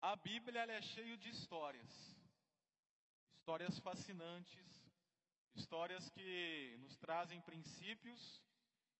A 0.00 0.14
Bíblia 0.14 0.62
é 0.62 0.80
cheia 0.80 1.16
de 1.16 1.28
histórias. 1.28 2.16
Histórias 3.34 3.80
fascinantes, 3.80 4.64
histórias 5.56 6.08
que 6.10 6.76
nos 6.78 6.96
trazem 6.96 7.40
princípios 7.40 8.40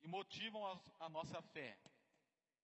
e 0.01 0.09
motivam 0.09 0.67
a, 0.67 0.81
a 0.99 1.09
nossa 1.09 1.41
fé. 1.41 1.79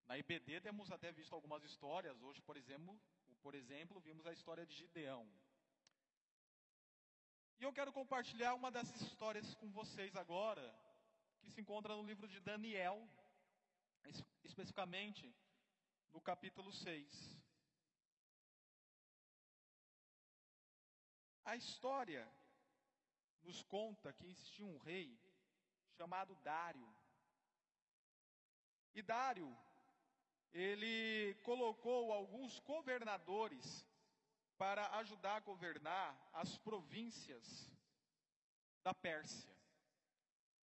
Na 0.06 0.18
IBD 0.18 0.60
temos 0.60 0.90
até 0.90 1.12
visto 1.12 1.32
algumas 1.32 1.62
histórias. 1.62 2.20
Hoje, 2.22 2.42
por 2.42 2.56
exemplo, 2.56 3.00
por 3.40 3.54
exemplo, 3.54 4.01
vimos 4.01 4.26
a 4.26 4.33
história 4.33 4.66
de 4.66 4.74
Gideão. 4.74 5.30
E 7.60 7.62
eu 7.62 7.72
quero 7.72 7.92
compartilhar 7.92 8.54
uma 8.54 8.71
dessas 8.72 9.01
histórias 9.01 9.54
com 9.54 9.71
vocês 9.71 10.16
agora, 10.16 10.74
que 11.40 11.51
se 11.53 11.60
encontra 11.60 11.94
no 11.94 12.03
livro 12.03 12.26
de 12.26 12.40
Daniel, 12.40 13.08
especificamente 14.42 15.32
no 16.12 16.20
capítulo 16.20 16.73
6. 16.73 17.44
A 21.44 21.56
história 21.56 22.26
nos 23.42 23.62
conta 23.62 24.12
que 24.12 24.26
existia 24.26 24.64
um 24.64 24.78
rei 24.78 25.20
chamado 25.96 26.34
Dário. 26.36 26.88
E 28.94 29.02
Dário, 29.02 29.54
ele 30.52 31.34
colocou 31.42 32.12
alguns 32.12 32.58
governadores 32.60 33.86
para 34.56 34.88
ajudar 34.98 35.36
a 35.36 35.40
governar 35.40 36.30
as 36.32 36.56
províncias 36.56 37.70
da 38.82 38.95
Pérsia. 38.95 39.54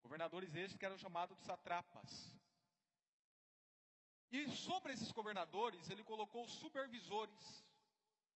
Governadores 0.02 0.54
estes 0.54 0.78
que 0.78 0.86
eram 0.86 0.96
chamados 0.96 1.36
de 1.36 1.44
satrapas. 1.44 2.34
E 4.30 4.48
sobre 4.48 4.92
esses 4.92 5.10
governadores, 5.12 5.90
ele 5.90 6.04
colocou 6.04 6.48
supervisores 6.48 7.64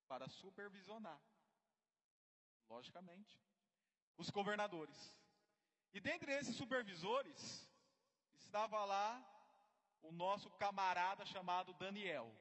para 0.07 0.27
supervisionar 0.27 1.19
logicamente, 2.69 3.39
os 4.17 4.29
governadores. 4.29 5.17
E 5.93 5.99
dentre 5.99 6.31
esses 6.33 6.55
supervisores, 6.55 7.69
estava 8.35 8.83
lá 8.85 9.23
o 10.01 10.11
nosso 10.11 10.49
camarada 10.51 11.25
chamado 11.25 11.73
Daniel. 11.73 12.31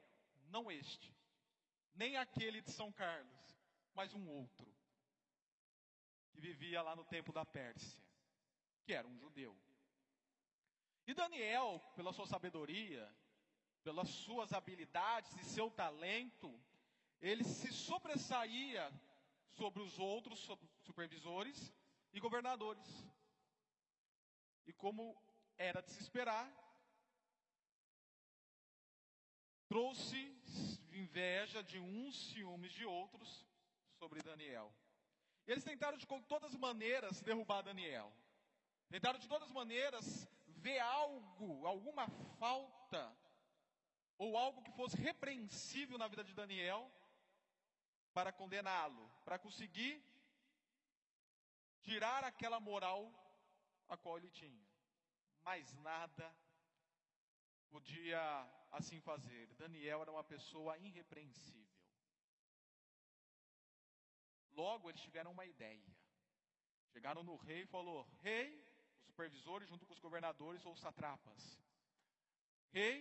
Não 0.48 0.70
este, 0.70 1.14
nem 1.94 2.16
aquele 2.16 2.60
de 2.60 2.70
São 2.70 2.92
Carlos, 2.92 3.58
mas 3.94 4.12
um 4.14 4.28
outro, 4.28 4.72
que 6.30 6.40
vivia 6.40 6.82
lá 6.82 6.94
no 6.94 7.04
tempo 7.04 7.32
da 7.32 7.44
Pérsia, 7.44 8.02
que 8.84 8.92
era 8.92 9.06
um 9.06 9.18
judeu. 9.18 9.56
E 11.06 11.14
Daniel, 11.14 11.80
pela 11.94 12.12
sua 12.12 12.26
sabedoria, 12.26 13.14
pelas 13.82 14.08
suas 14.08 14.52
habilidades 14.52 15.34
e 15.36 15.44
seu 15.44 15.70
talento, 15.70 16.58
ele 17.20 17.44
se 17.44 17.72
sobressaía 17.72 18.90
sobre 19.54 19.82
os 19.82 19.98
outros 19.98 20.46
supervisores 20.82 21.72
e 22.12 22.20
governadores. 22.20 22.86
E 24.66 24.72
como 24.72 25.16
era 25.56 25.80
de 25.82 25.90
se 25.90 26.02
esperar, 26.02 26.50
trouxe 29.68 30.16
inveja 30.92 31.62
de 31.62 31.78
uns, 31.78 32.30
ciúmes 32.30 32.72
de 32.72 32.84
outros 32.84 33.46
sobre 33.98 34.22
Daniel. 34.22 34.74
Eles 35.46 35.64
tentaram 35.64 35.98
de 35.98 36.06
todas 36.06 36.52
as 36.52 36.56
maneiras 36.56 37.20
derrubar 37.20 37.62
Daniel. 37.62 38.12
Tentaram 38.88 39.18
de 39.18 39.28
todas 39.28 39.48
as 39.48 39.54
maneiras 39.54 40.26
ver 40.46 40.78
algo, 40.78 41.66
alguma 41.66 42.08
falta, 42.38 43.14
ou 44.16 44.36
algo 44.36 44.62
que 44.62 44.72
fosse 44.72 44.96
repreensível 44.96 45.98
na 45.98 46.08
vida 46.08 46.24
de 46.24 46.32
Daniel, 46.32 46.90
para 48.14 48.32
condená-lo, 48.32 49.10
para 49.24 49.38
conseguir 49.38 50.02
tirar 51.82 52.22
aquela 52.24 52.60
moral 52.60 53.12
a 53.88 53.96
qual 53.96 54.16
ele 54.16 54.30
tinha. 54.30 54.66
Mas 55.42 55.74
nada 55.74 56.34
podia 57.68 58.22
assim 58.70 59.00
fazer. 59.00 59.52
Daniel 59.56 60.00
era 60.02 60.12
uma 60.12 60.24
pessoa 60.24 60.78
irrepreensível. 60.78 61.74
Logo 64.52 64.88
eles 64.88 65.02
tiveram 65.02 65.32
uma 65.32 65.44
ideia. 65.44 65.84
Chegaram 66.92 67.24
no 67.24 67.34
rei 67.36 67.62
e 67.62 67.66
falou: 67.66 68.08
"Rei, 68.22 68.64
os 69.00 69.06
supervisores 69.06 69.68
junto 69.68 69.84
com 69.84 69.92
os 69.92 69.98
governadores 69.98 70.64
ou 70.64 70.76
satrapas. 70.76 71.60
Rei, 72.70 72.96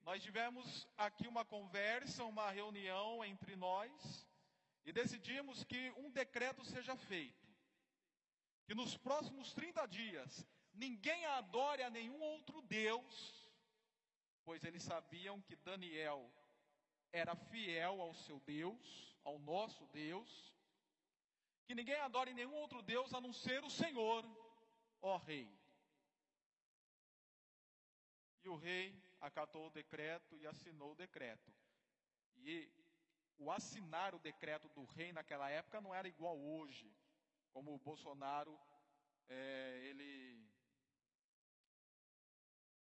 nós 0.00 0.22
tivemos 0.22 0.88
aqui 0.96 1.28
uma 1.28 1.44
conversa, 1.44 2.24
uma 2.24 2.50
reunião 2.50 3.22
entre 3.22 3.54
nós 3.54 4.26
e 4.88 4.92
decidimos 4.92 5.64
que 5.64 5.90
um 5.98 6.10
decreto 6.10 6.64
seja 6.64 6.96
feito. 6.96 7.46
Que 8.64 8.74
nos 8.74 8.96
próximos 8.96 9.52
30 9.52 9.84
dias 9.86 10.46
ninguém 10.72 11.26
adore 11.26 11.82
a 11.82 11.90
nenhum 11.90 12.18
outro 12.18 12.62
Deus, 12.62 13.52
pois 14.46 14.64
eles 14.64 14.82
sabiam 14.82 15.42
que 15.42 15.56
Daniel 15.56 16.32
era 17.12 17.36
fiel 17.36 18.00
ao 18.00 18.14
seu 18.14 18.40
Deus, 18.40 19.14
ao 19.24 19.38
nosso 19.38 19.86
Deus, 19.88 20.56
que 21.66 21.74
ninguém 21.74 22.00
adore 22.00 22.32
nenhum 22.32 22.54
outro 22.54 22.80
Deus 22.80 23.12
a 23.12 23.20
não 23.20 23.30
ser 23.30 23.62
o 23.62 23.68
Senhor, 23.70 24.24
ó 25.02 25.18
Rei. 25.18 25.54
E 28.42 28.48
o 28.48 28.56
rei 28.56 28.98
acatou 29.20 29.66
o 29.66 29.70
decreto 29.70 30.34
e 30.38 30.46
assinou 30.46 30.92
o 30.92 30.96
decreto. 30.96 31.52
E 32.38 32.72
o 33.38 33.50
assinar 33.50 34.14
o 34.14 34.18
decreto 34.18 34.68
do 34.70 34.84
rei 34.84 35.12
naquela 35.12 35.48
época 35.48 35.80
não 35.80 35.94
era 35.94 36.08
igual 36.08 36.38
hoje, 36.38 36.92
como 37.52 37.74
o 37.74 37.78
Bolsonaro, 37.78 38.58
é, 39.28 39.80
ele. 39.84 40.46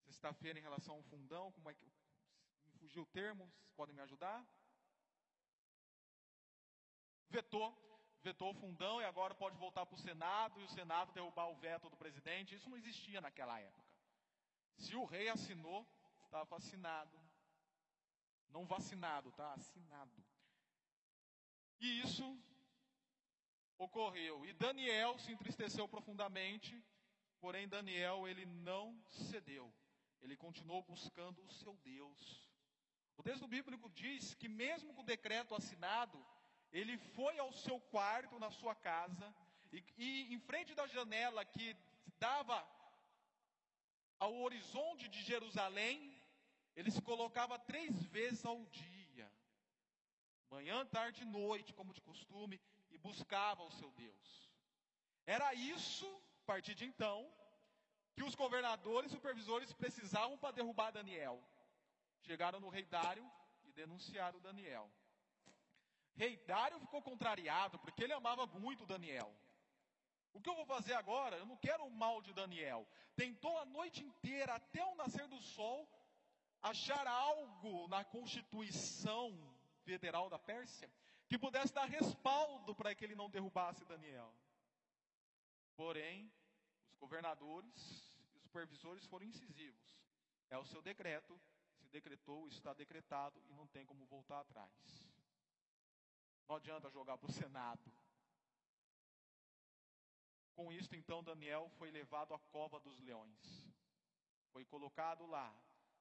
Sexta-feira, 0.05 0.59
em 0.59 0.62
relação 0.62 0.97
ao 0.97 1.03
fundão, 1.05 1.53
como 1.53 1.71
é 1.71 1.75
que. 1.75 1.84
Me 2.66 2.72
fugiu 2.78 3.03
o 3.03 3.06
termo, 3.06 3.44
vocês 3.59 3.72
podem 3.72 3.94
me 3.94 4.03
ajudar? 4.03 4.44
Vetou, 7.28 7.72
vetou 8.22 8.50
o 8.50 8.55
fundão 8.55 9.00
e 9.00 9.05
agora 9.05 9.34
pode 9.34 9.56
voltar 9.56 9.87
para 9.87 9.94
o 9.94 9.99
Senado 9.99 10.61
e 10.61 10.65
o 10.65 10.69
Senado 10.69 11.12
derrubar 11.12 11.49
o 11.49 11.56
veto 11.56 11.88
do 11.88 11.97
presidente. 11.97 12.55
Isso 12.55 12.69
não 12.69 12.77
existia 12.77 13.21
naquela 13.21 13.59
época. 13.61 13.88
Se 14.77 14.97
o 14.97 15.05
rei 15.05 15.28
assinou, 15.28 15.87
estava 16.25 16.56
assinado. 16.56 17.19
Não 18.49 18.67
vacinado, 18.67 19.31
tá? 19.32 19.53
Assinado. 19.53 20.29
E 21.80 22.00
isso 22.00 22.38
ocorreu. 23.78 24.44
E 24.44 24.52
Daniel 24.52 25.18
se 25.18 25.32
entristeceu 25.32 25.88
profundamente, 25.88 26.82
porém 27.41 27.66
Daniel 27.66 28.28
ele 28.28 28.44
não 28.44 29.02
cedeu. 29.10 29.72
Ele 30.20 30.36
continuou 30.36 30.82
buscando 30.82 31.42
o 31.42 31.50
seu 31.50 31.74
Deus. 31.78 32.50
O 33.16 33.22
texto 33.22 33.46
bíblico 33.48 33.88
diz 33.90 34.34
que 34.34 34.48
mesmo 34.48 34.92
com 34.94 35.00
o 35.00 35.10
decreto 35.14 35.54
assinado, 35.54 36.24
ele 36.70 36.98
foi 36.98 37.38
ao 37.38 37.52
seu 37.52 37.80
quarto 37.80 38.38
na 38.38 38.50
sua 38.50 38.74
casa 38.74 39.34
e, 39.72 39.82
e 39.96 40.34
em 40.34 40.38
frente 40.38 40.74
da 40.74 40.86
janela 40.86 41.44
que 41.44 41.76
dava 42.19 42.66
ao 44.19 44.34
horizonte 44.36 45.08
de 45.08 45.22
Jerusalém, 45.22 46.20
ele 46.76 46.90
se 46.90 47.00
colocava 47.00 47.58
três 47.58 48.02
vezes 48.04 48.44
ao 48.44 48.64
dia 48.66 49.00
manhã, 50.50 50.84
tarde 50.87 51.22
e 51.22 51.27
noite, 51.27 51.72
como 51.72 51.94
de 51.94 52.00
costume, 52.00 52.61
e 52.91 52.99
buscava 52.99 53.62
o 53.62 53.71
seu 53.71 53.91
Deus. 53.93 54.50
Era 55.27 55.55
isso, 55.55 56.06
a 56.43 56.47
partir 56.47 56.75
de 56.75 56.84
então, 56.84 57.33
que 58.15 58.25
os 58.25 58.34
governadores 58.34 59.11
e 59.11 59.15
supervisores 59.15 59.72
precisavam 59.72 60.37
para 60.37 60.53
derrubar 60.53 60.91
Daniel. 60.91 61.43
Chegaram 62.22 62.61
no 62.61 62.69
rei 62.69 62.84
Dário 62.84 63.31
e 63.65 63.72
denunciaram 63.72 64.41
Daniel. 64.41 64.91
Rei 66.14 66.37
Dário 66.38 66.81
ficou 66.81 67.00
contrariado, 67.00 67.79
porque 67.79 68.05
ele 68.05 68.12
amava 68.12 68.46
muito 68.46 68.85
Daniel. 68.85 69.32
O 70.32 70.41
que 70.41 70.49
eu 70.49 70.55
vou 70.55 70.67
fazer 70.67 70.94
agora? 70.94 71.37
Eu 71.37 71.46
não 71.46 71.56
quero 71.56 71.85
o 71.85 71.91
mal 71.91 72.20
de 72.20 72.32
Daniel. 72.32 72.87
Tentou 73.17 73.56
a 73.58 73.64
noite 73.64 74.05
inteira, 74.05 74.55
até 74.55 74.85
o 74.85 74.94
nascer 74.94 75.26
do 75.29 75.41
sol, 75.41 75.88
achar 76.62 77.06
algo 77.06 77.88
na 77.88 78.05
constituição 78.05 79.50
federal 79.90 80.31
da 80.31 80.38
Pérsia 80.38 80.88
que 81.28 81.38
pudesse 81.38 81.72
dar 81.72 81.87
respaldo 81.87 82.75
para 82.75 82.94
que 82.94 83.04
ele 83.04 83.16
não 83.20 83.28
derrubasse 83.28 83.84
Daniel. 83.84 84.32
Porém, 85.75 86.32
os 86.90 86.96
governadores 86.96 88.12
e 88.32 88.37
os 88.37 88.42
supervisores 88.42 89.04
foram 89.06 89.26
incisivos. 89.26 89.88
É 90.48 90.58
o 90.58 90.64
seu 90.64 90.81
decreto, 90.81 91.40
se 91.78 91.88
decretou, 91.88 92.46
está 92.48 92.72
decretado 92.72 93.42
e 93.48 93.54
não 93.54 93.66
tem 93.66 93.84
como 93.84 94.06
voltar 94.06 94.40
atrás. 94.40 94.72
Não 96.48 96.56
adianta 96.56 96.90
jogar 96.90 97.16
para 97.19 97.31
o 97.31 97.32
Senado. 97.32 97.93
Com 100.54 100.72
isto, 100.72 100.94
então, 100.94 101.22
Daniel 101.22 101.69
foi 101.78 101.90
levado 101.90 102.34
à 102.34 102.38
cova 102.54 102.78
dos 102.81 103.00
leões. 103.00 103.72
Foi 104.52 104.64
colocado 104.64 105.26
lá 105.26 105.48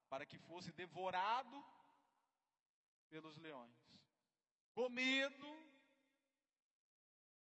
para 0.10 0.26
que 0.26 0.38
fosse 0.40 0.72
devorado 0.72 1.64
pelos 3.10 3.38
leões. 3.38 3.79
Comido, 4.74 5.48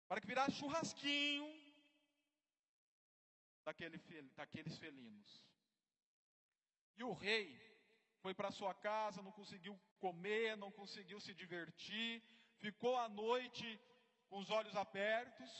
para 0.08 0.20
que 0.20 0.26
virasse 0.26 0.56
churrasquinho 0.56 1.48
daquele, 3.64 3.98
daqueles 4.36 4.76
felinos. 4.78 5.46
E 6.96 7.04
o 7.04 7.12
rei 7.12 7.58
foi 8.20 8.34
para 8.34 8.50
sua 8.50 8.74
casa, 8.74 9.22
não 9.22 9.32
conseguiu 9.32 9.78
comer, 9.98 10.56
não 10.56 10.70
conseguiu 10.70 11.20
se 11.20 11.32
divertir, 11.34 12.22
ficou 12.58 12.96
a 12.98 13.08
noite 13.08 13.80
com 14.28 14.38
os 14.38 14.50
olhos 14.50 14.76
abertos. 14.76 15.50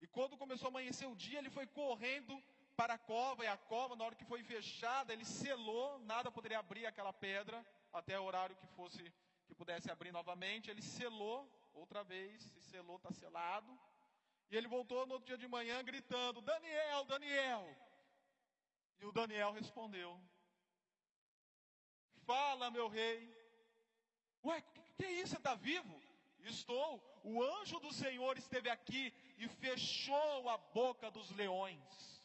E 0.00 0.06
quando 0.06 0.36
começou 0.36 0.66
a 0.66 0.70
amanhecer 0.70 1.06
o 1.06 1.16
dia, 1.16 1.38
ele 1.38 1.50
foi 1.50 1.66
correndo 1.66 2.42
para 2.76 2.94
a 2.94 2.98
cova, 2.98 3.44
e 3.44 3.46
a 3.46 3.56
cova, 3.56 3.94
na 3.96 4.04
hora 4.04 4.14
que 4.14 4.24
foi 4.24 4.42
fechada, 4.42 5.12
ele 5.12 5.24
selou, 5.24 5.98
nada 6.00 6.30
poderia 6.30 6.58
abrir 6.58 6.86
aquela 6.86 7.12
pedra 7.12 7.64
até 7.92 8.18
o 8.18 8.24
horário 8.24 8.56
que 8.56 8.66
fosse 8.68 9.12
que 9.52 9.58
pudesse 9.62 9.90
abrir 9.90 10.12
novamente. 10.12 10.70
Ele 10.70 10.82
selou 10.82 11.40
outra 11.74 12.02
vez, 12.02 12.42
se 12.42 12.60
selou, 12.62 12.96
está 12.96 13.12
selado. 13.12 13.78
E 14.50 14.56
ele 14.56 14.66
voltou 14.66 15.06
no 15.06 15.14
outro 15.14 15.26
dia 15.26 15.36
de 15.36 15.46
manhã 15.46 15.82
gritando: 15.84 16.40
Daniel, 16.40 17.04
Daniel. 17.04 17.76
E 19.00 19.04
o 19.04 19.12
Daniel 19.12 19.52
respondeu: 19.52 20.18
Fala, 22.24 22.70
meu 22.70 22.88
rei. 22.88 23.18
Ué, 24.44 24.60
que, 24.60 24.80
que 24.96 25.04
é 25.04 25.12
isso? 25.12 25.32
Você 25.32 25.36
está 25.36 25.54
vivo? 25.54 26.02
Estou. 26.40 26.90
O 27.22 27.42
anjo 27.42 27.78
do 27.78 27.92
Senhor 27.92 28.36
esteve 28.36 28.68
aqui 28.68 29.14
e 29.38 29.46
fechou 29.48 30.48
a 30.48 30.56
boca 30.56 31.10
dos 31.10 31.30
leões. 31.30 32.22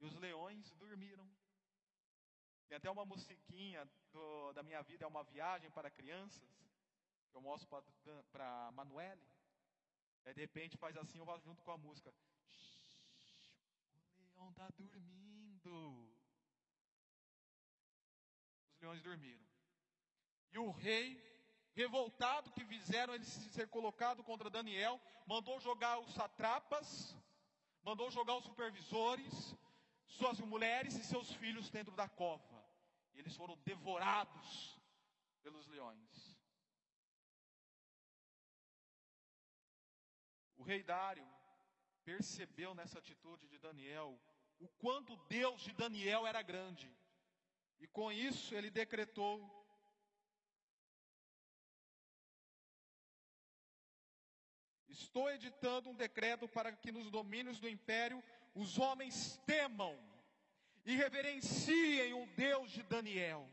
E 0.00 0.06
os 0.06 0.14
leões 0.14 0.72
dormiram. 0.74 1.35
Tem 2.68 2.76
até 2.76 2.90
uma 2.90 3.04
musiquinha 3.04 3.88
do, 4.12 4.52
da 4.52 4.62
minha 4.62 4.82
vida, 4.82 5.04
é 5.04 5.08
uma 5.08 5.22
viagem 5.22 5.70
para 5.70 5.90
crianças, 5.90 6.48
que 7.30 7.36
eu 7.36 7.40
mostro 7.40 7.68
para 8.32 8.72
Manuele. 8.72 9.22
Aí 10.24 10.34
de 10.34 10.40
repente 10.40 10.76
faz 10.76 10.96
assim, 10.96 11.18
eu 11.18 11.24
vou 11.24 11.38
junto 11.38 11.62
com 11.62 11.70
a 11.70 11.78
música. 11.78 12.12
O 14.18 14.22
leão 14.22 14.50
está 14.50 14.68
dormindo. 14.76 16.10
Os 18.72 18.80
leões 18.80 19.02
dormiram. 19.02 19.46
E 20.50 20.58
o 20.58 20.70
rei, 20.72 21.22
revoltado 21.74 22.50
que 22.50 22.64
fizeram 22.64 23.14
ele 23.14 23.24
ser 23.24 23.68
colocado 23.68 24.24
contra 24.24 24.50
Daniel, 24.50 25.00
mandou 25.26 25.60
jogar 25.60 26.00
os 26.00 26.12
satrapas, 26.14 27.16
mandou 27.84 28.10
jogar 28.10 28.36
os 28.36 28.44
supervisores, 28.44 29.54
suas 30.08 30.40
mulheres 30.40 30.96
e 30.96 31.04
seus 31.04 31.32
filhos 31.34 31.70
dentro 31.70 31.94
da 31.94 32.08
cova. 32.08 32.55
E 33.16 33.20
eles 33.20 33.34
foram 33.34 33.56
devorados 33.64 34.78
pelos 35.42 35.66
leões. 35.66 36.38
O 40.56 40.62
rei 40.62 40.82
Dário 40.82 41.26
percebeu 42.04 42.74
nessa 42.74 42.98
atitude 42.98 43.48
de 43.48 43.58
Daniel 43.58 44.20
o 44.58 44.68
quanto 44.68 45.16
Deus 45.28 45.62
de 45.62 45.72
Daniel 45.72 46.26
era 46.26 46.42
grande. 46.42 46.94
E 47.78 47.86
com 47.88 48.12
isso 48.12 48.54
ele 48.54 48.70
decretou 48.70 49.54
Estou 54.88 55.30
editando 55.30 55.90
um 55.90 55.94
decreto 55.94 56.48
para 56.48 56.72
que 56.72 56.90
nos 56.90 57.10
domínios 57.10 57.60
do 57.60 57.68
império 57.68 58.22
os 58.54 58.78
homens 58.78 59.36
temam 59.44 59.94
e 60.86 60.94
reverenciem 60.94 62.14
o 62.14 62.24
Deus 62.36 62.70
de 62.70 62.82
Daniel, 62.84 63.50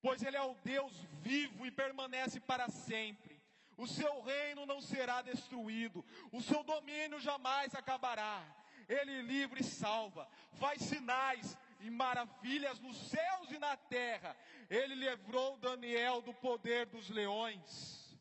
pois 0.00 0.22
ele 0.22 0.38
é 0.38 0.42
o 0.42 0.54
Deus 0.64 0.96
vivo 1.20 1.66
e 1.66 1.70
permanece 1.70 2.40
para 2.40 2.66
sempre. 2.70 3.36
O 3.76 3.86
seu 3.86 4.22
reino 4.22 4.64
não 4.64 4.80
será 4.80 5.20
destruído, 5.20 6.02
o 6.32 6.40
seu 6.40 6.64
domínio 6.64 7.20
jamais 7.20 7.74
acabará. 7.74 8.42
Ele 8.88 9.20
livre 9.20 9.60
e 9.60 9.64
salva, 9.64 10.26
faz 10.54 10.80
sinais 10.80 11.58
e 11.80 11.90
maravilhas 11.90 12.80
nos 12.80 12.96
céus 12.96 13.50
e 13.50 13.58
na 13.58 13.76
terra. 13.76 14.34
Ele 14.70 14.94
livrou 14.94 15.58
Daniel 15.58 16.22
do 16.22 16.32
poder 16.32 16.86
dos 16.86 17.10
leões. 17.10 18.18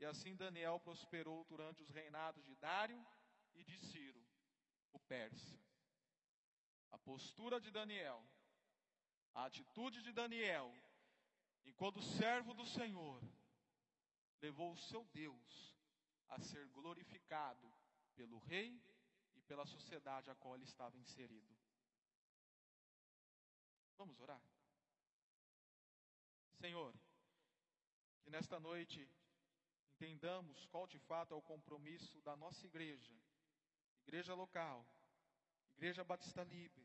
E 0.00 0.04
assim 0.04 0.34
Daniel 0.34 0.80
prosperou 0.80 1.44
durante 1.44 1.82
os 1.82 1.90
reinados 1.90 2.44
de 2.44 2.56
Dário 2.56 3.00
e 3.54 3.62
de 3.62 3.78
Ciro, 3.78 4.20
o 4.92 4.98
persa. 4.98 5.67
A 6.90 6.98
postura 6.98 7.60
de 7.60 7.70
Daniel, 7.70 8.22
a 9.34 9.44
atitude 9.44 10.02
de 10.02 10.12
Daniel, 10.12 10.74
enquanto 11.64 12.02
servo 12.02 12.54
do 12.54 12.66
Senhor, 12.66 13.22
levou 14.40 14.72
o 14.72 14.76
seu 14.76 15.04
Deus 15.06 15.76
a 16.28 16.40
ser 16.40 16.68
glorificado 16.68 17.72
pelo 18.14 18.38
rei 18.38 18.82
e 19.36 19.42
pela 19.42 19.66
sociedade 19.66 20.30
a 20.30 20.34
qual 20.34 20.54
ele 20.54 20.64
estava 20.64 20.96
inserido. 20.98 21.56
Vamos 23.96 24.18
orar? 24.20 24.42
Senhor, 26.54 26.94
que 28.22 28.30
nesta 28.30 28.58
noite 28.60 29.08
entendamos 29.94 30.66
qual 30.66 30.86
de 30.86 30.98
fato 30.98 31.34
é 31.34 31.36
o 31.36 31.42
compromisso 31.42 32.20
da 32.22 32.36
nossa 32.36 32.66
igreja, 32.66 33.12
igreja 34.02 34.34
local, 34.34 34.86
igreja 35.78 36.02
Batista 36.02 36.42
Liber, 36.42 36.84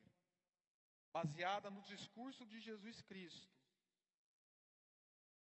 baseada 1.12 1.68
no 1.72 1.81
discurso 1.81 2.45
de 2.45 2.60
Jesus 2.60 3.01
Cristo. 3.01 3.51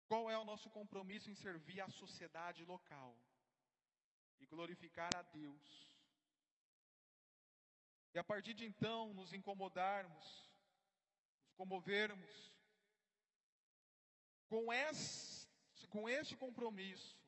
Qual 0.06 0.30
é 0.30 0.36
o 0.38 0.44
nosso 0.44 0.68
compromisso 0.68 1.30
em 1.30 1.34
servir 1.34 1.80
a 1.80 1.88
sociedade 1.88 2.62
local 2.66 3.16
e 4.38 4.44
glorificar 4.46 5.10
a 5.16 5.22
Deus? 5.22 5.96
E 8.12 8.18
a 8.18 8.24
partir 8.24 8.52
de 8.52 8.66
então 8.66 9.14
nos 9.14 9.32
incomodarmos, 9.32 10.26
nos 11.46 11.54
comovermos 11.56 12.52
com 14.48 14.70
este, 14.70 16.36
com 16.36 16.46
compromisso 16.46 17.18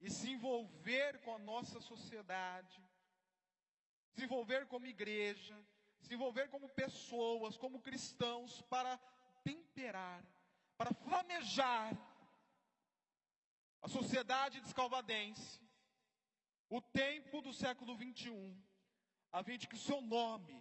e 0.00 0.10
se 0.10 0.30
envolver 0.30 1.20
com 1.20 1.32
a 1.36 1.38
nossa 1.38 1.80
sociedade, 1.80 2.87
se 4.18 4.24
envolver 4.24 4.66
como 4.66 4.84
igreja, 4.84 5.56
se 6.00 6.14
envolver 6.14 6.48
como 6.50 6.68
pessoas, 6.68 7.56
como 7.56 7.80
cristãos, 7.80 8.60
para 8.62 8.98
temperar, 9.44 10.24
para 10.76 10.92
flamejar 10.92 11.96
a 13.80 13.88
sociedade 13.88 14.60
descalvadense, 14.60 15.60
o 16.68 16.80
tempo 16.80 17.40
do 17.40 17.52
século 17.52 17.96
21, 17.96 18.60
a 19.30 19.44
fim 19.44 19.56
de 19.56 19.68
que 19.68 19.76
o 19.76 19.78
seu 19.78 20.00
nome, 20.00 20.60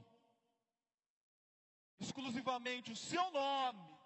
exclusivamente 2.00 2.92
o 2.92 2.96
seu 2.96 3.32
nome, 3.32 3.98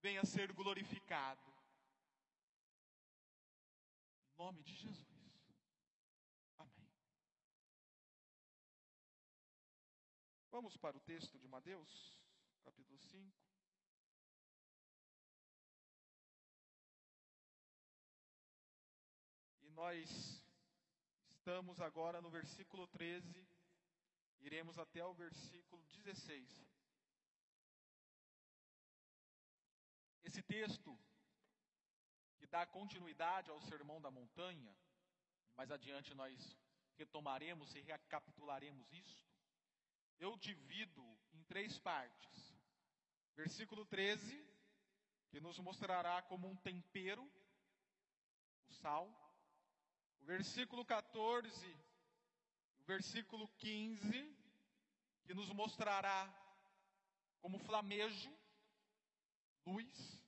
venha 0.00 0.22
a 0.22 0.26
ser 0.26 0.50
glorificado 0.52 1.54
nome 4.36 4.62
de 4.62 4.74
Jesus. 4.74 5.13
Vamos 10.54 10.76
para 10.76 10.96
o 10.96 11.00
texto 11.00 11.36
de 11.36 11.48
Mateus, 11.48 12.16
capítulo 12.62 12.96
5. 12.96 13.36
E 19.62 19.70
nós 19.70 20.40
estamos 21.28 21.80
agora 21.80 22.22
no 22.22 22.30
versículo 22.30 22.86
13, 22.86 23.44
iremos 24.42 24.78
até 24.78 25.04
o 25.04 25.12
versículo 25.12 25.82
16. 25.88 26.64
Esse 30.22 30.40
texto 30.40 30.96
dar 32.48 32.68
continuidade 32.68 33.50
ao 33.50 33.60
sermão 33.60 34.00
da 34.00 34.08
montanha, 34.12 34.72
mais 35.56 35.72
adiante 35.72 36.14
nós 36.14 36.56
retomaremos 36.96 37.74
e 37.74 37.80
recapitularemos 37.80 38.92
isto. 38.92 39.33
Eu 40.18 40.36
divido 40.36 41.02
em 41.32 41.42
três 41.44 41.78
partes. 41.78 42.54
Versículo 43.36 43.84
13, 43.84 44.44
que 45.28 45.40
nos 45.40 45.58
mostrará 45.58 46.22
como 46.22 46.48
um 46.48 46.56
tempero, 46.56 47.28
o 48.68 48.72
sal. 48.74 49.08
O 50.20 50.24
versículo 50.24 50.84
14, 50.84 51.76
o 52.78 52.84
versículo 52.84 53.48
15, 53.58 54.36
que 55.24 55.34
nos 55.34 55.50
mostrará 55.50 56.32
como 57.40 57.58
flamejo, 57.58 58.32
luz, 59.66 60.22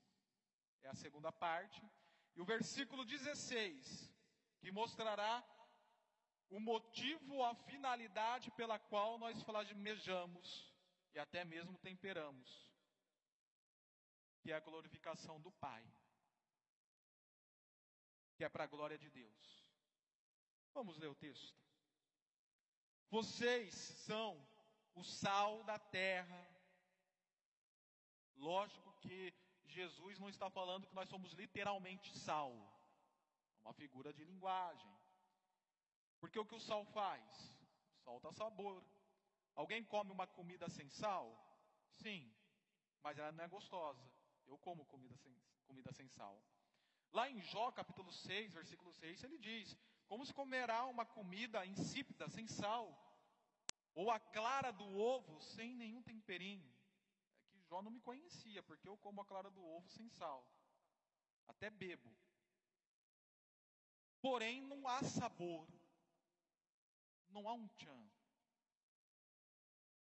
é 0.83 0.89
a 0.89 0.95
segunda 0.95 1.33
parte. 1.33 1.83
E 2.35 2.41
o 2.41 2.45
versículo 2.45 3.05
16, 3.05 4.13
que 4.61 4.71
mostrará 4.71 5.43
o 6.51 6.61
motivo, 6.61 7.43
a 7.43 7.55
finalidade 7.55 8.51
pela 8.53 8.79
qual 8.79 9.19
nós 9.19 9.43
flamejamos 9.43 10.73
e 11.15 11.19
até 11.19 11.45
mesmo 11.45 11.79
temperamos. 11.79 12.67
que 14.43 14.53
é 14.53 14.55
a 14.55 14.61
glorificação 14.61 15.41
do 15.41 15.51
Pai, 15.51 15.85
que 18.37 18.45
é 18.45 18.49
para 18.49 18.63
a 18.63 18.69
glória 18.69 18.97
de 18.97 19.11
Deus. 19.11 19.67
Vamos 20.73 20.97
ler 20.99 21.09
o 21.09 21.17
texto. 21.17 21.59
Vocês 23.11 23.75
são 23.75 24.47
o 24.95 25.03
sal 25.03 25.65
da 25.65 25.79
terra. 25.79 26.49
Lógico 28.37 28.93
que 29.01 29.35
Jesus 29.65 30.19
não 30.19 30.29
está 30.29 30.49
falando 30.51 30.87
que 30.87 30.95
nós 30.95 31.09
somos 31.09 31.33
literalmente 31.33 32.17
sal. 32.19 32.53
É 33.59 33.69
uma 33.69 33.75
figura 33.75 34.13
de 34.13 34.25
linguagem. 34.25 34.96
Porque 36.21 36.39
o 36.39 36.45
que 36.45 36.55
o 36.55 36.61
sal 36.61 36.85
faz? 36.87 37.25
Solta 38.05 38.33
sabor. 38.33 38.83
Alguém 39.55 39.85
come 39.85 40.11
uma 40.13 40.27
comida 40.27 40.69
sem 40.69 40.89
sal? 40.91 41.27
Sim, 41.91 42.31
mas 43.03 43.19
ela 43.19 43.33
não 43.33 43.45
é 43.45 43.49
gostosa. 43.49 44.05
Eu 44.47 44.59
como 44.59 44.85
comida 44.87 45.17
sem, 45.17 45.35
comida 45.65 45.93
sem 45.93 46.09
sal. 46.09 46.43
Lá 47.13 47.29
em 47.31 47.41
Jó, 47.41 47.71
capítulo 47.73 48.13
6, 48.13 48.53
versículo 48.53 48.93
6, 48.93 49.25
ele 49.25 49.39
diz: 49.39 49.77
Como 50.07 50.25
se 50.27 50.35
comerá 50.35 50.85
uma 50.85 51.07
comida 51.07 51.65
insípida, 51.65 52.29
sem 52.29 52.47
sal, 52.47 52.87
ou 53.95 54.11
a 54.11 54.21
clara 54.21 54.71
do 54.73 54.99
ovo 54.99 55.41
sem 55.41 55.75
nenhum 55.75 56.03
temperinho? 56.03 56.71
É 57.41 57.47
que 57.49 57.61
Jó 57.63 57.81
não 57.81 57.91
me 57.91 58.01
conhecia, 58.01 58.63
porque 58.63 58.89
eu 58.89 58.97
como 58.99 59.21
a 59.21 59.25
clara 59.25 59.51
do 59.51 59.65
ovo 59.65 59.89
sem 59.89 60.09
sal. 60.11 60.47
Até 61.49 61.71
bebo. 61.71 62.15
Porém, 64.21 64.61
não 64.61 64.87
há 64.89 65.03
sabor. 65.03 65.67
Não 67.31 67.49
há 67.49 67.53
um 67.53 67.69
tchan. 67.69 68.11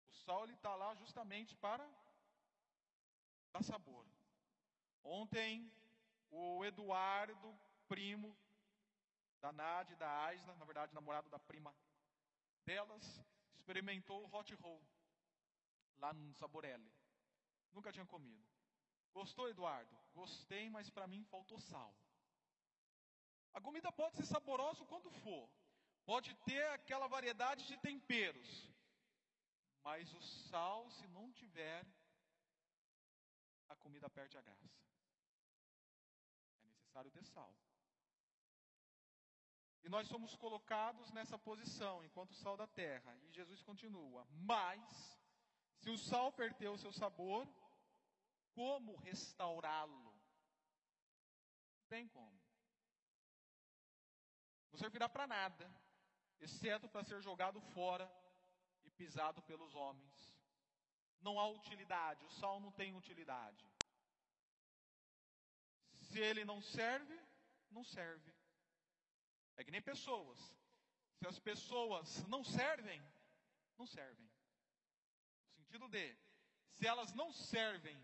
O 0.08 0.12
sal 0.24 0.48
está 0.50 0.74
lá 0.74 0.94
justamente 0.94 1.54
para 1.56 1.88
dar 3.52 3.62
sabor. 3.62 4.06
Ontem, 5.04 5.70
o 6.30 6.64
Eduardo, 6.64 7.58
primo 7.88 8.36
da 9.40 9.52
Nádia 9.52 9.94
e 9.94 9.96
da 9.96 10.24
Aisna, 10.24 10.54
na 10.54 10.64
verdade, 10.64 10.94
namorado 10.94 11.28
da 11.28 11.38
prima 11.38 11.74
delas, 12.64 13.20
experimentou 13.54 14.24
o 14.24 14.36
hot 14.36 14.54
roll 14.54 14.80
lá 15.98 16.12
no 16.12 16.32
Saborelli. 16.34 16.90
Nunca 17.72 17.92
tinha 17.92 18.06
comido. 18.06 18.46
Gostou, 19.12 19.48
Eduardo? 19.48 19.94
Gostei, 20.14 20.70
mas 20.70 20.88
para 20.88 21.06
mim 21.06 21.24
faltou 21.24 21.60
sal. 21.60 21.94
A 23.52 23.60
comida 23.60 23.90
pode 23.92 24.16
ser 24.16 24.24
saborosa 24.24 24.84
quando 24.86 25.10
for. 25.10 25.48
Pode 26.04 26.34
ter 26.44 26.64
aquela 26.70 27.06
variedade 27.06 27.66
de 27.66 27.76
temperos. 27.78 28.70
Mas 29.82 30.12
o 30.14 30.20
sal, 30.22 30.90
se 30.90 31.06
não 31.08 31.32
tiver, 31.32 31.84
a 33.68 33.76
comida 33.76 34.08
perde 34.08 34.36
a 34.38 34.42
graça. 34.42 34.70
É 36.62 36.66
necessário 36.66 37.10
ter 37.10 37.24
sal. 37.24 37.52
E 39.84 39.88
nós 39.88 40.06
somos 40.06 40.36
colocados 40.36 41.10
nessa 41.10 41.36
posição, 41.36 42.04
enquanto 42.04 42.34
sal 42.34 42.56
da 42.56 42.66
terra. 42.66 43.16
E 43.22 43.32
Jesus 43.32 43.62
continua: 43.62 44.26
Mas, 44.30 45.18
se 45.80 45.90
o 45.90 45.98
sal 45.98 46.32
perder 46.32 46.68
o 46.68 46.78
seu 46.78 46.92
sabor, 46.92 47.48
como 48.54 48.94
restaurá-lo? 48.96 50.14
Não 51.74 51.84
tem 51.88 52.06
como. 52.06 52.40
Não 54.70 54.78
servirá 54.78 55.08
para 55.08 55.26
nada, 55.26 55.68
exceto 56.42 56.88
para 56.88 57.04
ser 57.04 57.20
jogado 57.22 57.60
fora 57.60 58.10
e 58.84 58.90
pisado 58.90 59.40
pelos 59.42 59.74
homens. 59.74 60.34
Não 61.20 61.38
há 61.38 61.48
utilidade, 61.48 62.24
o 62.24 62.30
sal 62.30 62.60
não 62.60 62.72
tem 62.72 62.96
utilidade. 62.96 63.64
Se 65.92 66.18
ele 66.18 66.44
não 66.44 66.60
serve, 66.60 67.18
não 67.70 67.84
serve. 67.84 68.34
É 69.56 69.64
que 69.64 69.70
nem 69.70 69.80
pessoas. 69.80 70.38
Se 71.18 71.26
as 71.26 71.38
pessoas 71.38 72.26
não 72.26 72.42
servem, 72.42 73.00
não 73.78 73.86
servem. 73.86 74.30
No 75.56 75.64
sentido 75.64 75.88
de, 75.88 76.18
se 76.70 76.86
elas 76.86 77.14
não 77.14 77.32
servem 77.32 77.96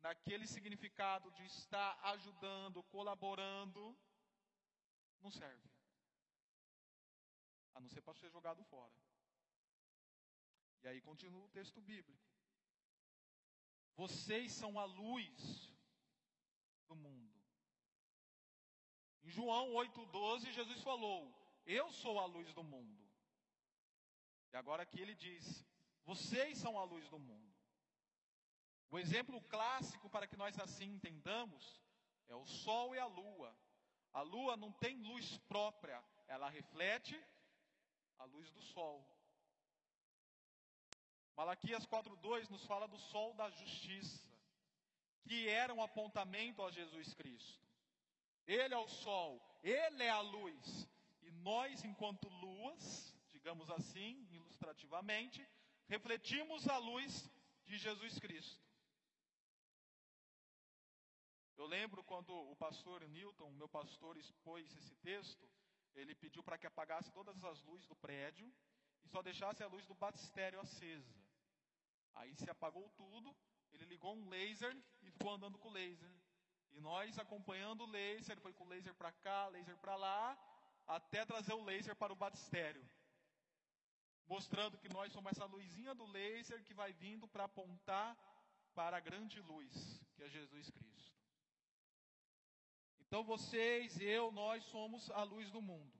naquele 0.00 0.46
significado 0.46 1.30
de 1.32 1.46
estar 1.46 1.98
ajudando, 2.12 2.82
colaborando, 2.84 3.96
não 5.22 5.30
serve. 5.30 5.73
A 7.74 7.80
não 7.80 7.88
ser 7.88 8.00
para 8.02 8.14
ser 8.14 8.30
jogado 8.30 8.62
fora. 8.64 8.92
E 10.82 10.88
aí 10.88 11.00
continua 11.00 11.44
o 11.44 11.48
texto 11.48 11.80
bíblico. 11.80 12.22
Vocês 13.96 14.52
são 14.52 14.78
a 14.78 14.84
luz 14.84 15.72
do 16.88 16.96
mundo. 16.96 17.32
Em 19.22 19.30
João 19.30 19.72
8,12, 19.72 20.52
Jesus 20.52 20.82
falou: 20.82 21.34
Eu 21.64 21.90
sou 21.90 22.18
a 22.18 22.26
luz 22.26 22.52
do 22.52 22.62
mundo. 22.62 23.02
E 24.52 24.56
agora 24.56 24.82
aqui 24.82 25.00
ele 25.00 25.14
diz: 25.14 25.64
Vocês 26.04 26.58
são 26.58 26.78
a 26.78 26.84
luz 26.84 27.08
do 27.08 27.18
mundo. 27.18 27.54
O 28.90 28.98
exemplo 28.98 29.40
clássico 29.42 30.08
para 30.10 30.26
que 30.26 30.36
nós 30.36 30.58
assim 30.58 30.84
entendamos 30.84 31.80
é 32.28 32.34
o 32.34 32.46
sol 32.46 32.94
e 32.94 32.98
a 32.98 33.06
lua. 33.06 33.56
A 34.12 34.22
lua 34.22 34.56
não 34.56 34.70
tem 34.70 35.02
luz 35.02 35.38
própria, 35.48 36.00
ela 36.28 36.48
reflete 36.48 37.20
a 38.24 38.26
luz 38.26 38.50
do 38.50 38.62
sol. 38.62 39.06
Malaquias 41.36 41.84
4:2 41.86 42.48
nos 42.48 42.64
fala 42.64 42.86
do 42.88 42.98
sol 42.98 43.34
da 43.34 43.50
justiça, 43.50 44.32
que 45.24 45.48
era 45.48 45.74
um 45.74 45.82
apontamento 45.82 46.62
a 46.62 46.70
Jesus 46.70 47.12
Cristo. 47.12 47.62
Ele 48.46 48.72
é 48.72 48.78
o 48.78 48.88
sol, 48.88 49.30
ele 49.62 50.02
é 50.02 50.10
a 50.10 50.20
luz. 50.20 50.88
E 51.22 51.30
nós, 51.30 51.84
enquanto 51.84 52.28
luas, 52.28 53.14
digamos 53.28 53.70
assim, 53.70 54.26
ilustrativamente, 54.30 55.46
refletimos 55.86 56.66
a 56.68 56.78
luz 56.78 57.30
de 57.64 57.76
Jesus 57.76 58.18
Cristo. 58.18 58.64
Eu 61.56 61.66
lembro 61.66 62.02
quando 62.04 62.32
o 62.34 62.56
pastor 62.56 63.06
Newton, 63.08 63.50
meu 63.52 63.68
pastor, 63.68 64.16
expôs 64.16 64.74
esse 64.76 64.94
texto, 64.96 65.48
ele 65.94 66.14
pediu 66.14 66.42
para 66.42 66.58
que 66.58 66.66
apagasse 66.66 67.10
todas 67.12 67.42
as 67.44 67.62
luzes 67.62 67.86
do 67.86 67.96
prédio 67.96 68.52
e 69.04 69.08
só 69.08 69.22
deixasse 69.22 69.62
a 69.62 69.66
luz 69.66 69.86
do 69.86 69.94
batistério 69.94 70.60
acesa. 70.60 71.14
Aí 72.14 72.34
se 72.34 72.48
apagou 72.48 72.88
tudo, 72.90 73.34
ele 73.72 73.84
ligou 73.86 74.16
um 74.16 74.28
laser 74.28 74.76
e 75.02 75.10
ficou 75.10 75.32
andando 75.32 75.58
com 75.58 75.68
o 75.68 75.72
laser. 75.72 76.10
E 76.72 76.80
nós 76.80 77.18
acompanhando 77.18 77.84
o 77.84 77.90
laser, 77.90 78.40
foi 78.40 78.52
com 78.52 78.64
o 78.64 78.68
laser 78.68 78.94
para 78.94 79.12
cá, 79.12 79.48
laser 79.48 79.76
para 79.78 79.94
lá, 79.96 80.38
até 80.86 81.24
trazer 81.24 81.54
o 81.54 81.64
laser 81.64 81.94
para 81.94 82.12
o 82.12 82.16
batistério. 82.16 82.84
Mostrando 84.26 84.78
que 84.78 84.88
nós 84.88 85.12
somos 85.12 85.32
essa 85.32 85.44
luzinha 85.44 85.94
do 85.94 86.06
laser 86.06 86.62
que 86.64 86.74
vai 86.74 86.92
vindo 86.92 87.28
para 87.28 87.44
apontar 87.44 88.16
para 88.74 88.96
a 88.96 89.00
grande 89.00 89.40
luz, 89.40 90.00
que 90.14 90.22
é 90.22 90.28
Jesus 90.28 90.70
Cristo. 90.70 91.13
Então 93.14 93.22
vocês, 93.22 94.00
eu, 94.00 94.32
nós 94.32 94.64
somos 94.64 95.08
a 95.12 95.22
luz 95.22 95.48
do 95.52 95.62
mundo. 95.62 95.96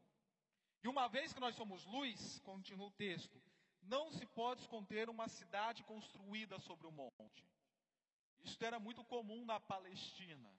E 0.82 0.88
uma 0.88 1.06
vez 1.06 1.32
que 1.32 1.38
nós 1.38 1.54
somos 1.54 1.84
luz, 1.84 2.40
continua 2.40 2.88
o 2.88 2.90
texto, 2.90 3.40
não 3.82 4.10
se 4.10 4.26
pode 4.26 4.62
esconder 4.62 5.08
uma 5.08 5.28
cidade 5.28 5.84
construída 5.84 6.58
sobre 6.58 6.88
um 6.88 6.90
monte. 6.90 7.48
Isso 8.40 8.64
era 8.64 8.80
muito 8.80 9.04
comum 9.04 9.44
na 9.44 9.60
Palestina. 9.60 10.52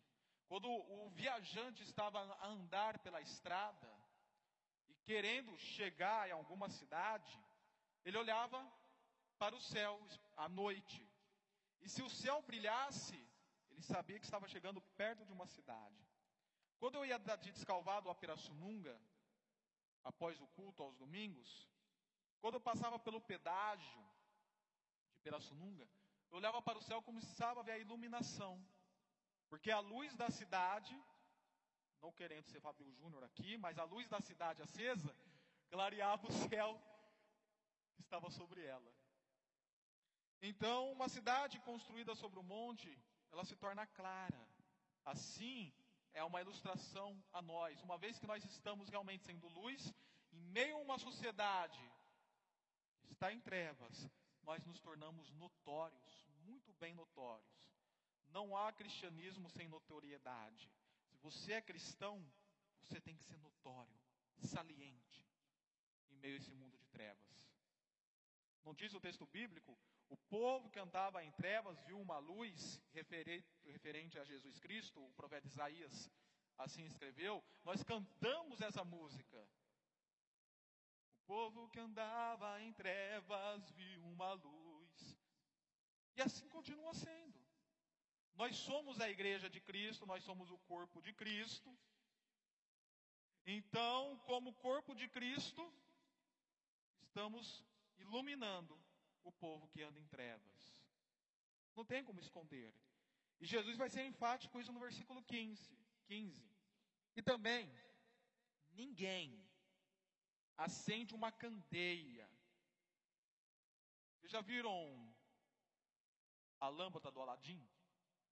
Quando 0.47 0.69
o 0.69 1.09
viajante 1.09 1.83
estava 1.83 2.21
a 2.21 2.47
andar 2.47 2.99
pela 2.99 3.19
estrada 3.19 3.93
e 4.87 4.93
querendo 5.03 5.57
chegar 5.57 6.29
em 6.29 6.31
alguma 6.31 6.69
cidade, 6.69 7.37
ele 8.05 8.17
olhava 8.17 8.65
para 9.37 9.53
o 9.53 9.59
céu 9.59 10.01
à 10.37 10.47
noite. 10.47 11.05
E 11.81 11.89
se 11.89 12.01
o 12.01 12.09
céu 12.09 12.41
brilhasse, 12.43 13.21
ele 13.71 13.81
sabia 13.81 14.17
que 14.17 14.25
estava 14.25 14.47
chegando 14.47 14.79
perto 14.95 15.25
de 15.25 15.33
uma 15.33 15.47
cidade. 15.47 16.14
Quando 16.79 16.95
eu 16.95 17.05
ia 17.05 17.17
de 17.17 17.51
Descalvado 17.51 18.09
a 18.09 18.15
Pirassununga, 18.15 18.99
após 20.03 20.39
o 20.39 20.47
culto 20.47 20.83
aos 20.83 20.95
domingos, 20.95 21.67
quando 22.39 22.55
eu 22.55 22.61
passava 22.61 22.99
pelo 22.99 23.19
pedágio 23.21 24.03
de 25.11 25.19
Pirassununga, 25.19 25.89
eu 26.29 26.37
olhava 26.37 26.61
para 26.61 26.77
o 26.77 26.81
céu 26.81 27.01
como 27.01 27.19
começava 27.19 27.59
a 27.59 27.63
ver 27.63 27.73
a 27.73 27.77
iluminação. 27.77 28.53
Porque 29.49 29.71
a 29.71 29.79
luz 29.79 30.15
da 30.15 30.29
cidade, 30.29 30.95
não 32.01 32.11
querendo 32.11 32.47
ser 32.47 32.59
Fábio 32.59 32.91
Júnior 32.91 33.23
aqui, 33.23 33.57
mas 33.57 33.77
a 33.77 33.83
luz 33.83 34.07
da 34.07 34.19
cidade 34.19 34.61
acesa, 34.61 35.15
clareava 35.69 36.27
o 36.27 36.31
céu 36.49 36.81
que 37.95 38.01
estava 38.01 38.29
sobre 38.29 38.63
ela. 38.63 38.93
Então, 40.41 40.91
uma 40.91 41.09
cidade 41.09 41.59
construída 41.59 42.13
sobre 42.15 42.39
o 42.39 42.43
monte, 42.43 42.89
ela 43.31 43.45
se 43.45 43.55
torna 43.55 43.87
clara. 43.87 44.47
Assim, 45.03 45.73
é 46.15 46.23
uma 46.23 46.41
ilustração 46.41 47.21
a 47.31 47.41
nós. 47.41 47.81
Uma 47.83 47.97
vez 47.97 48.17
que 48.17 48.25
nós 48.25 48.43
estamos 48.45 48.89
realmente 48.89 49.25
sendo 49.25 49.47
luz, 49.49 49.93
em 50.31 50.39
meio 50.39 50.77
a 50.77 50.79
uma 50.79 50.97
sociedade 50.97 51.79
que 53.03 53.11
está 53.11 53.31
em 53.31 53.39
trevas, 53.41 54.09
nós 54.41 54.63
nos 54.65 54.79
tornamos 54.79 55.29
notórios, 55.33 56.27
muito 56.45 56.73
bem 56.75 56.93
notórios. 56.93 57.53
Não 58.29 58.55
há 58.55 58.71
cristianismo 58.71 59.49
sem 59.49 59.67
notoriedade. 59.67 60.71
Se 61.03 61.17
você 61.17 61.53
é 61.53 61.61
cristão, 61.61 62.25
você 62.81 62.99
tem 63.01 63.15
que 63.17 63.23
ser 63.25 63.37
notório, 63.39 63.99
saliente, 64.37 65.25
em 66.09 66.15
meio 66.17 66.35
a 66.35 66.37
esse 66.37 66.53
mundo 66.53 66.77
de 66.77 66.87
trevas. 66.87 67.54
Não 68.65 68.73
diz 68.73 68.93
o 68.95 68.99
texto 68.99 69.25
bíblico? 69.27 69.77
O 70.09 70.17
povo 70.17 70.69
que 70.71 70.79
andava 70.79 71.23
em 71.23 71.31
trevas 71.33 71.79
viu 71.83 71.99
uma 72.01 72.17
luz 72.17 72.81
referente 72.93 74.17
a 74.17 74.25
Jesus 74.25 74.59
Cristo, 74.59 75.05
o 75.05 75.13
profeta 75.13 75.47
Isaías 75.47 76.11
assim 76.57 76.83
escreveu. 76.85 77.43
Nós 77.63 77.83
cantamos 77.83 78.61
essa 78.61 78.83
música. 78.83 79.37
O 81.19 81.25
povo 81.27 81.69
que 81.69 81.79
andava 81.79 82.59
em 82.61 82.73
trevas 82.73 83.69
viu 83.71 84.03
uma 84.05 84.33
luz. 84.33 85.17
E 86.15 86.21
assim 86.21 86.47
continua 86.49 86.93
sendo. 86.93 87.39
Nós 88.33 88.55
somos 88.55 88.99
a 88.99 89.09
igreja 89.09 89.49
de 89.49 89.61
Cristo, 89.61 90.05
nós 90.05 90.23
somos 90.23 90.49
o 90.49 90.57
corpo 90.59 91.01
de 91.01 91.13
Cristo. 91.13 91.77
Então, 93.45 94.17
como 94.25 94.53
corpo 94.55 94.95
de 94.95 95.07
Cristo, 95.07 95.71
estamos 97.03 97.63
iluminando 97.97 98.79
o 99.23 99.31
povo 99.31 99.67
que 99.67 99.81
anda 99.81 99.99
em 99.99 100.07
trevas. 100.07 100.83
Não 101.75 101.85
tem 101.85 102.03
como 102.03 102.19
esconder. 102.19 102.73
E 103.39 103.45
Jesus 103.45 103.77
vai 103.77 103.89
ser 103.89 104.05
enfático 104.05 104.59
isso 104.59 104.71
no 104.71 104.79
versículo 104.79 105.21
15. 105.23 105.77
15. 106.05 106.49
E 107.15 107.21
também, 107.21 107.71
ninguém 108.71 109.45
acende 110.57 111.13
uma 111.13 111.31
candeia. 111.31 112.29
Vocês 114.17 114.31
já 114.31 114.41
viram 114.41 115.15
a 116.59 116.67
lâmpada 116.67 117.11
do 117.11 117.21
Aladim? 117.21 117.67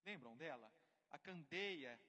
Lembram 0.06 0.36
dela? 0.38 0.72
A 1.10 1.18
candeia, 1.18 2.00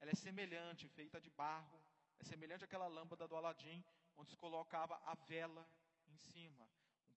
ela 0.00 0.10
é 0.10 0.14
semelhante, 0.14 0.88
feita 0.88 1.20
de 1.20 1.30
barro, 1.30 1.82
é 2.18 2.24
semelhante 2.24 2.64
àquela 2.64 2.86
lâmpada 2.86 3.26
do 3.28 3.36
Aladim, 3.36 3.84
onde 4.16 4.30
se 4.30 4.36
colocava 4.36 4.96
a 5.04 5.14
vela 5.14 5.68
em 6.06 6.16
cima. 6.16 6.66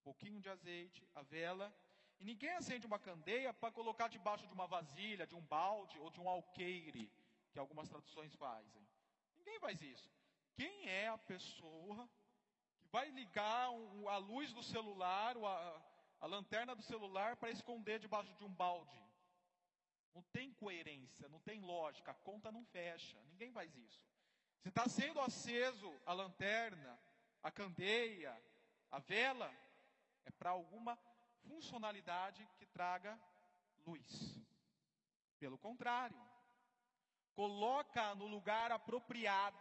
Pouquinho 0.02 0.40
de 0.40 0.48
azeite, 0.48 1.06
a 1.14 1.22
vela. 1.22 1.72
E 2.18 2.24
ninguém 2.24 2.50
acende 2.50 2.86
uma 2.86 2.98
candeia 2.98 3.52
para 3.52 3.72
colocar 3.72 4.08
debaixo 4.08 4.46
de 4.46 4.52
uma 4.52 4.66
vasilha, 4.66 5.26
de 5.26 5.34
um 5.34 5.40
balde 5.40 5.98
ou 5.98 6.10
de 6.10 6.20
um 6.20 6.28
alqueire, 6.28 7.10
que 7.52 7.58
algumas 7.58 7.88
traduções 7.88 8.34
fazem. 8.34 8.86
Ninguém 9.38 9.58
faz 9.58 9.80
isso. 9.80 10.10
Quem 10.54 10.88
é 10.88 11.08
a 11.08 11.16
pessoa 11.16 12.08
que 12.78 12.86
vai 12.92 13.08
ligar 13.10 13.68
a 14.08 14.16
luz 14.18 14.52
do 14.52 14.62
celular, 14.62 15.36
a, 15.36 15.82
a 16.20 16.26
lanterna 16.26 16.74
do 16.74 16.82
celular, 16.82 17.36
para 17.36 17.50
esconder 17.50 17.98
debaixo 17.98 18.34
de 18.34 18.44
um 18.44 18.52
balde? 18.52 19.00
Não 20.14 20.22
tem 20.32 20.52
coerência, 20.52 21.28
não 21.28 21.40
tem 21.40 21.60
lógica, 21.60 22.10
a 22.10 22.14
conta 22.14 22.52
não 22.52 22.64
fecha. 22.66 23.16
Ninguém 23.30 23.52
faz 23.52 23.74
isso. 23.76 24.04
Se 24.60 24.68
está 24.68 24.86
sendo 24.88 25.20
aceso 25.20 25.90
a 26.04 26.12
lanterna, 26.12 26.98
a 27.42 27.50
candeia, 27.50 28.36
a 28.90 28.98
vela, 28.98 29.50
é 30.24 30.30
para 30.30 30.50
alguma 30.50 30.96
funcionalidade 31.42 32.48
que 32.58 32.66
traga 32.66 33.18
luz. 33.86 34.40
Pelo 35.38 35.58
contrário, 35.58 36.20
coloca 37.34 38.14
no 38.14 38.26
lugar 38.26 38.70
apropriado, 38.72 39.58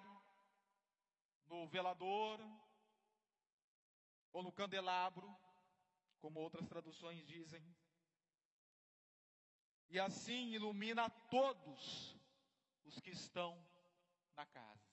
no 1.45 1.67
velador 1.67 2.39
ou 4.31 4.43
no 4.43 4.51
candelabro, 4.51 5.35
como 6.19 6.39
outras 6.39 6.67
traduções 6.67 7.25
dizem. 7.25 7.63
E 9.89 9.99
assim 9.99 10.51
ilumina 10.51 11.09
todos 11.31 12.15
os 12.83 12.99
que 12.99 13.09
estão 13.09 13.57
na 14.35 14.45
casa. 14.45 14.87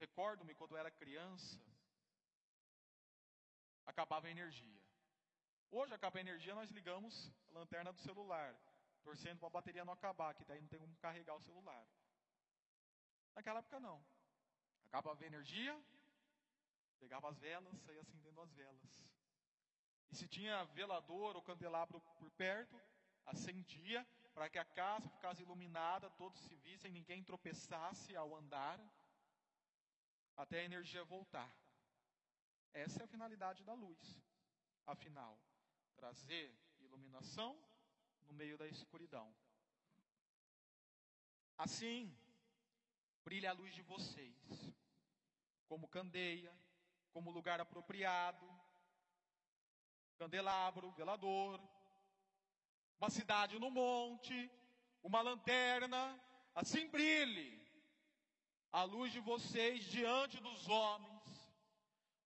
Recordo-me 0.00 0.54
quando 0.54 0.76
era 0.76 0.90
criança, 0.90 1.60
acabava 3.98 4.28
a 4.28 4.30
energia. 4.30 4.80
Hoje 5.72 5.92
acaba 5.92 6.18
a 6.18 6.20
energia, 6.20 6.54
nós 6.54 6.70
ligamos 6.70 7.32
a 7.48 7.58
lanterna 7.58 7.92
do 7.92 8.00
celular 8.00 8.56
torcendo 9.02 9.38
para 9.38 9.48
a 9.48 9.50
bateria 9.50 9.84
não 9.84 9.92
acabar, 9.92 10.34
que 10.34 10.44
daí 10.44 10.60
não 10.60 10.68
tem 10.68 10.78
como 10.78 10.96
carregar 10.98 11.34
o 11.34 11.40
celular. 11.40 11.84
Naquela 13.34 13.58
época 13.58 13.80
não. 13.80 14.04
Acabava 14.86 15.24
a 15.24 15.26
energia, 15.26 15.74
pegava 17.00 17.28
as 17.28 17.38
velas, 17.38 17.76
saía 17.80 18.00
acendendo 18.00 18.40
as 18.40 18.52
velas. 18.52 19.04
E 20.10 20.16
se 20.16 20.28
tinha 20.28 20.64
velador 20.66 21.34
ou 21.36 21.42
candelabro 21.42 22.00
por 22.18 22.30
perto, 22.32 22.80
acendia 23.26 24.06
para 24.32 24.48
que 24.48 24.58
a 24.58 24.64
casa 24.64 25.08
ficasse 25.08 25.42
iluminada, 25.42 26.08
todos 26.10 26.38
se 26.40 26.54
vissem, 26.56 26.92
ninguém 26.92 27.24
tropeçasse 27.24 28.14
ao 28.14 28.36
andar, 28.36 28.78
até 30.36 30.60
a 30.60 30.64
energia 30.64 31.02
voltar. 31.04 31.52
Essa 32.72 33.02
é 33.02 33.04
a 33.04 33.08
finalidade 33.08 33.64
da 33.64 33.74
luz. 33.74 34.22
Afinal, 34.86 35.38
trazer 35.96 36.56
iluminação 36.78 37.58
no 38.26 38.32
meio 38.32 38.56
da 38.56 38.66
escuridão. 38.66 39.34
Assim, 41.56 42.16
brilha 43.24 43.50
a 43.50 43.52
luz 43.52 43.74
de 43.74 43.82
vocês, 43.82 44.74
como 45.66 45.88
candeia, 45.88 46.54
como 47.12 47.30
lugar 47.30 47.60
apropriado, 47.60 48.46
candelabro, 50.16 50.90
velador, 50.92 51.60
uma 52.98 53.10
cidade 53.10 53.58
no 53.58 53.70
monte, 53.70 54.50
uma 55.02 55.20
lanterna, 55.20 56.20
assim 56.54 56.88
brilhe 56.88 57.58
a 58.72 58.82
luz 58.82 59.12
de 59.12 59.20
vocês 59.20 59.84
diante 59.84 60.40
dos 60.40 60.68
homens, 60.68 61.07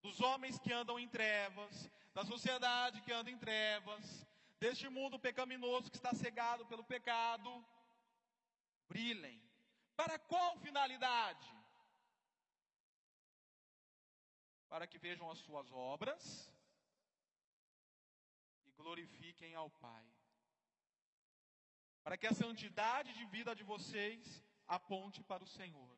dos 0.03 0.21
homens 0.21 0.59
que 0.59 0.73
andam 0.73 0.99
em 0.99 1.09
trevas, 1.09 1.91
da 2.13 2.25
sociedade 2.25 3.01
que 3.03 3.13
anda 3.13 3.31
em 3.31 3.39
trevas, 3.39 4.27
deste 4.59 4.89
mundo 4.89 5.19
pecaminoso 5.19 5.91
que 5.91 5.97
está 5.97 6.13
cegado 6.13 6.67
pelo 6.67 6.85
pecado, 6.85 7.65
brilhem. 8.89 9.41
Para 9.97 10.19
qual 10.19 10.59
finalidade? 10.59 11.51
Para 14.69 14.87
que 14.87 14.99
vejam 14.99 15.31
as 15.31 15.39
suas 15.39 15.71
obras 15.71 16.51
e 18.65 18.73
glorifiquem 18.73 19.55
ao 19.55 19.71
Pai. 19.71 20.07
Para 22.03 22.17
que 22.17 22.27
a 22.27 22.35
santidade 22.35 23.13
de 23.13 23.25
vida 23.27 23.55
de 23.55 23.63
vocês 23.63 24.43
aponte 24.67 25.23
para 25.23 25.45
o 25.45 25.47
Senhor. 25.47 25.97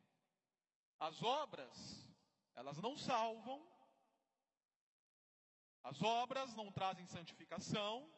As 0.98 1.22
obras, 1.22 2.06
elas 2.54 2.78
não 2.78 2.96
salvam, 2.96 3.66
as 5.84 6.02
obras 6.02 6.54
não 6.56 6.72
trazem 6.72 7.06
santificação, 7.06 8.10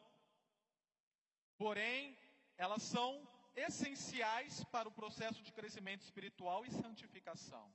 Porém, 1.57 2.15
elas 2.55 2.83
são 2.83 3.27
essenciais 3.55 4.63
para 4.65 4.87
o 4.87 4.91
processo 4.91 5.41
de 5.41 5.51
crescimento 5.51 6.03
espiritual 6.03 6.63
e 6.65 6.71
santificação. 6.71 7.73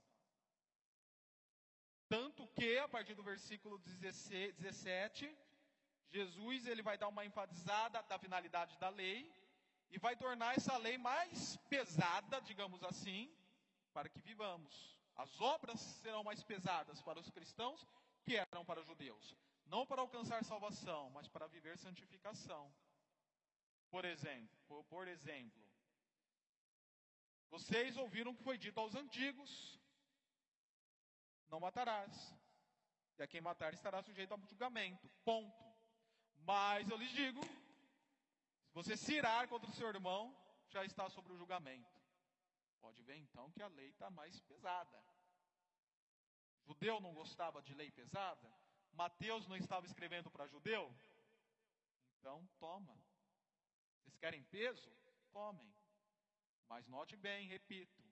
Tanto 2.08 2.46
que, 2.48 2.78
a 2.78 2.88
partir 2.88 3.14
do 3.14 3.22
versículo 3.22 3.78
17, 3.78 5.36
Jesus 6.10 6.66
ele 6.66 6.82
vai 6.82 6.96
dar 6.96 7.08
uma 7.08 7.24
enfatizada 7.24 8.02
da 8.02 8.18
finalidade 8.18 8.78
da 8.78 8.88
lei 8.88 9.34
e 9.90 9.98
vai 9.98 10.14
tornar 10.14 10.56
essa 10.56 10.76
lei 10.76 10.96
mais 10.96 11.56
pesada, 11.68 12.40
digamos 12.40 12.82
assim, 12.84 13.34
para 13.92 14.08
que 14.08 14.20
vivamos. 14.20 14.96
As 15.16 15.40
obras 15.40 15.80
serão 15.80 16.22
mais 16.22 16.42
pesadas 16.42 17.02
para 17.02 17.18
os 17.18 17.30
cristãos 17.30 17.84
que 18.22 18.36
eram 18.36 18.64
para 18.64 18.80
os 18.80 18.86
judeus, 18.86 19.36
não 19.72 19.86
para 19.86 20.02
alcançar 20.02 20.44
salvação, 20.44 21.08
mas 21.16 21.26
para 21.28 21.46
viver 21.46 21.78
santificação. 21.78 22.70
Por 23.88 24.04
exemplo, 24.04 24.84
por, 24.84 25.08
exemplo, 25.08 25.62
vocês 27.48 27.96
ouviram 27.96 28.32
o 28.32 28.36
que 28.36 28.42
foi 28.42 28.58
dito 28.58 28.78
aos 28.78 28.94
antigos: 28.94 29.80
não 31.48 31.58
matarás. 31.58 32.14
E 33.18 33.22
a 33.22 33.26
quem 33.26 33.40
matar 33.40 33.72
estará 33.72 34.02
sujeito 34.02 34.32
ao 34.32 34.46
julgamento. 34.46 35.08
Ponto. 35.24 35.64
Mas 36.50 36.90
eu 36.90 36.98
lhes 36.98 37.12
digo: 37.12 37.42
se 38.66 38.74
você 38.74 38.94
se 38.94 39.14
irar 39.14 39.48
contra 39.48 39.70
o 39.70 39.74
seu 39.74 39.88
irmão, 39.88 40.36
já 40.68 40.84
está 40.84 41.08
sobre 41.08 41.32
o 41.32 41.38
julgamento. 41.38 41.98
Pode 42.78 43.02
ver 43.02 43.16
então 43.16 43.50
que 43.52 43.62
a 43.62 43.68
lei 43.68 43.88
está 43.88 44.10
mais 44.10 44.38
pesada. 44.40 45.02
Judeu 46.66 47.00
não 47.00 47.14
gostava 47.14 47.62
de 47.62 47.72
lei 47.72 47.90
pesada? 47.90 48.61
Mateus 48.92 49.46
não 49.46 49.56
estava 49.56 49.86
escrevendo 49.86 50.30
para 50.30 50.46
judeu? 50.46 50.94
Então 52.18 52.48
toma. 52.58 52.96
Vocês 54.00 54.16
querem 54.16 54.42
peso? 54.44 54.90
Tomem. 55.32 55.72
Mas 56.68 56.86
note 56.86 57.16
bem, 57.16 57.46
repito, 57.46 58.02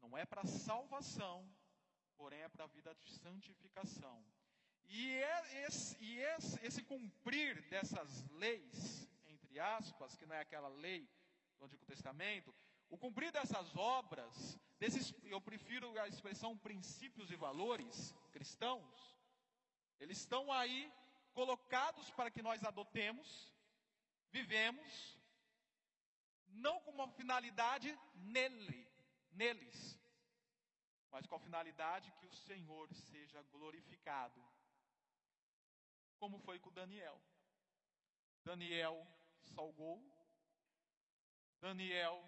não 0.00 0.16
é 0.16 0.24
para 0.24 0.44
salvação, 0.44 1.48
porém 2.16 2.40
é 2.40 2.48
para 2.48 2.64
a 2.64 2.68
vida 2.68 2.94
de 2.94 3.10
santificação. 3.10 4.24
E, 4.88 5.10
é 5.10 5.66
esse, 5.66 6.02
e 6.02 6.18
esse, 6.18 6.64
esse 6.64 6.82
cumprir 6.82 7.60
dessas 7.68 8.24
leis, 8.30 9.06
entre 9.26 9.58
aspas, 9.58 10.16
que 10.16 10.24
não 10.24 10.34
é 10.34 10.40
aquela 10.40 10.68
lei 10.68 11.08
do 11.58 11.64
Antigo 11.66 11.84
Testamento, 11.84 12.54
o 12.88 12.96
cumprir 12.96 13.30
dessas 13.30 13.76
obras, 13.76 14.58
desses, 14.78 15.14
eu 15.24 15.40
prefiro 15.40 15.98
a 16.00 16.08
expressão 16.08 16.56
princípios 16.56 17.30
e 17.30 17.36
valores 17.36 18.14
cristãos, 18.32 19.17
eles 20.00 20.18
estão 20.18 20.52
aí 20.52 20.92
colocados 21.32 22.10
para 22.10 22.30
que 22.30 22.42
nós 22.42 22.62
adotemos, 22.64 23.52
vivemos, 24.30 25.18
não 26.48 26.80
com 26.80 26.90
uma 26.90 27.08
finalidade 27.08 27.96
nele, 28.14 28.88
neles, 29.32 29.98
mas 31.10 31.26
com 31.26 31.36
a 31.36 31.40
finalidade 31.40 32.12
que 32.12 32.26
o 32.26 32.32
Senhor 32.32 32.92
seja 32.94 33.42
glorificado, 33.44 34.42
como 36.18 36.38
foi 36.38 36.58
com 36.58 36.72
Daniel. 36.72 37.20
Daniel 38.44 39.06
salgou, 39.54 40.02
Daniel 41.60 42.22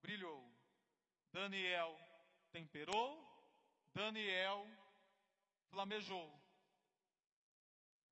brilhou, 0.00 0.50
Daniel 1.32 1.98
temperou, 2.50 3.26
Daniel 3.94 4.66
flamejou. 5.70 6.37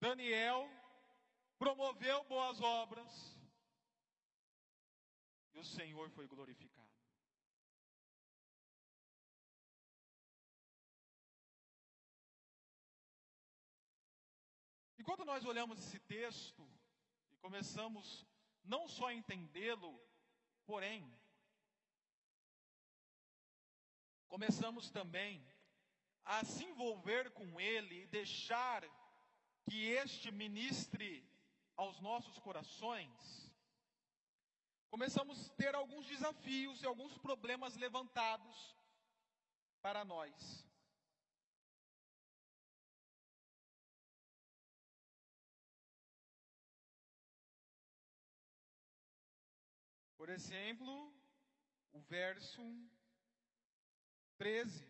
Daniel 0.01 0.69
promoveu 1.59 2.23
boas 2.25 2.61
obras 2.61 3.37
e 5.55 5.59
o 5.59 5.65
Senhor 5.65 6.11
foi 6.11 6.27
glorificado. 6.27 6.87
E 14.99 15.03
quando 15.03 15.25
nós 15.25 15.45
olhamos 15.45 15.79
esse 15.79 15.99
texto 16.01 16.69
e 17.33 17.37
começamos 17.39 18.27
não 18.63 18.87
só 18.87 19.07
a 19.07 19.15
entendê-lo, 19.15 19.99
porém, 20.67 21.11
começamos 24.27 24.91
também 24.91 25.47
a 26.25 26.45
se 26.45 26.65
envolver 26.65 27.31
com 27.31 27.59
ele 27.59 28.03
e 28.03 28.07
deixar 28.09 28.85
que 29.69 29.91
este 29.91 30.31
ministre 30.31 31.29
aos 31.77 32.01
nossos 32.01 32.39
corações, 32.39 33.51
começamos 34.89 35.51
a 35.51 35.55
ter 35.55 35.75
alguns 35.75 36.07
desafios 36.07 36.81
e 36.83 36.87
alguns 36.87 37.19
problemas 37.19 37.77
levantados 37.77 38.77
para 39.83 40.05
nós. 40.05 40.65
Por 50.17 50.31
exemplo, 50.31 51.15
o 51.93 52.01
verso 52.01 52.63
13, 54.39 54.85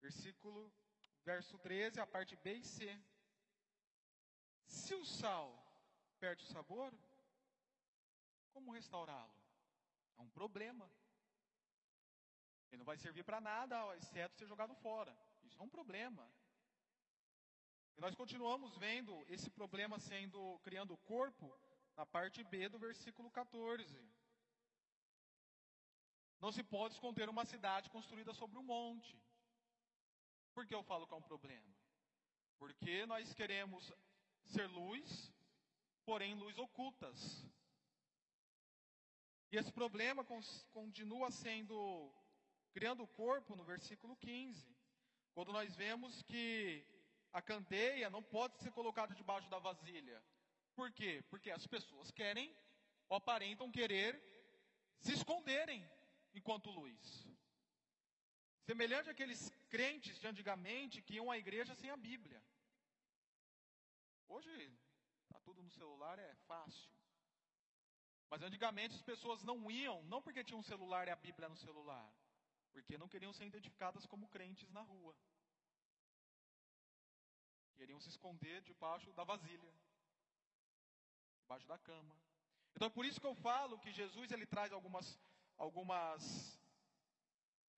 versículo 0.00 0.72
verso 1.24 1.58
13, 1.58 2.00
a 2.00 2.06
parte 2.06 2.36
B 2.36 2.54
e 2.54 2.64
C. 2.64 2.98
Se 4.66 4.94
o 4.94 5.04
sal 5.04 5.50
perde 6.18 6.44
o 6.44 6.48
sabor, 6.48 6.92
como 8.52 8.72
restaurá-lo? 8.72 9.34
É 10.18 10.20
um 10.20 10.30
problema. 10.30 10.90
Ele 12.70 12.78
não 12.78 12.86
vai 12.86 12.96
servir 12.96 13.24
para 13.24 13.40
nada, 13.40 13.96
exceto 13.96 14.36
ser 14.36 14.46
jogado 14.46 14.74
fora. 14.76 15.16
Isso 15.42 15.58
é 15.60 15.62
um 15.62 15.68
problema. 15.68 16.26
E 17.96 18.00
nós 18.00 18.14
continuamos 18.14 18.76
vendo 18.76 19.24
esse 19.28 19.50
problema 19.50 19.98
sendo 19.98 20.58
criando 20.60 20.94
o 20.94 20.98
corpo 20.98 21.54
na 21.96 22.06
parte 22.06 22.42
B 22.44 22.68
do 22.68 22.78
versículo 22.78 23.30
14. 23.30 23.84
Não 26.40 26.50
se 26.50 26.62
pode 26.62 26.94
esconder 26.94 27.28
uma 27.28 27.44
cidade 27.44 27.90
construída 27.90 28.32
sobre 28.32 28.58
um 28.58 28.62
monte. 28.62 29.16
Por 30.54 30.66
que 30.66 30.74
eu 30.74 30.82
falo 30.82 31.06
que 31.06 31.14
é 31.14 31.16
um 31.16 31.22
problema? 31.22 31.74
Porque 32.58 33.06
nós 33.06 33.32
queremos 33.34 33.92
ser 34.44 34.66
luz, 34.68 35.32
porém 36.04 36.34
luz 36.34 36.58
ocultas. 36.58 37.46
E 39.50 39.56
esse 39.56 39.72
problema 39.72 40.24
continua 40.70 41.30
sendo 41.30 42.12
criando 42.72 43.02
o 43.02 43.08
corpo 43.08 43.54
no 43.54 43.64
versículo 43.64 44.16
15. 44.16 44.74
Quando 45.34 45.52
nós 45.52 45.74
vemos 45.76 46.22
que 46.22 46.86
a 47.32 47.40
candeia 47.40 48.10
não 48.10 48.22
pode 48.22 48.58
ser 48.58 48.70
colocada 48.72 49.14
debaixo 49.14 49.48
da 49.48 49.58
vasilha. 49.58 50.22
Por 50.74 50.92
quê? 50.92 51.24
Porque 51.30 51.50
as 51.50 51.66
pessoas 51.66 52.10
querem 52.10 52.54
ou 53.08 53.16
aparentam 53.16 53.70
querer 53.70 54.22
se 55.00 55.12
esconderem 55.12 55.86
enquanto 56.34 56.70
luz. 56.70 57.31
Semelhante 58.64 59.10
àqueles 59.10 59.50
crentes 59.68 60.18
de 60.20 60.26
antigamente 60.26 61.02
que 61.02 61.14
iam 61.14 61.30
à 61.30 61.36
igreja 61.36 61.74
sem 61.74 61.90
a 61.90 61.96
Bíblia. 61.96 62.40
Hoje, 64.28 64.50
está 65.24 65.40
tudo 65.40 65.62
no 65.62 65.70
celular, 65.70 66.18
é 66.18 66.34
fácil. 66.46 66.90
Mas 68.30 68.42
antigamente 68.42 68.94
as 68.94 69.02
pessoas 69.02 69.42
não 69.42 69.70
iam, 69.70 70.02
não 70.04 70.22
porque 70.22 70.44
tinham 70.44 70.60
um 70.60 70.62
celular 70.62 71.06
e 71.06 71.10
a 71.10 71.16
Bíblia 71.16 71.48
no 71.48 71.56
celular, 71.56 72.10
porque 72.72 72.96
não 72.96 73.08
queriam 73.08 73.32
ser 73.32 73.46
identificadas 73.46 74.06
como 74.06 74.28
crentes 74.28 74.70
na 74.70 74.80
rua. 74.80 75.14
Queriam 77.74 78.00
se 78.00 78.08
esconder 78.08 78.62
debaixo 78.62 79.12
da 79.12 79.24
vasilha, 79.24 79.74
debaixo 81.42 81.66
da 81.66 81.78
cama. 81.78 82.16
Então 82.74 82.86
é 82.86 82.90
por 82.90 83.04
isso 83.04 83.20
que 83.20 83.26
eu 83.26 83.34
falo 83.34 83.78
que 83.80 83.92
Jesus 83.92 84.30
ele 84.30 84.46
traz 84.46 84.72
algumas, 84.72 85.18
algumas 85.58 86.58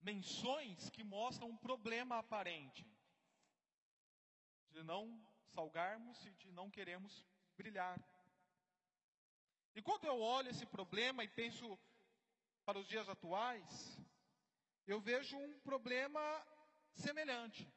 menções 0.01 0.89
que 0.89 1.03
mostram 1.03 1.49
um 1.49 1.57
problema 1.57 2.19
aparente 2.19 2.85
de 4.71 4.83
não 4.83 5.25
salgarmos 5.53 6.25
e 6.25 6.31
de 6.31 6.51
não 6.51 6.69
queremos 6.69 7.25
brilhar. 7.55 7.97
E 9.73 9.81
quando 9.81 10.05
eu 10.05 10.19
olho 10.19 10.49
esse 10.49 10.65
problema 10.65 11.23
e 11.23 11.27
penso 11.27 11.79
para 12.65 12.79
os 12.79 12.87
dias 12.87 13.07
atuais, 13.07 13.99
eu 14.85 14.99
vejo 14.99 15.37
um 15.37 15.59
problema 15.59 16.21
semelhante. 16.93 17.71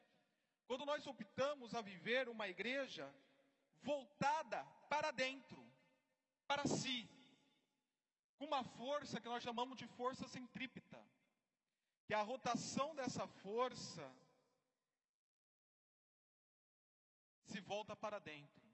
Quando 0.67 0.85
nós 0.85 1.07
optamos 1.07 1.73
a 1.73 1.81
viver 1.81 2.29
uma 2.29 2.47
igreja 2.47 3.13
voltada 3.81 4.63
para 4.89 5.11
dentro, 5.11 5.65
para 6.45 6.65
si, 6.67 7.09
com 8.37 8.45
uma 8.45 8.63
força 8.63 9.19
que 9.19 9.27
nós 9.27 9.43
chamamos 9.43 9.77
de 9.77 9.87
força 9.87 10.27
centrípeta 10.27 11.03
que 12.09 12.13
a 12.15 12.23
rotação 12.23 12.95
dessa 12.95 13.27
força 13.27 14.11
se 17.43 17.59
volta 17.59 17.95
para 17.95 18.17
dentro. 18.17 18.67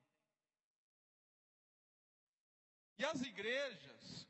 E 2.98 3.04
as 3.04 3.22
igrejas, 3.24 4.26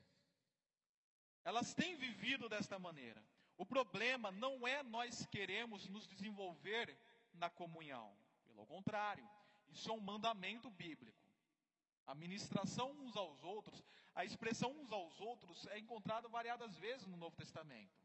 elas 1.43 1.71
têm 1.75 1.95
vivido 1.95 2.49
desta 2.49 2.79
maneira. 2.79 3.23
O 3.55 3.63
problema 3.63 4.31
não 4.31 4.67
é 4.67 4.81
nós 4.81 5.23
queremos 5.27 5.87
nos 5.87 6.07
desenvolver 6.07 6.97
na 7.31 7.47
comunhão. 7.47 8.11
Pelo 8.47 8.65
contrário, 8.65 9.29
isso 9.67 9.87
é 9.87 9.93
um 9.93 9.99
mandamento 9.99 10.67
bíblico. 10.71 11.29
A 12.07 12.15
ministração 12.15 12.89
uns 12.89 13.15
aos 13.15 13.43
outros, 13.43 13.85
a 14.15 14.25
expressão 14.25 14.71
uns 14.71 14.91
aos 14.91 15.21
outros 15.21 15.67
é 15.67 15.77
encontrada 15.77 16.27
variadas 16.27 16.75
vezes 16.77 17.05
no 17.05 17.17
Novo 17.17 17.35
Testamento. 17.35 18.04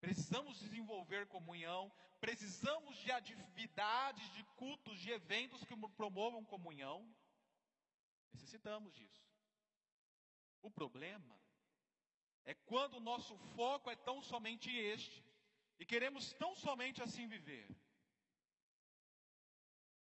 Precisamos 0.00 0.58
desenvolver 0.60 1.26
comunhão, 1.26 1.92
precisamos 2.20 2.96
de 2.98 3.10
atividades, 3.10 4.32
de 4.32 4.44
cultos, 4.56 4.98
de 5.00 5.10
eventos 5.10 5.64
que 5.64 5.76
promovam 5.96 6.44
comunhão. 6.44 7.12
Necessitamos 8.32 8.94
disso. 8.94 9.26
O 10.62 10.70
problema 10.70 11.38
é 12.44 12.54
quando 12.54 12.94
o 12.94 13.00
nosso 13.00 13.36
foco 13.56 13.90
é 13.90 13.96
tão 13.96 14.22
somente 14.22 14.70
este 14.70 15.24
e 15.78 15.84
queremos 15.84 16.32
tão 16.34 16.54
somente 16.54 17.02
assim 17.02 17.26
viver. 17.26 17.68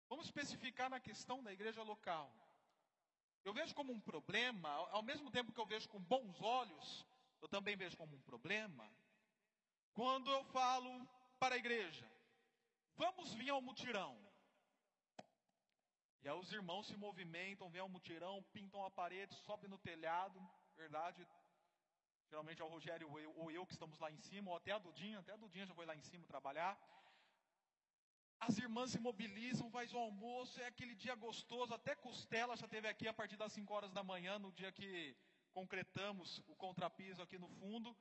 Vamos 0.08 0.26
especificar 0.26 0.89
na 0.89 1.00
questão 1.00 1.41
da 1.41 1.54
igreja 1.54 1.82
local. 1.84 2.32
Eu 3.44 3.54
vejo 3.54 3.74
como 3.74 3.91
um 3.91 4.00
problema, 4.00 4.70
ao 4.91 5.02
mesmo 5.02 5.32
tempo 5.32 5.52
que 5.52 5.60
eu 5.60 5.65
vejo 5.65 5.89
com 5.89 6.00
bons 6.00 6.39
olhos, 6.41 7.06
eu 7.41 7.48
também 7.48 7.76
vejo 7.76 7.98
como 7.98 8.15
um 8.15 8.22
problema 8.22 8.88
quando 9.93 10.30
eu 10.32 10.43
falo 10.45 10.91
para 11.39 11.56
a 11.56 11.58
igreja, 11.58 12.10
vamos 12.95 13.34
vir 13.34 13.49
ao 13.49 13.62
mutirão. 13.62 14.17
E 16.23 16.30
aí 16.30 16.38
os 16.38 16.51
irmãos 16.51 16.86
se 16.88 16.95
movimentam, 16.95 17.69
vêm 17.69 17.82
ao 17.82 17.89
mutirão, 17.89 18.43
pintam 18.54 18.86
a 18.86 18.91
parede, 18.91 19.36
sobem 19.36 19.69
no 19.69 19.80
telhado, 19.80 20.39
verdade? 20.77 21.27
Geralmente 22.30 22.62
é 22.62 22.65
o 22.65 22.69
Rogério 22.69 23.10
ou 23.10 23.19
eu, 23.19 23.34
ou 23.38 23.51
eu 23.51 23.65
que 23.65 23.73
estamos 23.73 23.99
lá 23.99 24.12
em 24.12 24.19
cima, 24.19 24.51
ou 24.51 24.58
até 24.58 24.71
a 24.71 24.77
Dudinha, 24.77 25.19
até 25.19 25.34
a 25.34 25.38
Dudinha 25.38 25.65
já 25.65 25.73
foi 25.73 25.86
lá 25.86 25.95
em 25.95 26.01
cima 26.01 26.27
trabalhar. 26.27 26.80
As 28.39 28.58
irmãs 28.58 28.91
se 28.91 28.99
mobilizam, 28.99 29.69
faz 29.69 29.93
o 29.93 29.97
almoço, 29.97 30.60
é 30.62 30.67
aquele 30.67 30.95
dia 30.95 31.15
gostoso, 31.15 31.73
até 31.73 31.95
costela 31.95 32.56
já 32.56 32.67
teve 32.67 32.88
aqui 32.88 33.08
a 33.08 33.13
partir 33.13 33.38
das 33.38 33.51
5 33.54 33.73
horas 33.73 33.91
da 33.91 34.04
manhã, 34.04 34.39
no 34.39 34.51
dia 34.51 34.71
que 34.71 35.15
concretamos 35.54 36.39
o 36.47 36.56
contrapiso 36.56 37.21
aqui 37.21 37.38
no 37.38 37.49
fundo. 37.49 37.95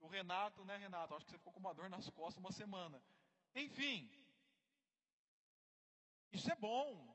O 0.00 0.08
Renato, 0.08 0.64
né, 0.64 0.76
Renato? 0.76 1.14
Acho 1.14 1.24
que 1.24 1.30
você 1.30 1.38
ficou 1.38 1.52
com 1.52 1.60
uma 1.60 1.74
dor 1.74 1.88
nas 1.90 2.08
costas 2.10 2.42
uma 2.42 2.52
semana. 2.52 3.02
Enfim, 3.54 4.10
isso 6.32 6.50
é 6.50 6.56
bom. 6.56 7.14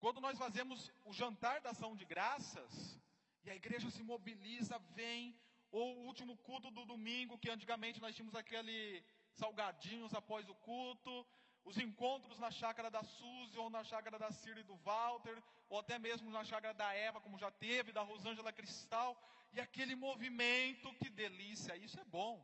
Quando 0.00 0.20
nós 0.20 0.38
fazemos 0.38 0.90
o 1.04 1.12
jantar 1.12 1.60
da 1.60 1.70
ação 1.70 1.94
de 1.96 2.04
graças, 2.04 3.00
e 3.44 3.50
a 3.50 3.54
igreja 3.54 3.90
se 3.90 4.02
mobiliza, 4.02 4.78
vem, 4.94 5.38
ou 5.70 5.98
o 5.98 6.06
último 6.06 6.36
culto 6.38 6.70
do 6.70 6.84
domingo, 6.84 7.38
que 7.38 7.50
antigamente 7.50 8.00
nós 8.00 8.14
tínhamos 8.14 8.34
aquele 8.34 9.04
salgadinhos 9.34 10.12
após 10.14 10.48
o 10.48 10.54
culto, 10.54 11.26
os 11.64 11.76
encontros 11.78 12.38
na 12.38 12.50
chácara 12.50 12.90
da 12.90 13.02
Suzy, 13.02 13.58
ou 13.58 13.68
na 13.70 13.84
chácara 13.84 14.18
da 14.18 14.30
Cira 14.32 14.60
e 14.60 14.64
do 14.64 14.76
Walter, 14.76 15.42
ou 15.68 15.78
até 15.78 15.98
mesmo 15.98 16.30
na 16.30 16.44
chácara 16.44 16.74
da 16.74 16.92
Eva, 16.94 17.20
como 17.20 17.38
já 17.38 17.50
teve, 17.50 17.92
da 17.92 18.02
Rosângela 18.02 18.52
Cristal, 18.52 19.16
e 19.52 19.60
aquele 19.60 19.94
movimento, 19.94 20.92
que 20.94 21.10
delícia, 21.10 21.76
isso 21.76 21.98
é 22.00 22.04
bom, 22.04 22.42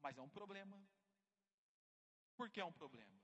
mas 0.00 0.16
é 0.16 0.22
um 0.22 0.28
problema. 0.28 0.78
Por 2.36 2.48
que 2.50 2.60
é 2.60 2.64
um 2.64 2.72
problema? 2.72 3.18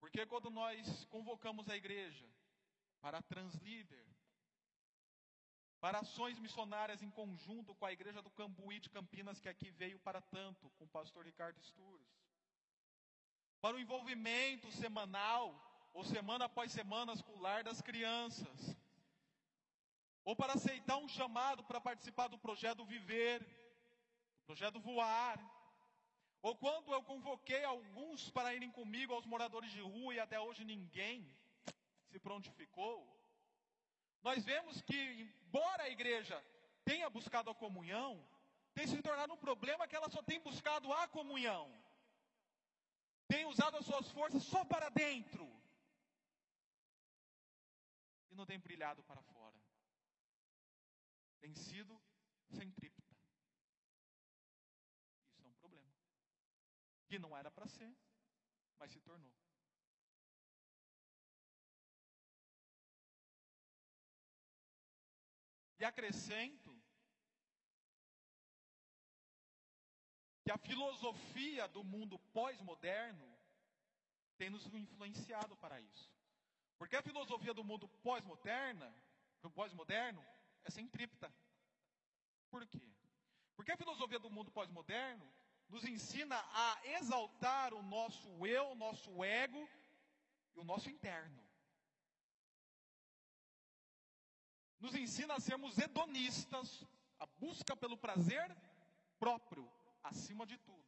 Porque 0.00 0.24
quando 0.26 0.50
nós 0.50 1.04
convocamos 1.06 1.68
a 1.68 1.76
igreja 1.76 2.28
para 3.00 3.18
a 3.18 3.22
translíder, 3.22 4.06
para 5.80 5.98
ações 5.98 6.38
missionárias 6.38 7.02
em 7.02 7.10
conjunto 7.10 7.74
com 7.74 7.84
a 7.84 7.92
igreja 7.92 8.22
do 8.22 8.30
Cambuí 8.30 8.78
de 8.78 8.88
Campinas, 8.88 9.40
que 9.40 9.48
aqui 9.48 9.70
veio 9.70 9.98
para 9.98 10.20
tanto, 10.20 10.70
com 10.78 10.84
o 10.84 10.88
pastor 10.88 11.24
Ricardo 11.24 11.60
Stures, 11.60 12.21
para 13.62 13.76
o 13.76 13.80
envolvimento 13.80 14.72
semanal, 14.72 15.54
ou 15.94 16.04
semana 16.04 16.46
após 16.46 16.72
semana, 16.72 17.16
com 17.22 17.34
o 17.34 17.40
lar 17.40 17.62
das 17.62 17.80
crianças, 17.80 18.76
ou 20.24 20.34
para 20.34 20.54
aceitar 20.54 20.96
um 20.96 21.08
chamado 21.08 21.62
para 21.62 21.80
participar 21.80 22.26
do 22.26 22.36
projeto 22.36 22.84
Viver, 22.84 23.40
do 23.40 24.46
projeto 24.46 24.80
Voar, 24.80 25.38
ou 26.42 26.56
quando 26.56 26.92
eu 26.92 27.02
convoquei 27.04 27.62
alguns 27.62 28.28
para 28.30 28.52
irem 28.52 28.70
comigo 28.70 29.14
aos 29.14 29.24
moradores 29.24 29.70
de 29.70 29.80
rua 29.80 30.12
e 30.14 30.18
até 30.18 30.40
hoje 30.40 30.64
ninguém 30.64 31.24
se 32.08 32.18
prontificou, 32.18 32.96
nós 34.22 34.44
vemos 34.44 34.82
que, 34.82 34.96
embora 34.96 35.84
a 35.84 35.90
igreja 35.90 36.42
tenha 36.84 37.08
buscado 37.08 37.48
a 37.48 37.54
comunhão, 37.54 38.26
tem 38.74 38.88
se 38.88 39.00
tornado 39.02 39.34
um 39.34 39.36
problema 39.36 39.86
que 39.86 39.94
ela 39.94 40.10
só 40.10 40.20
tem 40.20 40.40
buscado 40.40 40.92
a 40.92 41.06
comunhão, 41.06 41.81
tem 43.32 43.46
usado 43.46 43.78
as 43.78 43.86
suas 43.86 44.10
forças 44.10 44.42
só 44.42 44.62
para 44.62 44.90
dentro 44.90 45.44
e 48.30 48.34
não 48.34 48.44
tem 48.44 48.58
brilhado 48.58 49.02
para 49.04 49.22
fora, 49.22 49.58
tem 51.40 51.54
sido 51.54 51.98
centrípeta. 52.50 53.16
Isso 55.30 55.46
é 55.46 55.48
um 55.48 55.54
problema 55.54 55.90
que 57.06 57.18
não 57.18 57.34
era 57.34 57.50
para 57.50 57.66
ser, 57.66 57.90
mas 58.78 58.90
se 58.90 59.00
tornou. 59.00 59.34
E 65.78 65.84
acrescento 65.84 66.71
a 70.52 70.58
filosofia 70.58 71.66
do 71.68 71.82
mundo 71.82 72.18
pós-moderno 72.32 73.26
tem 74.36 74.50
nos 74.50 74.66
influenciado 74.74 75.56
para 75.56 75.80
isso. 75.80 76.10
Porque 76.78 76.96
a 76.96 77.02
filosofia 77.02 77.54
do 77.54 77.64
mundo 77.64 77.88
pós-moderna, 78.02 78.94
pós-moderno, 79.54 80.24
é 80.64 80.70
centrípeta. 80.70 81.32
Por 82.50 82.66
quê? 82.66 82.86
Porque 83.56 83.72
a 83.72 83.76
filosofia 83.76 84.18
do 84.18 84.30
mundo 84.30 84.50
pós-moderno 84.50 85.26
nos 85.68 85.84
ensina 85.84 86.36
a 86.52 86.80
exaltar 86.96 87.72
o 87.72 87.82
nosso 87.82 88.46
eu, 88.46 88.72
o 88.72 88.74
nosso 88.74 89.24
ego 89.24 89.68
e 90.54 90.58
o 90.58 90.64
nosso 90.64 90.90
interno. 90.90 91.42
nos 94.82 94.96
ensina 94.96 95.34
a 95.34 95.40
sermos 95.40 95.78
hedonistas, 95.78 96.84
a 97.20 97.24
busca 97.24 97.76
pelo 97.76 97.96
prazer 97.96 98.54
próprio, 99.16 99.70
acima 100.02 100.46
de 100.46 100.56
tudo. 100.58 100.82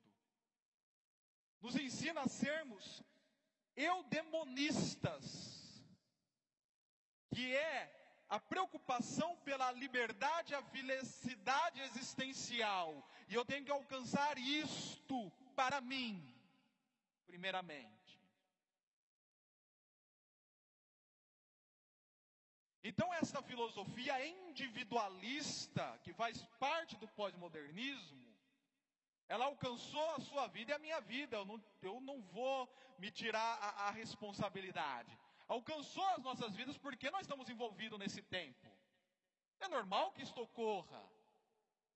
Nos 1.61 1.77
ensina 1.77 2.23
a 2.23 2.29
sermos 2.29 3.03
eudemonistas, 3.77 5.85
que 7.31 7.55
é 7.55 8.05
a 8.29 8.41
preocupação 8.41 9.37
pela 9.39 9.71
liberdade 9.73 10.55
a 10.55 10.63
felicidade 10.63 11.81
existencial. 11.81 13.07
E 13.29 13.35
eu 13.35 13.45
tenho 13.45 13.65
que 13.65 13.71
alcançar 13.71 14.39
isto 14.39 15.31
para 15.55 15.81
mim, 15.81 16.35
primeiramente. 17.27 17.93
Então, 22.83 23.13
essa 23.15 23.43
filosofia 23.43 24.27
individualista, 24.27 25.99
que 26.03 26.13
faz 26.13 26.43
parte 26.59 26.97
do 26.97 27.09
pós-modernismo, 27.09 28.24
ela 29.29 29.47
alcançou 29.47 30.11
a 30.11 30.21
sua 30.21 30.47
vida 30.49 30.73
e 30.73 30.75
a 30.75 30.79
minha 30.79 31.01
vida. 31.01 31.37
Eu 31.37 31.45
não, 31.45 31.65
eu 31.83 32.01
não 32.01 32.21
vou 32.23 32.73
me 32.99 33.11
tirar 33.11 33.59
a, 33.61 33.89
a 33.89 33.91
responsabilidade. 33.91 35.19
Alcançou 35.49 36.05
as 36.11 36.23
nossas 36.23 36.55
vidas 36.55 36.79
porque 36.79 37.11
nós 37.11 37.23
estamos 37.23 37.49
envolvidos 37.49 37.99
nesse 37.99 38.23
tempo. 38.23 38.71
É 39.61 39.69
normal 39.69 40.13
que 40.13 40.23
isto 40.23 40.41
ocorra. 40.41 41.03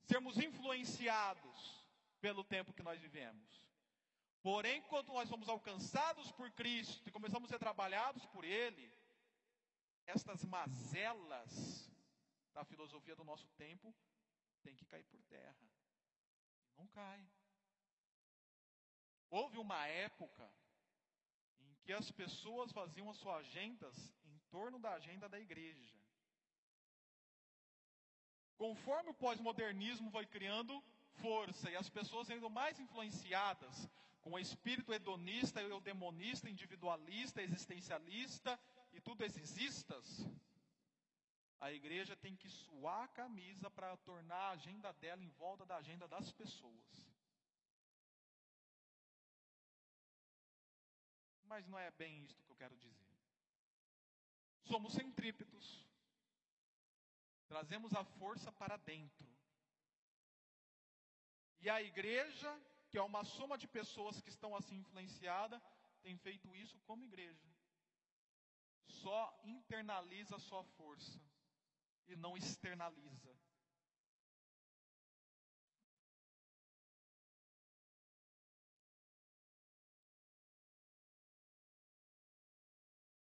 Sermos 0.05 0.39
influenciados 0.39 1.85
pelo 2.21 2.43
tempo 2.43 2.73
que 2.73 2.83
nós 2.83 3.01
vivemos. 3.01 3.63
Porém, 4.43 4.81
quando 4.83 5.13
nós 5.13 5.29
somos 5.29 5.49
alcançados 5.49 6.31
por 6.33 6.51
Cristo 6.53 7.07
e 7.09 7.13
começamos 7.13 7.51
a 7.51 7.55
ser 7.55 7.59
trabalhados 7.59 8.25
por 8.27 8.45
Ele, 8.45 8.91
estas 10.07 10.45
mazelas 10.45 11.91
da 12.55 12.65
filosofia 12.65 13.15
do 13.15 13.25
nosso 13.25 13.49
tempo 13.51 13.95
têm 14.63 14.75
que 14.75 14.87
cair 14.87 15.05
por 15.05 15.23
terra. 15.25 15.69
Não 16.79 16.87
cai. 16.89 17.21
Houve 19.31 19.59
uma 19.59 19.87
época 19.87 20.51
em 21.61 21.75
que 21.83 21.93
as 21.93 22.11
pessoas 22.11 22.73
faziam 22.73 23.11
as 23.11 23.17
suas 23.19 23.37
agendas 23.41 23.97
em 24.25 24.39
torno 24.51 24.79
da 24.79 24.93
agenda 24.93 25.29
da 25.29 25.39
igreja. 25.39 25.95
Conforme 28.57 29.11
o 29.11 29.15
pós-modernismo 29.15 30.11
foi 30.11 30.27
criando 30.27 30.83
força 31.15 31.71
e 31.71 31.77
as 31.77 31.89
pessoas 31.89 32.27
sendo 32.27 32.49
mais 32.49 32.79
influenciadas 32.81 33.89
com 34.21 34.33
o 34.33 34.39
espírito 34.39 34.93
hedonista, 34.93 35.61
eudemonista, 35.63 36.51
individualista, 36.51 37.43
existencialista, 37.43 38.59
e 38.93 39.01
tudo 39.01 39.25
existas, 39.25 40.27
a 41.61 41.73
igreja 41.73 42.17
tem 42.17 42.37
que 42.37 42.49
suar 42.49 43.05
a 43.05 43.09
camisa 43.09 43.69
para 43.71 43.97
tornar 43.99 44.37
a 44.37 44.51
agenda 44.51 44.93
dela 44.93 45.23
em 45.23 45.31
volta 45.31 45.67
da 45.67 45.77
agenda 45.77 46.07
das 46.07 46.31
pessoas. 46.33 47.13
Mas 51.45 51.67
não 51.67 51.79
é 51.79 51.91
bem 51.91 52.23
isto 52.23 52.43
que 52.45 52.53
eu 52.53 52.57
quero 52.57 52.77
dizer. 52.77 53.17
Somos 54.65 54.93
centrípetos. 54.93 55.87
Trazemos 57.49 57.95
a 57.95 58.05
força 58.05 58.53
para 58.53 58.77
dentro. 58.77 59.27
E 61.61 61.69
a 61.69 61.83
igreja, 61.83 62.51
que 62.89 62.99
é 62.99 63.03
uma 63.03 63.25
soma 63.25 63.59
de 63.59 63.67
pessoas 63.67 64.21
que 64.21 64.29
estão 64.29 64.55
assim 64.55 64.77
influenciadas, 64.77 65.61
tem 66.03 66.17
feito 66.19 66.55
isso 66.55 66.79
como 66.81 67.03
igreja 67.03 67.49
só 68.89 69.41
internaliza 69.45 70.37
a 70.37 70.41
sua 70.41 70.65
força 70.65 71.21
e 72.09 72.17
não 72.17 72.37
externaliza. 72.37 73.37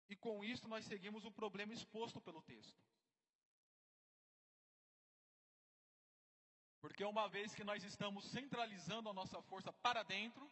E 0.09 0.15
com 0.15 0.43
isso 0.43 0.67
nós 0.67 0.85
seguimos 0.85 1.23
o 1.25 1.31
problema 1.31 1.73
exposto 1.73 2.19
pelo 2.19 2.41
texto. 2.41 2.83
Porque 6.81 7.03
uma 7.03 7.27
vez 7.27 7.53
que 7.53 7.63
nós 7.63 7.83
estamos 7.83 8.25
centralizando 8.31 9.09
a 9.09 9.13
nossa 9.13 9.41
força 9.43 9.71
para 9.73 10.01
dentro, 10.01 10.49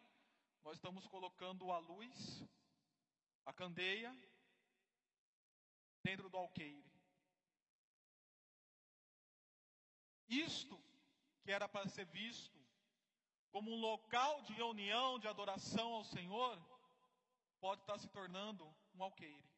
nós 0.63 0.75
estamos 0.75 1.07
colocando 1.07 1.71
a 1.71 1.79
luz, 1.79 2.43
a 3.45 3.53
candeia 3.53 4.13
dentro 6.03 6.29
do 6.29 6.37
alqueire. 6.37 6.96
Isto 10.27 10.77
que 11.41 11.51
era 11.51 11.67
para 11.67 11.87
ser 11.87 12.05
visto 12.05 12.57
como 13.49 13.71
um 13.71 13.79
local 13.79 14.41
de 14.41 14.53
reunião, 14.53 15.17
de 15.17 15.27
adoração 15.27 15.93
ao 15.93 16.03
Senhor, 16.03 16.59
pode 17.59 17.81
estar 17.81 17.97
se 17.97 18.07
tornando 18.09 18.65
um 18.93 19.01
alqueire, 19.01 19.49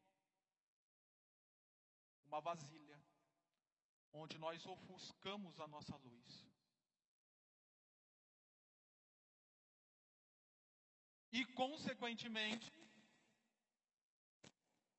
uma 2.24 2.40
vasilha, 2.40 2.98
onde 4.12 4.38
nós 4.38 4.64
ofuscamos 4.64 5.58
a 5.60 5.66
nossa 5.66 5.96
luz. 5.96 6.46
E, 11.32 11.44
consequentemente, 11.44 12.72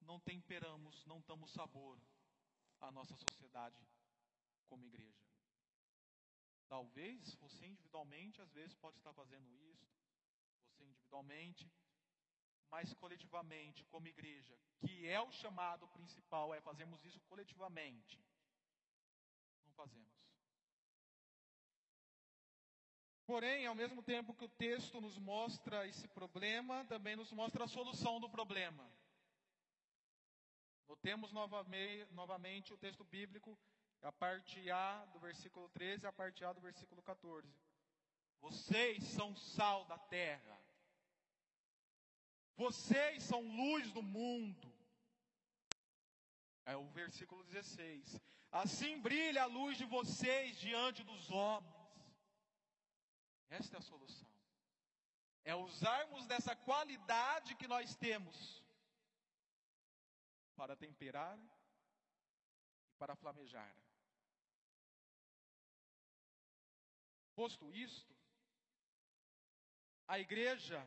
não 0.02 0.20
temperamos, 0.20 1.06
não 1.06 1.22
damos 1.22 1.52
sabor 1.52 2.00
à 2.80 2.92
nossa 2.92 3.16
sociedade 3.16 3.82
como 4.68 4.86
igreja. 4.86 5.21
Talvez 6.72 7.36
você 7.36 7.66
individualmente, 7.66 8.42
às 8.42 8.50
vezes, 8.54 8.74
pode 8.76 8.98
estar 8.98 9.12
fazendo 9.12 9.46
isso, 9.72 9.86
você 10.70 10.86
individualmente, 10.86 11.70
mas 12.70 12.94
coletivamente, 12.94 13.84
como 13.92 14.08
igreja, 14.08 14.58
que 14.80 15.06
é 15.06 15.20
o 15.20 15.30
chamado 15.34 15.86
principal, 15.90 16.54
é 16.54 16.62
fazermos 16.62 17.04
isso 17.04 17.20
coletivamente. 17.28 18.18
Não 19.66 19.74
fazemos. 19.74 20.16
Porém, 23.26 23.66
ao 23.66 23.76
mesmo 23.76 24.02
tempo 24.02 24.34
que 24.34 24.46
o 24.46 24.56
texto 24.68 25.02
nos 25.02 25.18
mostra 25.18 25.86
esse 25.90 26.08
problema, 26.08 26.86
também 26.86 27.18
nos 27.18 27.34
mostra 27.34 27.66
a 27.66 27.68
solução 27.68 28.18
do 28.18 28.30
problema. 28.30 28.90
Notemos 30.88 31.34
novamente 32.12 32.74
o 32.74 32.78
texto 32.78 33.04
bíblico, 33.04 33.60
a 34.04 34.12
parte 34.12 34.70
A 34.70 35.06
do 35.14 35.20
versículo 35.20 35.70
13 35.70 36.06
e 36.06 36.08
a 36.08 36.12
parte 36.12 36.44
A 36.44 36.54
do 36.54 36.62
versículo 36.62 37.02
14. 37.02 37.48
Vocês 38.40 39.04
são 39.04 39.36
sal 39.36 39.86
da 39.86 39.98
terra. 39.98 40.60
Vocês 42.56 43.24
são 43.24 43.42
luz 43.42 43.92
do 43.92 44.02
mundo. 44.02 44.72
É 46.66 46.76
o 46.76 46.88
versículo 46.90 47.44
16. 47.44 48.20
Assim 48.52 49.00
brilha 49.00 49.44
a 49.44 49.46
luz 49.46 49.78
de 49.78 49.86
vocês 49.86 50.58
diante 50.58 51.04
dos 51.04 51.30
homens 51.30 51.82
esta 53.52 53.76
é 53.76 53.80
a 53.80 53.82
solução. 53.82 54.32
É 55.44 55.54
usarmos 55.54 56.26
dessa 56.26 56.56
qualidade 56.56 57.56
que 57.56 57.68
nós 57.68 57.96
temos 57.96 58.64
para 60.56 60.74
temperar 60.76 61.38
e 62.90 62.94
para 62.96 63.14
flamejar. 63.14 63.76
Posto 67.42 67.74
isto, 67.74 68.16
a 70.08 70.20
igreja, 70.20 70.80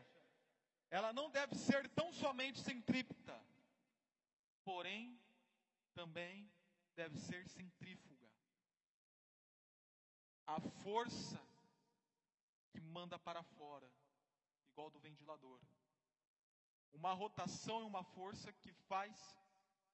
ela 0.89 1.11
não 1.11 1.29
deve 1.29 1.53
ser 1.53 1.89
tão 1.89 2.13
somente 2.13 2.61
centrípeta, 2.61 3.37
porém, 4.63 5.21
também 5.93 6.49
deve 6.95 7.19
ser 7.19 7.45
centrífuga. 7.49 8.31
A 10.47 10.61
força 10.61 11.45
que 12.69 12.79
manda 12.79 13.19
para 13.19 13.43
fora, 13.43 13.91
igual 14.71 14.89
do 14.89 14.97
ventilador. 15.01 15.59
Uma 16.93 17.11
rotação 17.11 17.81
e 17.81 17.85
uma 17.85 18.05
força 18.05 18.53
que 18.53 18.71
faz 18.87 19.37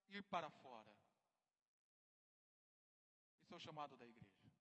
ir 0.10 0.22
para 0.26 0.52
fora. 0.52 0.96
Esse 3.42 3.52
é 3.52 3.56
o 3.56 3.60
chamado 3.60 3.98
da 3.98 4.06
igreja. 4.06 4.54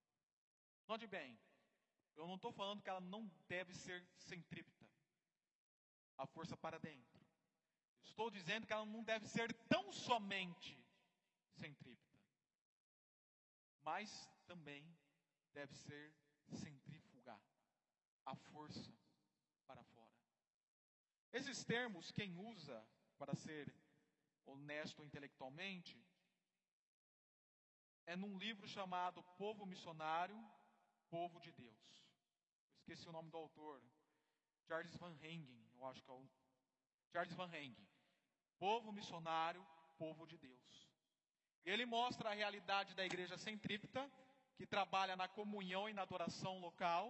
Note 0.88 1.06
bem, 1.06 1.38
eu 2.16 2.26
não 2.26 2.34
estou 2.36 2.52
falando 2.52 2.82
que 2.82 2.90
ela 2.90 3.00
não 3.00 3.26
deve 3.48 3.74
ser 3.74 4.06
centrípeta, 4.16 4.86
a 6.18 6.26
força 6.26 6.56
para 6.56 6.78
dentro. 6.78 7.20
Estou 8.02 8.30
dizendo 8.30 8.66
que 8.66 8.72
ela 8.72 8.84
não 8.84 9.02
deve 9.02 9.26
ser 9.26 9.52
tão 9.68 9.92
somente 9.92 10.78
centrípeta, 11.56 12.18
mas 13.82 14.30
também 14.46 14.84
deve 15.52 15.74
ser 15.74 16.14
centrífuga 16.52 17.40
a 18.24 18.34
força 18.34 18.92
para 19.66 19.82
fora. 19.84 20.10
Esses 21.32 21.64
termos, 21.64 22.10
quem 22.10 22.36
usa 22.36 22.86
para 23.18 23.34
ser 23.34 23.72
honesto 24.44 25.04
intelectualmente, 25.04 26.02
é 28.06 28.16
num 28.16 28.36
livro 28.38 28.66
chamado 28.66 29.22
Povo 29.38 29.64
Missionário, 29.64 30.36
Povo 31.10 31.40
de 31.40 31.52
Deus. 31.52 31.84
Eu 32.72 32.78
esqueci 32.78 33.08
o 33.08 33.12
nome 33.12 33.30
do 33.30 33.36
autor. 33.36 33.82
Charles 34.66 34.96
Van 34.96 35.16
Hengen, 35.22 35.64
eu 35.74 35.84
acho 35.86 36.02
que 36.02 36.10
é 36.10 36.14
o 36.14 36.28
Charles 37.12 37.34
Van 37.34 37.52
Hengen. 37.52 37.88
Povo 38.58 38.92
missionário, 38.92 39.66
povo 39.98 40.26
de 40.26 40.38
Deus. 40.38 40.88
Ele 41.64 41.84
mostra 41.84 42.30
a 42.30 42.34
realidade 42.34 42.94
da 42.94 43.04
igreja 43.04 43.36
centrípeta, 43.36 44.10
que 44.56 44.66
trabalha 44.66 45.16
na 45.16 45.26
comunhão 45.26 45.88
e 45.88 45.92
na 45.92 46.02
adoração 46.02 46.58
local, 46.60 47.04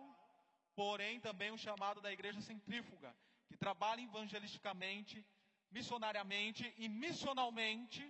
porém 0.74 1.20
também 1.20 1.50
o 1.50 1.58
chamado 1.58 2.00
da 2.00 2.12
igreja 2.12 2.40
centrífuga, 2.40 3.14
que 3.48 3.56
trabalha 3.56 4.00
evangelisticamente, 4.00 5.26
missionariamente 5.70 6.72
e 6.78 6.88
missionalmente 6.88 8.02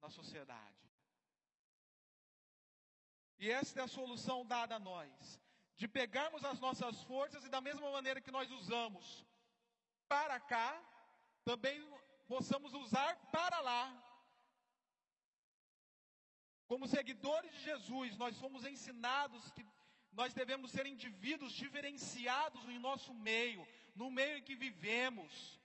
na 0.00 0.08
sociedade. 0.08 0.75
E 3.38 3.50
esta 3.50 3.80
é 3.80 3.84
a 3.84 3.88
solução 3.88 4.44
dada 4.46 4.76
a 4.76 4.78
nós, 4.78 5.40
de 5.76 5.86
pegarmos 5.86 6.44
as 6.44 6.58
nossas 6.58 7.02
forças 7.02 7.44
e 7.44 7.48
da 7.48 7.60
mesma 7.60 7.90
maneira 7.90 8.20
que 8.20 8.30
nós 8.30 8.50
usamos 8.50 9.24
para 10.08 10.40
cá, 10.40 10.82
também 11.44 11.78
possamos 12.26 12.72
usar 12.72 13.14
para 13.30 13.60
lá. 13.60 14.02
Como 16.66 16.88
seguidores 16.88 17.52
de 17.52 17.60
Jesus, 17.62 18.16
nós 18.16 18.36
fomos 18.38 18.64
ensinados 18.64 19.50
que 19.52 19.64
nós 20.12 20.32
devemos 20.32 20.70
ser 20.70 20.86
indivíduos 20.86 21.52
diferenciados 21.52 22.64
em 22.68 22.78
nosso 22.78 23.12
meio, 23.12 23.66
no 23.94 24.10
meio 24.10 24.38
em 24.38 24.42
que 24.42 24.56
vivemos, 24.56 25.60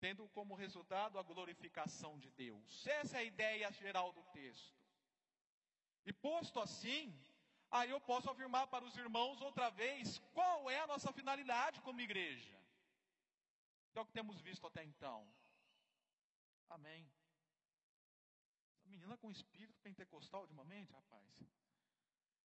tendo 0.00 0.26
como 0.30 0.54
resultado 0.54 1.18
a 1.18 1.22
glorificação 1.22 2.18
de 2.18 2.30
Deus. 2.30 2.86
Essa 2.86 3.18
é 3.18 3.20
a 3.20 3.24
ideia 3.24 3.70
geral 3.72 4.12
do 4.12 4.22
texto. 4.32 4.79
E 6.04 6.12
posto 6.12 6.60
assim, 6.60 7.14
aí 7.70 7.90
eu 7.90 8.00
posso 8.00 8.30
afirmar 8.30 8.66
para 8.66 8.84
os 8.84 8.96
irmãos 8.96 9.40
outra 9.40 9.70
vez 9.70 10.18
qual 10.32 10.70
é 10.70 10.80
a 10.80 10.86
nossa 10.86 11.12
finalidade 11.12 11.80
como 11.80 12.00
igreja. 12.00 12.58
Que 13.92 13.98
é 13.98 14.02
o 14.02 14.06
que 14.06 14.12
temos 14.12 14.40
visto 14.40 14.66
até 14.66 14.82
então. 14.84 15.26
Amém. 16.68 17.08
Essa 18.76 18.88
menina 18.88 19.16
com 19.16 19.30
espírito 19.30 19.78
pentecostal 19.82 20.42
ultimamente, 20.42 20.92
rapaz. 20.92 21.26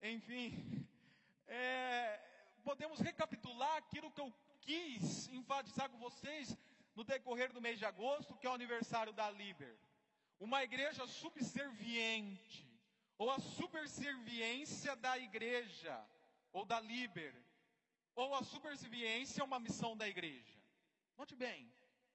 Enfim, 0.01 0.88
é, 1.47 2.17
podemos 2.63 2.99
recapitular 2.99 3.77
aquilo 3.77 4.12
que 4.12 4.21
eu 4.21 4.33
quis 4.62 5.27
enfatizar 5.29 5.89
com 5.89 5.97
vocês 5.97 6.57
no 6.95 7.03
decorrer 7.03 7.51
do 7.53 7.62
mês 7.62 7.79
de 7.79 7.85
agosto, 7.85 8.35
que 8.35 8.45
é 8.45 8.49
o 8.49 8.53
aniversário 8.53 9.13
da 9.13 9.29
Liber. 9.31 9.77
Uma 10.39 10.63
igreja 10.63 11.07
subserviente, 11.07 12.68
ou 13.19 13.29
a 13.29 13.38
superserviência 13.38 14.95
da 14.95 15.17
igreja, 15.17 15.95
ou 16.53 16.63
da 16.65 16.79
Liber, 16.79 17.36
ou 18.15 18.34
a 18.34 18.43
superserviência 18.43 19.41
é 19.41 19.43
uma 19.43 19.60
missão 19.60 19.95
da 19.95 20.08
igreja. 20.08 20.58
Note 21.17 21.36
bem, 21.36 21.69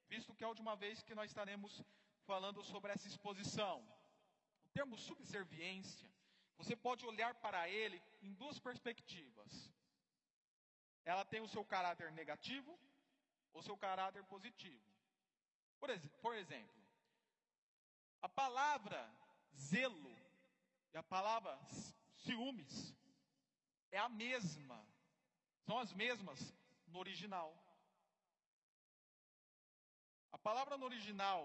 visto 0.09 0.33
que 0.33 0.43
é 0.43 0.47
a 0.47 0.49
última 0.49 0.75
vez 0.75 1.03
que 1.03 1.13
nós 1.13 1.29
estaremos 1.29 1.83
falando 2.25 2.63
sobre 2.63 2.91
essa 2.91 3.07
exposição. 3.07 3.77
O 4.65 4.69
termo 4.69 4.97
subserviência 4.97 6.09
você 6.57 6.75
pode 6.75 7.05
olhar 7.05 7.35
para 7.35 7.69
ele 7.69 8.01
em 8.23 8.33
duas 8.33 8.57
perspectivas. 8.57 9.71
Ela 11.03 11.23
tem 11.23 11.39
o 11.39 11.47
seu 11.47 11.63
caráter 11.63 12.11
negativo 12.13 12.79
ou 13.53 13.61
seu 13.61 13.77
caráter 13.77 14.23
positivo. 14.23 14.81
Por, 15.79 15.91
ex 15.91 16.01
por 16.19 16.33
exemplo, 16.33 16.83
a 18.23 18.29
palavra 18.29 19.07
zelo 19.55 20.24
e 20.95 20.97
a 20.97 21.03
palavra 21.03 21.59
ciúmes 22.23 22.95
é 23.91 23.97
a 23.97 24.07
mesma, 24.07 24.81
são 25.65 25.77
as 25.77 25.91
mesmas 25.91 26.55
no 26.87 26.99
original. 26.99 27.51
A 30.31 30.37
palavra 30.37 30.77
no 30.77 30.85
original, 30.85 31.41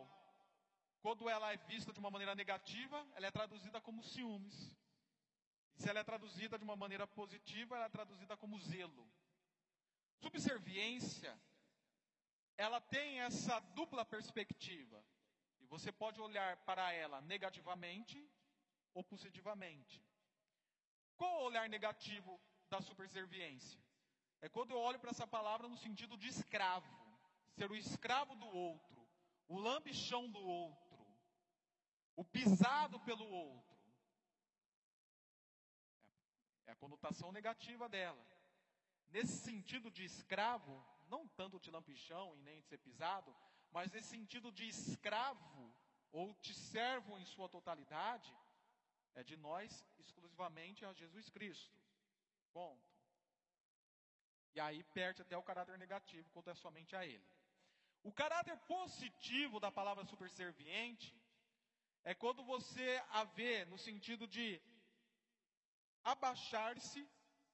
quando 1.00 1.28
ela 1.28 1.52
é 1.52 1.56
vista 1.56 1.92
de 1.92 1.98
uma 1.98 2.12
maneira 2.12 2.32
negativa, 2.36 3.04
ela 3.14 3.26
é 3.26 3.30
traduzida 3.32 3.80
como 3.80 4.04
ciúmes. 4.04 4.72
Se 5.74 5.90
ela 5.90 5.98
é 5.98 6.04
traduzida 6.04 6.56
de 6.56 6.62
uma 6.62 6.76
maneira 6.76 7.08
positiva, 7.08 7.74
ela 7.74 7.86
é 7.86 7.88
traduzida 7.88 8.36
como 8.36 8.60
zelo. 8.60 9.04
Subserviência, 10.20 11.36
ela 12.56 12.80
tem 12.80 13.20
essa 13.20 13.58
dupla 13.58 14.04
perspectiva. 14.04 15.04
E 15.58 15.66
você 15.66 15.90
pode 15.90 16.20
olhar 16.20 16.56
para 16.58 16.92
ela 16.92 17.20
negativamente 17.22 18.30
ou 18.94 19.02
positivamente. 19.04 20.04
Qual 21.16 21.40
o 21.40 21.44
olhar 21.44 21.68
negativo 21.68 22.40
da 22.70 22.80
superserviência. 22.80 23.78
É 24.40 24.48
quando 24.48 24.70
eu 24.70 24.78
olho 24.78 24.98
para 24.98 25.10
essa 25.10 25.26
palavra 25.26 25.68
no 25.68 25.76
sentido 25.76 26.16
de 26.16 26.28
escravo, 26.28 26.88
ser 27.56 27.70
o 27.70 27.76
escravo 27.76 28.34
do 28.36 28.46
outro, 28.46 29.06
o 29.48 29.58
lambichão 29.58 30.30
do 30.30 30.38
outro, 30.38 30.98
o 32.14 32.24
pisado 32.24 33.00
pelo 33.00 33.28
outro. 33.28 33.76
É 36.66 36.72
a 36.72 36.76
conotação 36.76 37.32
negativa 37.32 37.88
dela. 37.88 38.24
Nesse 39.08 39.36
sentido 39.38 39.90
de 39.90 40.04
escravo, 40.04 40.82
não 41.08 41.26
tanto 41.26 41.58
de 41.58 41.70
lampichão 41.70 42.36
e 42.36 42.40
nem 42.42 42.60
de 42.60 42.68
ser 42.68 42.78
pisado, 42.78 43.36
mas 43.72 43.90
nesse 43.90 44.08
sentido 44.08 44.52
de 44.52 44.68
escravo 44.68 45.74
ou 46.12 46.32
de 46.34 46.54
servo 46.54 47.18
em 47.18 47.24
sua 47.24 47.48
totalidade, 47.48 48.32
é 49.14 49.22
de 49.22 49.36
nós 49.36 49.84
exclusivamente 49.98 50.84
a 50.84 50.92
Jesus 50.92 51.28
Cristo. 51.30 51.78
Ponto. 52.52 52.90
E 54.54 54.60
aí 54.60 54.82
perde 54.94 55.22
até 55.22 55.36
o 55.36 55.42
caráter 55.42 55.78
negativo 55.78 56.28
quando 56.30 56.50
é 56.50 56.54
somente 56.54 56.96
a 56.96 57.04
Ele. 57.04 57.24
O 58.02 58.12
caráter 58.12 58.56
positivo 58.60 59.60
da 59.60 59.70
palavra 59.70 60.04
superserviente 60.04 61.14
é 62.02 62.14
quando 62.14 62.42
você 62.42 63.02
a 63.10 63.24
vê 63.24 63.64
no 63.66 63.78
sentido 63.78 64.26
de 64.26 64.60
abaixar-se 66.02 67.06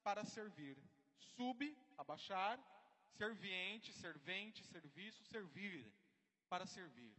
para 0.02 0.24
servir. 0.24 0.78
Sub, 1.34 1.76
abaixar, 1.98 2.58
serviente, 3.16 3.92
servente, 3.94 4.64
serviço, 4.64 5.24
servir, 5.24 5.92
para 6.48 6.66
servir. 6.66 7.14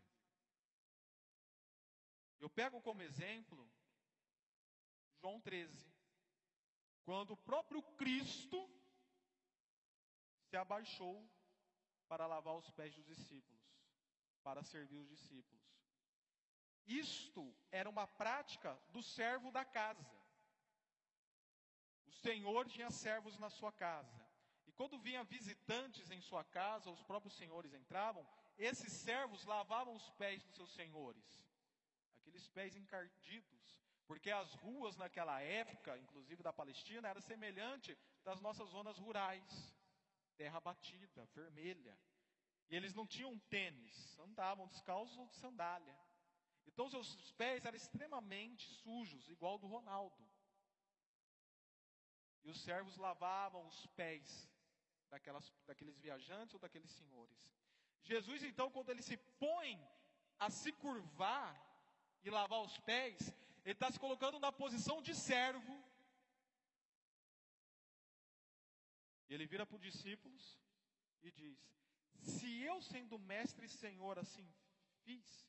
Eu 2.40 2.50
pego 2.50 2.82
como 2.82 3.02
exemplo 3.02 3.70
João 5.20 5.40
13, 5.42 5.92
quando 7.04 7.32
o 7.32 7.38
próprio 7.38 7.82
Cristo 7.96 8.70
se 10.50 10.56
abaixou 10.56 11.30
para 12.08 12.28
lavar 12.28 12.56
os 12.56 12.70
pés 12.72 12.96
dos 12.96 13.06
discípulos, 13.06 13.62
para 14.44 14.64
servir 14.64 14.98
os 14.98 15.08
discípulos. 15.08 15.68
Isto 16.86 17.54
era 17.70 17.90
uma 17.90 18.08
prática 18.08 18.80
do 18.90 19.04
servo 19.04 19.52
da 19.52 19.66
casa. 19.66 20.10
O 22.06 22.12
Senhor 22.12 22.68
tinha 22.68 22.90
servos 22.90 23.38
na 23.38 23.50
sua 23.50 23.74
casa. 23.74 24.26
E 24.66 24.72
quando 24.72 25.00
vinha 25.00 25.24
visitantes 25.24 26.10
em 26.12 26.22
sua 26.22 26.44
casa, 26.46 26.90
os 26.90 27.04
próprios 27.04 27.36
senhores 27.36 27.74
entravam, 27.74 28.26
esses 28.58 28.94
servos 28.94 29.44
lavavam 29.46 29.94
os 29.96 30.10
pés 30.12 30.44
dos 30.44 30.56
seus 30.56 30.72
senhores. 30.74 31.44
Aqueles 32.16 32.48
pés 32.48 32.76
encardidos, 32.76 33.82
porque 34.08 34.32
as 34.32 34.54
ruas 34.56 34.96
naquela 34.96 35.42
época, 35.42 35.98
inclusive 35.98 36.42
da 36.42 36.54
Palestina, 36.54 37.10
era 37.10 37.20
semelhante 37.22 37.98
das 38.24 38.40
nossas 38.40 38.70
zonas 38.70 38.98
rurais. 38.98 39.76
Terra 40.38 40.62
batida, 40.62 41.26
vermelha. 41.34 41.98
E 42.70 42.76
eles 42.76 42.94
não 42.94 43.06
tinham 43.06 43.38
tênis, 43.40 44.18
andavam 44.20 44.68
descalços 44.68 45.18
ou 45.18 45.28
de 45.28 45.36
sandália. 45.36 45.98
Então 46.66 46.90
seus 46.90 47.32
pés 47.34 47.66
eram 47.66 47.76
extremamente 47.76 48.70
sujos, 48.82 49.30
igual 49.30 49.58
do 49.58 49.68
Ronaldo. 49.68 50.26
E 52.44 52.50
os 52.50 52.62
servos 52.62 52.98
lavavam 52.98 53.68
os 53.68 53.86
pés 53.88 54.50
daquelas, 55.10 55.52
daqueles 55.66 55.98
viajantes 55.98 56.54
ou 56.54 56.60
daqueles 56.60 56.92
senhores. 56.92 57.54
Jesus, 58.04 58.42
então, 58.44 58.72
quando 58.72 58.90
ele 58.90 59.02
se 59.02 59.18
põe 59.18 59.78
a 60.40 60.50
se 60.50 60.72
curvar 60.72 61.62
e 62.24 62.30
lavar 62.30 62.62
os 62.62 62.78
pés, 62.80 63.34
ele 63.68 63.74
está 63.74 63.92
se 63.92 64.00
colocando 64.00 64.40
na 64.40 64.50
posição 64.50 65.02
de 65.02 65.14
servo. 65.14 65.74
E 69.28 69.34
ele 69.34 69.46
vira 69.46 69.66
para 69.66 69.76
os 69.76 69.82
discípulos 69.82 70.58
e 71.22 71.30
diz: 71.30 71.60
Se 72.22 72.62
eu, 72.62 72.82
sendo 72.82 73.20
mestre 73.20 73.66
e 73.66 73.70
senhor, 73.70 74.18
assim 74.18 74.50
fiz, 75.04 75.46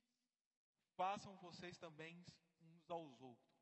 façam 0.97 1.37
vocês 1.37 1.79
também 1.79 2.27
uns 2.61 2.91
aos 2.91 3.23
outros. 3.23 3.57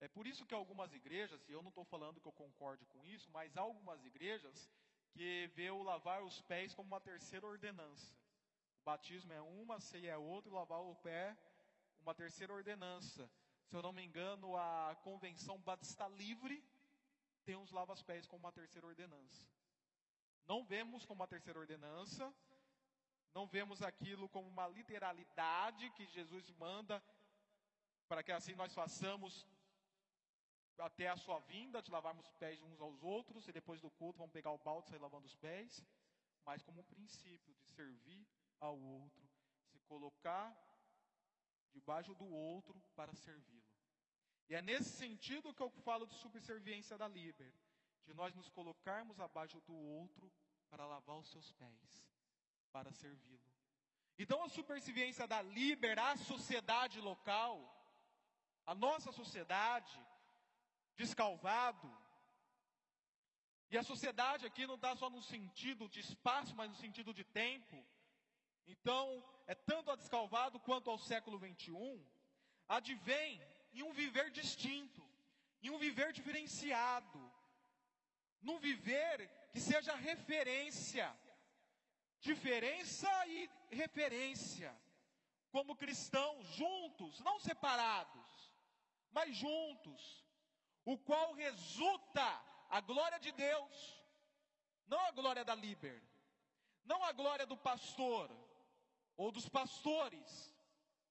É 0.00 0.08
por 0.08 0.26
isso 0.26 0.44
que 0.44 0.54
algumas 0.54 0.92
igrejas, 0.92 1.48
e 1.48 1.52
eu 1.52 1.62
não 1.62 1.68
estou 1.68 1.84
falando 1.84 2.20
que 2.20 2.26
eu 2.26 2.32
concorde 2.32 2.84
com 2.86 3.06
isso, 3.06 3.30
mas 3.30 3.56
algumas 3.56 4.04
igrejas 4.04 4.68
que 5.12 5.46
vê 5.54 5.70
o 5.70 5.84
lavar 5.84 6.24
os 6.24 6.42
pés 6.42 6.74
como 6.74 6.88
uma 6.88 7.00
terceira 7.00 7.46
ordenança. 7.46 8.12
O 8.80 8.84
batismo 8.84 9.32
é 9.32 9.40
uma, 9.40 9.76
a 9.76 9.80
ceia 9.80 10.10
é 10.10 10.18
outra, 10.18 10.50
e 10.50 10.54
lavar 10.54 10.82
o 10.82 10.96
pé 10.96 11.38
uma 12.06 12.14
terceira 12.14 12.52
ordenança. 12.54 13.28
Se 13.66 13.74
eu 13.74 13.82
não 13.82 13.92
me 13.92 14.00
engano, 14.00 14.56
a 14.56 14.96
convenção 15.02 15.58
batista 15.58 16.06
livre 16.06 16.64
tem 17.44 17.56
os 17.56 17.72
lava-pés 17.72 18.28
como 18.28 18.44
uma 18.44 18.52
terceira 18.52 18.86
ordenança. 18.86 19.44
Não 20.46 20.64
vemos 20.64 21.04
como 21.04 21.20
uma 21.20 21.26
terceira 21.26 21.58
ordenança, 21.58 22.32
não 23.34 23.44
vemos 23.48 23.82
aquilo 23.82 24.28
como 24.28 24.46
uma 24.48 24.68
literalidade 24.68 25.90
que 25.90 26.06
Jesus 26.06 26.48
manda 26.52 27.02
para 28.06 28.22
que 28.22 28.30
assim 28.30 28.54
nós 28.54 28.72
façamos 28.72 29.44
até 30.78 31.08
a 31.08 31.16
sua 31.16 31.40
vinda, 31.40 31.82
de 31.82 31.90
lavarmos 31.90 32.28
os 32.28 32.34
pés 32.34 32.62
uns 32.62 32.80
aos 32.80 33.02
outros, 33.02 33.48
e 33.48 33.52
depois 33.52 33.80
do 33.80 33.90
culto 33.90 34.18
vamos 34.18 34.32
pegar 34.32 34.52
o 34.52 34.58
balde 34.58 34.86
e 34.86 34.90
sair 34.90 35.00
lavando 35.00 35.26
os 35.26 35.34
pés, 35.34 35.84
mas 36.44 36.62
como 36.62 36.82
um 36.82 36.84
princípio 36.84 37.52
de 37.56 37.66
servir 37.66 38.24
ao 38.60 38.78
outro, 38.78 39.28
se 39.64 39.80
colocar 39.80 40.65
debaixo 41.76 42.14
do 42.14 42.26
outro 42.26 42.76
para 42.94 43.14
servi-lo. 43.14 43.62
E 44.48 44.54
é 44.54 44.62
nesse 44.62 44.90
sentido 45.02 45.54
que 45.54 45.62
eu 45.62 45.70
falo 45.86 46.06
de 46.06 46.14
subserviência 46.14 46.96
da 46.96 47.08
Liber, 47.08 47.52
de 48.06 48.14
nós 48.14 48.34
nos 48.34 48.48
colocarmos 48.48 49.20
abaixo 49.20 49.60
do 49.68 49.74
outro 49.74 50.32
para 50.70 50.86
lavar 50.86 51.18
os 51.18 51.28
seus 51.30 51.52
pés, 51.52 51.90
para 52.72 52.90
servi-lo. 52.92 53.50
Então 54.18 54.42
a 54.42 54.48
superserviência 54.48 55.26
da 55.26 55.42
Liber 55.42 55.98
à 55.98 56.16
sociedade 56.16 57.00
local, 57.00 57.54
a 58.64 58.74
nossa 58.74 59.12
sociedade, 59.12 59.94
descalvado. 60.96 61.88
E 63.70 63.76
a 63.76 63.82
sociedade 63.82 64.46
aqui 64.46 64.66
não 64.66 64.76
está 64.76 64.94
só 64.96 65.10
no 65.10 65.22
sentido 65.22 65.88
de 65.88 66.00
espaço, 66.00 66.54
mas 66.54 66.70
no 66.70 66.76
sentido 66.76 67.12
de 67.12 67.24
tempo. 67.24 67.84
Então, 68.66 69.22
é 69.46 69.54
tanto 69.54 69.90
a 69.90 69.96
descalvado 69.96 70.58
quanto 70.60 70.90
ao 70.90 70.98
século 70.98 71.38
21, 71.38 72.04
advém 72.68 73.40
em 73.72 73.82
um 73.82 73.92
viver 73.92 74.30
distinto, 74.30 75.04
em 75.62 75.70
um 75.70 75.78
viver 75.78 76.12
diferenciado, 76.12 77.32
num 78.42 78.58
viver 78.58 79.28
que 79.52 79.60
seja 79.60 79.94
referência, 79.94 81.14
diferença 82.20 83.08
e 83.26 83.48
referência, 83.70 84.74
como 85.50 85.76
cristãos 85.76 86.46
juntos, 86.48 87.20
não 87.20 87.38
separados, 87.38 88.52
mas 89.10 89.34
juntos, 89.36 90.24
o 90.84 90.98
qual 90.98 91.32
resulta 91.34 92.44
a 92.68 92.80
glória 92.80 93.18
de 93.18 93.30
Deus, 93.32 94.02
não 94.86 95.00
a 95.06 95.12
glória 95.12 95.44
da 95.44 95.54
líber, 95.54 96.02
não 96.84 97.02
a 97.04 97.12
glória 97.12 97.46
do 97.46 97.56
pastor 97.56 98.45
ou 99.16 99.32
dos 99.32 99.48
pastores. 99.48 100.54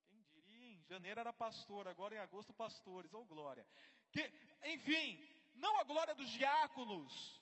Quem 0.10 0.22
diria, 0.24 0.74
em 0.74 0.84
janeiro 0.84 1.20
era 1.20 1.34
pastor, 1.34 1.88
agora 1.88 2.16
em 2.16 2.20
agosto 2.20 2.53
pastores, 2.53 3.14
ou 3.14 3.26
glória. 3.26 3.66
Que, 4.12 4.24
enfim, 4.64 5.20
não 5.56 5.78
a 5.80 5.84
glória 5.84 6.16
dos 6.16 6.30
diáconos, 6.30 7.41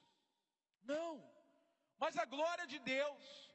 não, 0.81 1.23
mas 1.97 2.17
a 2.17 2.25
glória 2.25 2.65
de 2.67 2.79
Deus. 2.79 3.51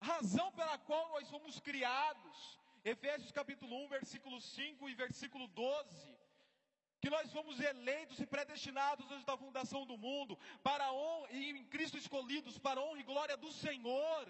Razão 0.00 0.52
pela 0.52 0.78
qual 0.78 1.08
nós 1.08 1.28
fomos 1.28 1.58
criados, 1.58 2.58
Efésios 2.84 3.32
capítulo 3.32 3.76
1, 3.84 3.88
versículo 3.88 4.40
5 4.40 4.88
e 4.88 4.94
versículo 4.94 5.48
12 5.48 6.18
que 7.00 7.10
nós 7.10 7.30
fomos 7.32 7.60
eleitos 7.60 8.18
e 8.18 8.26
predestinados 8.26 9.10
antes 9.10 9.24
da 9.24 9.36
fundação 9.36 9.86
do 9.86 9.96
mundo, 9.96 10.36
para 10.62 10.92
honra, 10.92 11.30
e 11.30 11.50
em 11.50 11.64
Cristo 11.64 11.96
escolhidos 11.96 12.58
para 12.58 12.80
a 12.80 12.82
honra 12.82 13.00
e 13.00 13.04
glória 13.04 13.36
do 13.36 13.52
Senhor. 13.52 14.26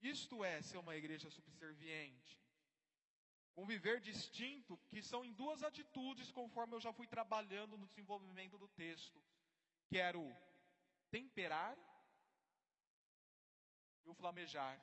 Isto 0.00 0.44
é 0.44 0.62
ser 0.62 0.78
uma 0.78 0.96
igreja 0.96 1.30
subserviente. 1.30 2.38
Um 3.56 3.66
viver 3.66 4.00
distinto, 4.00 4.78
que 4.88 5.02
são 5.02 5.24
em 5.24 5.32
duas 5.32 5.62
atitudes, 5.64 6.30
conforme 6.30 6.74
eu 6.74 6.80
já 6.80 6.92
fui 6.92 7.06
trabalhando 7.06 7.76
no 7.76 7.88
desenvolvimento 7.88 8.56
do 8.56 8.68
texto, 8.68 9.20
que 9.88 9.98
era 9.98 10.16
o 10.16 10.32
temperar 11.10 11.76
e 14.04 14.08
o 14.08 14.14
flamejar, 14.14 14.80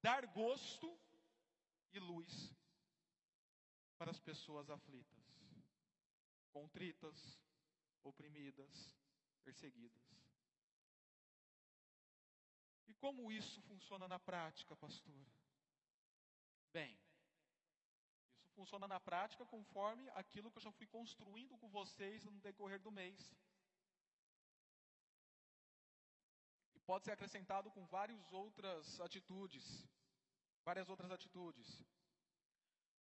dar 0.00 0.26
gosto 0.26 0.98
e 1.92 1.98
luz 1.98 2.54
para 3.98 4.10
as 4.10 4.20
pessoas 4.20 4.70
aflitas, 4.70 5.24
contritas, 6.52 7.38
oprimidas, 8.02 8.96
perseguidas. 9.44 10.23
Como 13.04 13.30
isso 13.30 13.60
funciona 13.68 14.08
na 14.08 14.18
prática, 14.18 14.74
pastor? 14.76 15.26
Bem, 16.72 16.98
funciona 18.54 18.88
na 18.88 18.98
prática 18.98 19.44
conforme 19.44 20.08
aquilo 20.20 20.50
que 20.50 20.56
eu 20.56 20.62
já 20.62 20.72
fui 20.72 20.86
construindo 20.86 21.58
com 21.58 21.68
vocês 21.68 22.24
no 22.24 22.40
decorrer 22.40 22.80
do 22.80 22.90
mês. 22.90 23.20
E 26.74 26.80
pode 26.80 27.04
ser 27.04 27.12
acrescentado 27.12 27.70
com 27.72 27.84
várias 27.88 28.32
outras 28.32 28.98
atitudes. 28.98 29.86
Várias 30.64 30.88
outras 30.88 31.10
atitudes. 31.10 31.68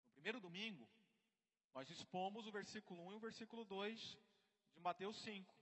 No 0.07 0.11
primeiro 0.15 0.41
domingo, 0.41 0.85
nós 1.73 1.89
expomos 1.89 2.45
o 2.45 2.51
versículo 2.51 3.07
1 3.07 3.13
e 3.13 3.15
o 3.15 3.21
versículo 3.21 3.63
2 3.63 4.17
de 4.73 4.81
Mateus 4.81 5.15
5. 5.23 5.52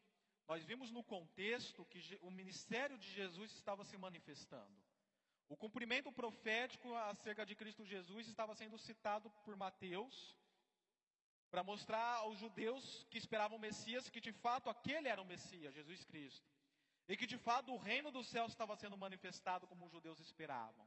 Nós 0.51 0.65
vimos 0.65 0.91
no 0.91 1.01
contexto 1.01 1.85
que 1.85 2.19
o 2.21 2.29
ministério 2.29 2.97
de 2.97 3.09
Jesus 3.09 3.53
estava 3.53 3.85
se 3.85 3.97
manifestando. 3.97 4.77
O 5.47 5.55
cumprimento 5.55 6.11
profético 6.11 6.93
acerca 6.93 7.45
de 7.45 7.55
Cristo 7.55 7.85
Jesus 7.85 8.27
estava 8.27 8.53
sendo 8.53 8.77
citado 8.77 9.29
por 9.45 9.55
Mateus 9.55 10.35
para 11.49 11.63
mostrar 11.63 12.17
aos 12.17 12.37
judeus 12.37 13.07
que 13.09 13.17
esperavam 13.17 13.57
o 13.57 13.61
Messias 13.61 14.09
que 14.09 14.19
de 14.19 14.33
fato 14.33 14.69
aquele 14.69 15.07
era 15.07 15.21
o 15.21 15.25
Messias, 15.33 15.73
Jesus 15.73 16.03
Cristo. 16.03 16.45
E 17.07 17.15
que 17.15 17.25
de 17.25 17.37
fato 17.37 17.71
o 17.71 17.77
reino 17.77 18.11
dos 18.11 18.27
céus 18.27 18.51
estava 18.51 18.75
sendo 18.75 18.97
manifestado 18.97 19.65
como 19.65 19.85
os 19.85 19.91
judeus 19.93 20.19
esperavam. 20.19 20.85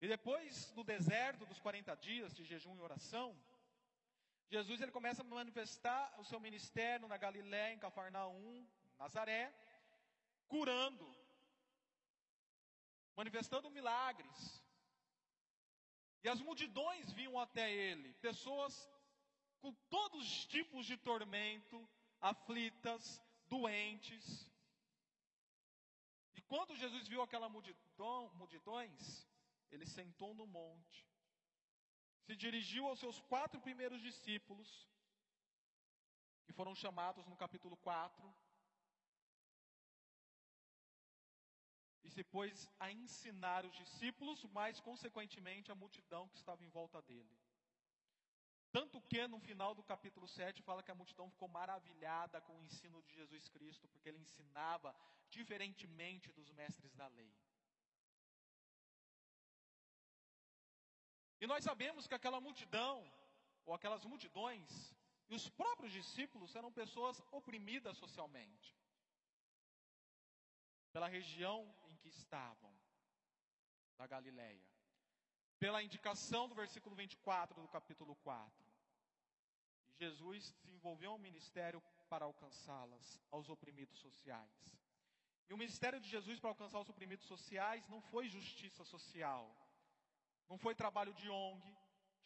E 0.00 0.08
depois 0.08 0.70
do 0.70 0.82
deserto 0.82 1.44
dos 1.44 1.60
40 1.60 1.94
dias 1.96 2.34
de 2.34 2.44
jejum 2.44 2.74
e 2.76 2.80
oração, 2.80 3.36
Jesus 4.50 4.80
ele 4.80 4.92
começa 4.92 5.22
a 5.22 5.24
manifestar 5.24 6.14
o 6.18 6.24
seu 6.24 6.38
ministério 6.38 7.08
na 7.08 7.16
Galiléia, 7.16 7.74
em 7.74 7.78
Cafarnaum, 7.78 8.66
Nazaré, 8.98 9.52
curando, 10.46 11.06
manifestando 13.16 13.70
milagres. 13.70 14.62
E 16.22 16.28
as 16.28 16.40
multidões 16.40 17.12
vinham 17.12 17.38
até 17.38 17.70
ele, 17.72 18.14
pessoas 18.14 18.88
com 19.60 19.72
todos 19.88 20.20
os 20.20 20.46
tipos 20.46 20.86
de 20.86 20.96
tormento, 20.96 21.88
aflitas, 22.20 23.20
doentes. 23.46 24.50
E 26.34 26.40
quando 26.42 26.76
Jesus 26.76 27.08
viu 27.08 27.22
aquela 27.22 27.48
multidão, 27.48 28.30
multidões, 28.34 29.26
ele 29.70 29.86
sentou 29.86 30.34
no 30.34 30.46
monte, 30.46 31.06
se 32.26 32.34
dirigiu 32.34 32.86
aos 32.86 33.00
seus 33.00 33.20
quatro 33.32 33.60
primeiros 33.60 34.00
discípulos, 34.00 34.68
que 36.44 36.52
foram 36.52 36.74
chamados 36.74 37.26
no 37.26 37.36
capítulo 37.36 37.76
4, 37.76 38.34
e 42.04 42.10
se 42.10 42.22
pôs 42.22 42.70
a 42.78 42.90
ensinar 42.90 43.64
os 43.64 43.74
discípulos, 43.76 44.44
mas 44.58 44.80
consequentemente 44.80 45.72
a 45.72 45.74
multidão 45.74 46.28
que 46.28 46.36
estava 46.36 46.62
em 46.62 46.68
volta 46.68 47.00
dele. 47.02 47.34
Tanto 48.70 49.00
que 49.00 49.26
no 49.28 49.38
final 49.38 49.72
do 49.74 49.84
capítulo 49.84 50.26
7 50.26 50.62
fala 50.62 50.82
que 50.82 50.90
a 50.90 51.00
multidão 51.00 51.30
ficou 51.30 51.48
maravilhada 51.48 52.40
com 52.40 52.58
o 52.58 52.64
ensino 52.64 53.00
de 53.02 53.14
Jesus 53.14 53.48
Cristo, 53.48 53.88
porque 53.88 54.08
ele 54.08 54.18
ensinava 54.18 54.94
diferentemente 55.30 56.32
dos 56.32 56.50
mestres 56.50 56.92
da 56.94 57.06
lei. 57.08 57.32
E 61.44 61.46
nós 61.46 61.62
sabemos 61.62 62.06
que 62.06 62.14
aquela 62.14 62.40
multidão, 62.40 63.06
ou 63.66 63.74
aquelas 63.74 64.02
multidões, 64.06 64.96
e 65.28 65.34
os 65.34 65.46
próprios 65.46 65.92
discípulos 65.92 66.56
eram 66.56 66.72
pessoas 66.72 67.22
oprimidas 67.30 67.98
socialmente 67.98 68.74
pela 70.90 71.06
região 71.06 71.58
em 71.90 71.96
que 71.98 72.08
estavam, 72.08 72.74
da 73.98 74.06
Galileia. 74.06 74.66
Pela 75.58 75.82
indicação 75.82 76.48
do 76.48 76.54
versículo 76.54 76.96
24 76.96 77.60
do 77.60 77.68
capítulo 77.68 78.16
4. 78.16 78.66
Jesus 79.98 80.50
desenvolveu 80.62 81.12
um 81.12 81.18
ministério 81.18 81.82
para 82.08 82.24
alcançá-las, 82.24 83.20
aos 83.30 83.50
oprimidos 83.50 83.98
sociais. 83.98 84.78
E 85.50 85.52
o 85.52 85.58
ministério 85.58 86.00
de 86.00 86.08
Jesus 86.08 86.40
para 86.40 86.48
alcançar 86.48 86.80
os 86.80 86.88
oprimidos 86.88 87.26
sociais 87.26 87.86
não 87.86 88.00
foi 88.00 88.30
justiça 88.30 88.82
social, 88.82 89.54
não 90.48 90.58
foi 90.58 90.74
trabalho 90.74 91.14
de 91.14 91.28
ONG, 91.28 91.62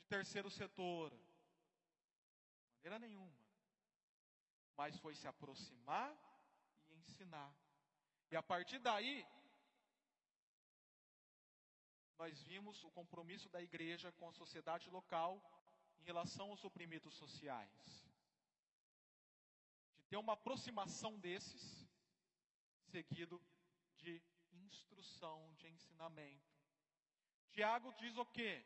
de 0.00 0.06
terceiro 0.08 0.50
setor, 0.50 1.10
de 1.10 2.74
maneira 2.74 2.98
nenhuma. 2.98 3.38
Mas 4.76 4.98
foi 4.98 5.14
se 5.14 5.26
aproximar 5.26 6.16
e 6.88 6.94
ensinar 6.94 7.52
e 8.30 8.36
a 8.36 8.42
partir 8.42 8.78
daí, 8.78 9.26
nós 12.18 12.42
vimos 12.42 12.82
o 12.84 12.90
compromisso 12.90 13.48
da 13.48 13.62
igreja 13.62 14.12
com 14.12 14.28
a 14.28 14.32
sociedade 14.32 14.90
local 14.90 15.40
em 16.00 16.04
relação 16.04 16.50
aos 16.50 16.64
oprimidos 16.64 17.14
sociais. 17.14 18.04
De 19.96 20.02
ter 20.04 20.16
uma 20.16 20.34
aproximação 20.34 21.18
desses, 21.18 21.88
seguido 22.90 23.40
de 23.96 24.22
instrução, 24.52 25.54
de 25.54 25.68
ensinamento. 25.68 26.57
Tiago 27.52 27.92
diz 28.00 28.16
o 28.16 28.26
quê? 28.26 28.64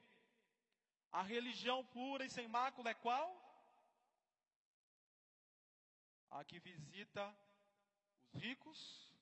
A 1.10 1.22
religião 1.22 1.84
pura 1.84 2.24
e 2.24 2.30
sem 2.30 2.48
mácula 2.48 2.90
é 2.90 2.94
qual? 2.94 3.28
A 6.30 6.44
que 6.44 6.58
visita 6.58 7.24
os 8.22 8.32
ricos 8.42 9.12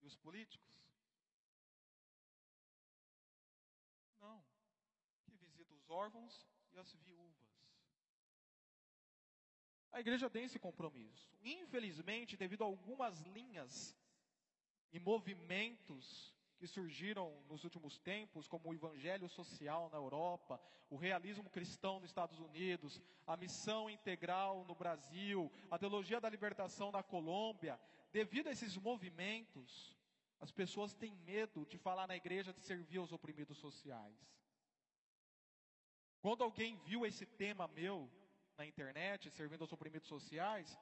e 0.00 0.06
os 0.06 0.16
políticos? 0.16 0.74
Não. 4.20 4.42
Que 5.24 5.36
visita 5.36 5.74
os 5.74 5.90
órfãos 5.90 6.46
e 6.72 6.78
as 6.78 6.92
viúvas. 6.94 7.48
A 9.92 10.00
igreja 10.00 10.30
tem 10.30 10.44
esse 10.44 10.58
compromisso. 10.58 11.30
Infelizmente, 11.40 12.36
devido 12.36 12.62
a 12.62 12.66
algumas 12.66 13.20
linhas 13.20 13.96
e 14.92 14.98
movimentos 14.98 16.34
que 16.58 16.66
surgiram 16.66 17.32
nos 17.48 17.62
últimos 17.64 17.98
tempos, 17.98 18.48
como 18.48 18.68
o 18.68 18.74
evangelho 18.74 19.28
social 19.28 19.88
na 19.90 19.96
Europa, 19.96 20.60
o 20.90 20.96
realismo 20.96 21.48
cristão 21.48 22.00
nos 22.00 22.10
Estados 22.10 22.38
Unidos, 22.40 23.00
a 23.26 23.36
missão 23.36 23.88
integral 23.88 24.64
no 24.64 24.74
Brasil, 24.74 25.50
a 25.70 25.78
teologia 25.78 26.20
da 26.20 26.28
libertação 26.28 26.90
na 26.90 27.02
Colômbia, 27.02 27.80
devido 28.10 28.48
a 28.48 28.52
esses 28.52 28.76
movimentos, 28.76 29.96
as 30.40 30.50
pessoas 30.50 30.92
têm 30.94 31.14
medo 31.14 31.64
de 31.66 31.78
falar 31.78 32.06
na 32.06 32.16
igreja 32.16 32.52
de 32.52 32.60
servir 32.60 32.98
aos 32.98 33.12
oprimidos 33.12 33.58
sociais. 33.58 34.16
Quando 36.20 36.42
alguém 36.42 36.76
viu 36.78 37.06
esse 37.06 37.24
tema 37.24 37.68
meu 37.68 38.10
na 38.56 38.66
internet, 38.66 39.30
servindo 39.30 39.62
aos 39.62 39.72
oprimidos 39.72 40.08
sociais, 40.08 40.76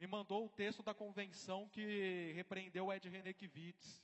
me 0.00 0.06
mandou 0.08 0.46
o 0.46 0.50
texto 0.50 0.82
da 0.82 0.92
convenção 0.92 1.68
que 1.68 2.32
repreendeu 2.34 2.92
Ed 2.92 3.08
Renekiewicz 3.08 4.02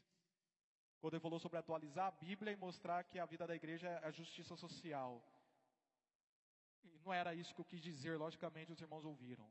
quando 1.01 1.15
ele 1.15 1.23
falou 1.23 1.39
sobre 1.39 1.59
atualizar 1.59 2.09
a 2.09 2.11
Bíblia 2.11 2.53
e 2.53 2.57
mostrar 2.57 3.05
que 3.05 3.19
a 3.19 3.25
vida 3.25 3.47
da 3.47 3.55
igreja 3.55 3.89
é 3.89 4.07
a 4.07 4.11
justiça 4.11 4.55
social. 4.57 5.25
E 6.85 6.99
não 7.05 7.13
era 7.13 7.35
isso 7.35 7.55
que 7.55 7.61
eu 7.61 7.65
quis 7.65 7.81
dizer, 7.81 8.19
logicamente 8.19 8.73
os 8.73 8.81
irmãos 8.81 9.05
ouviram. 9.05 9.51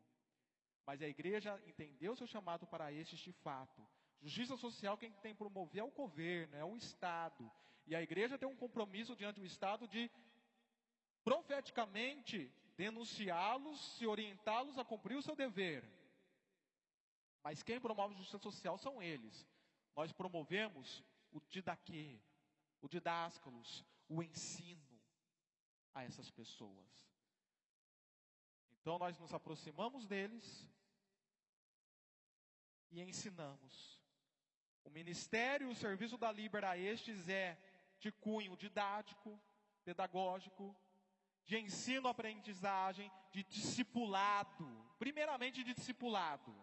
Mas 0.86 1.02
a 1.02 1.08
igreja 1.08 1.62
entendeu 1.66 2.16
seu 2.16 2.28
chamado 2.28 2.68
para 2.68 2.92
este 2.92 3.16
de 3.16 3.32
fato. 3.32 3.88
Justiça 4.22 4.58
social 4.58 4.98
quem 4.98 5.12
tem 5.12 5.34
que 5.34 5.38
promover 5.40 5.82
é 5.82 5.84
o 5.84 5.92
governo, 5.92 6.56
é 6.56 6.64
o 6.64 6.76
Estado. 6.76 7.52
E 7.86 7.96
a 7.96 8.02
igreja 8.02 8.38
tem 8.38 8.48
um 8.48 8.56
compromisso 8.56 9.16
diante 9.16 9.40
do 9.40 9.46
Estado 9.46 9.88
de 9.88 10.12
profeticamente 11.24 12.52
denunciá-los, 12.78 13.98
se 13.98 14.06
orientá-los 14.06 14.78
a 14.78 14.86
cumprir 14.86 15.18
o 15.18 15.22
seu 15.22 15.36
dever. 15.36 15.84
Mas 17.44 17.64
quem 17.64 17.80
promove 17.80 18.16
justiça 18.16 18.38
social 18.38 18.78
são 18.78 19.02
eles. 19.02 19.48
Nós 19.96 20.12
promovemos 20.14 21.04
o 21.32 21.42
didaquê, 21.50 22.20
o 22.82 22.88
didáscalos, 22.88 23.86
o 24.08 24.22
ensino 24.24 25.00
a 25.94 26.04
essas 26.04 26.30
pessoas. 26.32 27.10
Então 28.72 28.98
nós 28.98 29.18
nos 29.20 29.34
aproximamos 29.34 30.08
deles 30.08 30.68
e 32.92 33.02
ensinamos. 33.02 34.02
O 34.84 34.90
ministério, 34.90 35.70
o 35.70 35.76
serviço 35.76 36.18
da 36.18 36.32
Libera 36.32 36.72
a 36.72 36.78
estes 36.78 37.28
é 37.28 37.58
de 38.00 38.12
cunho 38.12 38.56
didático, 38.56 39.40
pedagógico, 39.84 40.76
de 41.46 41.58
ensino, 41.58 42.08
aprendizagem, 42.08 43.12
de 43.32 43.44
discipulado, 43.44 44.68
primeiramente 44.98 45.64
de 45.64 45.74
discipulado. 45.74 46.56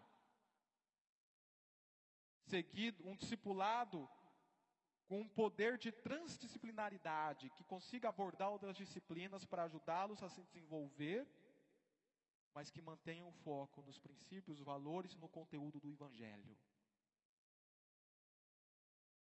Seguido, 2.45 3.07
um 3.07 3.15
discipulado 3.15 4.09
com 5.07 5.21
um 5.21 5.27
poder 5.27 5.77
de 5.77 5.91
transdisciplinaridade 5.91 7.49
que 7.51 7.63
consiga 7.63 8.09
abordar 8.09 8.49
outras 8.49 8.75
disciplinas 8.75 9.45
para 9.45 9.63
ajudá-los 9.63 10.21
a 10.21 10.29
se 10.29 10.43
desenvolver, 10.43 11.25
mas 12.53 12.69
que 12.69 12.81
mantenha 12.81 13.25
o 13.25 13.31
foco 13.31 13.81
nos 13.83 13.97
princípios, 13.97 14.59
valores 14.59 15.13
e 15.13 15.17
no 15.17 15.29
conteúdo 15.29 15.79
do 15.79 15.89
Evangelho. 15.89 16.57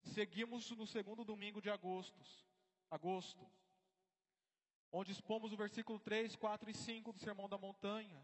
Seguimos 0.04 0.70
no 0.72 0.88
segundo 0.88 1.26
domingo 1.26 1.62
de 1.62 1.70
agosto. 1.70 2.24
agosto. 2.90 3.46
onde 4.92 5.12
expomos 5.12 5.52
o 5.52 5.58
versículo 5.58 6.00
3, 6.00 6.36
4 6.36 6.70
e 6.70 6.74
5 6.74 7.12
do 7.12 7.20
Sermão 7.20 7.50
da 7.50 7.58
Montanha. 7.58 8.24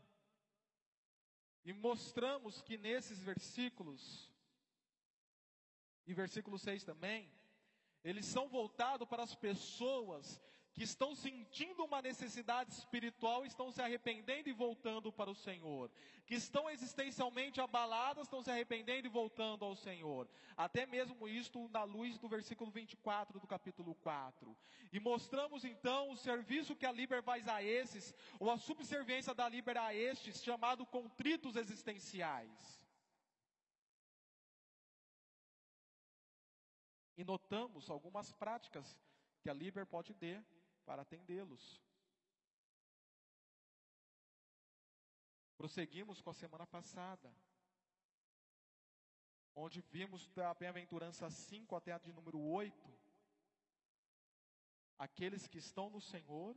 E 1.65 1.73
mostramos 1.73 2.61
que 2.61 2.77
nesses 2.77 3.19
versículos, 3.19 4.31
e 6.05 6.13
versículo 6.13 6.59
6 6.59 6.83
também, 6.83 7.29
eles 8.03 8.25
são 8.25 8.47
voltados 8.47 9.07
para 9.07 9.23
as 9.23 9.35
pessoas 9.35 10.41
que 10.79 10.83
estão 10.83 11.13
sentindo 11.13 11.83
uma 11.83 12.01
necessidade 12.01 12.71
espiritual, 12.71 13.45
estão 13.45 13.69
se 13.69 13.81
arrependendo 13.81 14.47
e 14.47 14.53
voltando 14.53 15.11
para 15.11 15.29
o 15.29 15.35
Senhor, 15.35 15.91
que 16.25 16.35
estão 16.35 16.69
existencialmente 16.69 17.59
abaladas, 17.59 18.23
estão 18.23 18.41
se 18.41 18.49
arrependendo 18.49 19.05
e 19.05 19.09
voltando 19.09 19.65
ao 19.65 19.75
Senhor. 19.75 20.25
Até 20.55 20.85
mesmo 20.85 21.27
isto 21.27 21.67
na 21.67 21.83
luz 21.83 22.17
do 22.17 22.29
versículo 22.29 22.71
24 22.71 23.41
do 23.41 23.45
capítulo 23.45 23.93
4. 23.95 24.55
E 24.93 25.01
mostramos 25.01 25.65
então 25.65 26.11
o 26.11 26.17
serviço 26.17 26.77
que 26.77 26.85
a 26.85 26.93
Liber 26.93 27.21
faz 27.21 27.45
a 27.49 27.61
esses, 27.61 28.15
ou 28.39 28.49
a 28.49 28.57
subserviência 28.57 29.33
da 29.33 29.49
Liber 29.49 29.75
a 29.75 29.93
estes, 29.93 30.41
chamado 30.41 30.85
contritos 30.85 31.57
existenciais. 31.57 32.78
E 37.19 37.23
notamos 37.25 37.89
algumas 37.89 38.31
práticas 38.31 38.97
que 39.41 39.49
a 39.49 39.53
Liber 39.53 39.85
pode 39.85 40.13
ter 40.13 40.41
para 40.85 41.01
atendê-los. 41.01 41.83
Prosseguimos 45.57 46.21
com 46.21 46.29
a 46.29 46.33
semana 46.33 46.65
passada, 46.65 47.29
onde 49.53 49.81
vimos 49.81 50.29
da 50.29 50.53
bem-aventurança 50.53 51.29
5 51.29 51.75
até 51.75 51.91
a 51.91 51.97
de 51.97 52.13
número 52.13 52.39
8, 52.39 52.89
aqueles 54.97 55.45
que 55.45 55.57
estão 55.57 55.89
no 55.89 55.99
Senhor 55.99 56.55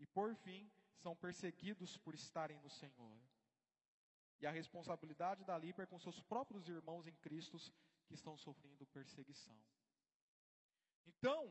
e, 0.00 0.04
por 0.04 0.34
fim, 0.34 0.68
são 0.96 1.14
perseguidos 1.14 1.96
por 1.96 2.12
estarem 2.12 2.58
no 2.58 2.70
Senhor. 2.70 3.16
E 4.40 4.48
a 4.48 4.50
responsabilidade 4.50 5.44
da 5.44 5.56
Liber 5.56 5.86
com 5.86 6.00
seus 6.00 6.20
próprios 6.20 6.68
irmãos 6.68 7.06
em 7.06 7.14
Cristo 7.14 7.56
que 8.10 8.14
estão 8.14 8.36
sofrendo 8.36 8.84
perseguição. 8.86 9.56
Então, 11.06 11.48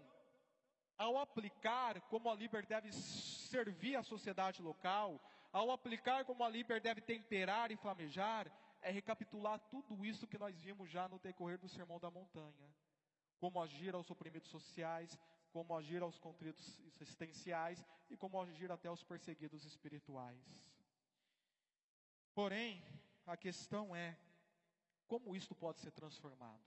ao 0.98 1.18
aplicar 1.18 2.02
como 2.02 2.30
a 2.30 2.36
Liber 2.36 2.66
deve 2.68 2.92
servir 2.92 3.96
a 3.96 4.04
sociedade 4.04 4.62
local, 4.62 5.22
ao 5.54 5.72
aplicar 5.72 6.26
como 6.26 6.44
a 6.44 6.50
Liber 6.50 6.82
deve 6.82 7.00
temperar 7.00 7.72
e 7.72 7.78
flamejar, 7.78 8.52
é 8.82 8.92
recapitular 8.92 9.58
tudo 9.72 10.06
isso 10.06 10.28
que 10.28 10.38
nós 10.38 10.60
vimos 10.60 10.92
já 10.92 11.08
no 11.08 11.18
decorrer 11.20 11.58
do 11.58 11.70
Sermão 11.70 11.98
da 11.98 12.12
Montanha. 12.12 12.70
Como 13.40 13.62
agir 13.62 13.96
aos 13.96 14.12
oprimidos 14.12 14.50
sociais, 14.50 15.18
como 15.54 15.78
agir 15.78 16.02
aos 16.02 16.20
contritos 16.20 16.82
existenciais 17.00 17.86
e 18.10 18.18
como 18.18 18.42
agir 18.42 18.70
até 18.70 18.90
aos 18.90 19.02
perseguidos 19.02 19.64
espirituais. 19.64 20.46
Porém, 22.34 22.84
a 23.26 23.38
questão 23.38 23.96
é 23.96 24.18
como 25.10 25.36
isto 25.36 25.56
pode 25.56 25.80
ser 25.80 25.92
transformado? 25.92 26.64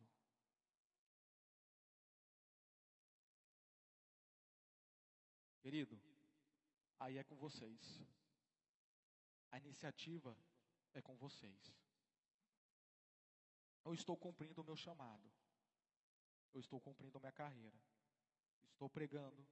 Querido, 5.61 5.97
aí 6.99 7.19
é 7.19 7.23
com 7.23 7.37
vocês. 7.37 8.03
A 9.53 9.59
iniciativa 9.59 10.37
é 10.93 11.01
com 11.01 11.17
vocês. 11.17 11.73
Eu 13.85 13.95
estou 13.95 14.17
cumprindo 14.17 14.61
o 14.61 14.65
meu 14.65 14.77
chamado. 14.77 15.31
Eu 16.53 16.59
estou 16.59 16.81
cumprindo 16.81 17.17
a 17.19 17.21
minha 17.21 17.33
carreira. 17.33 17.81
Estou 18.65 18.91
pregando, 18.91 19.47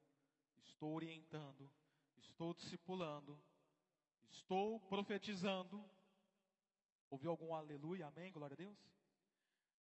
estou 0.65 0.95
orientando, 0.95 1.71
estou 2.19 2.53
discipulando, 2.55 3.41
estou 4.31 4.81
profetizando. 4.81 5.89
Ouviu 7.11 7.31
algum 7.31 7.53
aleluia, 7.53 8.07
amém, 8.07 8.33
glória 8.33 8.55
a 8.55 8.57
Deus? 8.57 8.79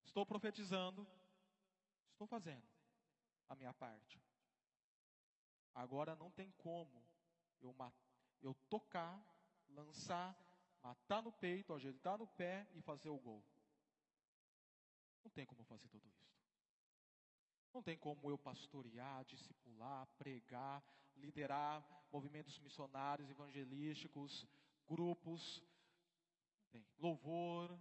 Estou 0.02 0.24
profetizando, 0.24 1.06
estou 2.10 2.26
fazendo 2.26 2.66
a 3.48 3.54
minha 3.54 3.72
parte. 3.74 4.20
Agora 5.74 6.16
não 6.16 6.30
tem 6.30 6.50
como 6.52 7.04
eu, 7.60 7.74
eu 8.40 8.54
tocar, 8.70 9.22
lançar, 9.68 10.36
matar 10.82 11.22
no 11.22 11.30
peito, 11.30 11.74
ajeitar 11.74 12.18
no 12.18 12.26
pé 12.26 12.66
e 12.74 12.80
fazer 12.80 13.10
o 13.10 13.18
gol. 13.18 13.44
Não 15.22 15.30
tem 15.30 15.44
como 15.44 15.62
fazer 15.64 15.88
tudo 15.88 16.08
isso. 16.08 16.28
Não 17.74 17.82
tem 17.82 17.98
como 17.98 18.30
eu 18.30 18.38
pastorear, 18.38 19.24
discipular, 19.26 20.06
pregar, 20.16 20.82
liderar 21.16 21.84
movimentos 22.10 22.58
missionários, 22.58 23.30
evangelísticos, 23.30 24.46
grupos. 24.88 25.62
Tem. 26.70 26.86
Louvor. 26.98 27.78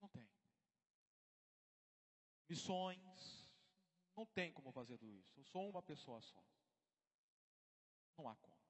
Não 0.00 0.08
tem. 0.08 0.28
Missões. 2.48 3.48
Não 4.16 4.26
tem 4.26 4.52
como 4.52 4.72
fazer 4.72 4.98
tudo 4.98 5.14
isso. 5.14 5.38
Eu 5.38 5.44
sou 5.44 5.68
uma 5.68 5.82
pessoa 5.82 6.20
só. 6.20 6.42
Não 8.16 8.28
há 8.28 8.36
como. 8.36 8.60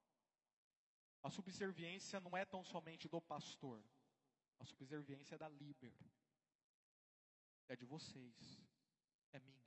A 1.23 1.31
subserviência 1.31 2.21
não 2.21 2.37
é 2.37 2.45
tão 2.45 2.65
somente 2.65 3.09
do 3.09 3.21
pastor. 3.21 3.85
A 4.59 4.65
subserviência 4.65 5.35
é 5.35 5.39
da 5.39 5.49
líber. 5.49 5.95
É 7.69 7.77
de 7.77 7.85
vocês. 7.85 8.61
É 9.33 9.39
minha. 9.41 9.61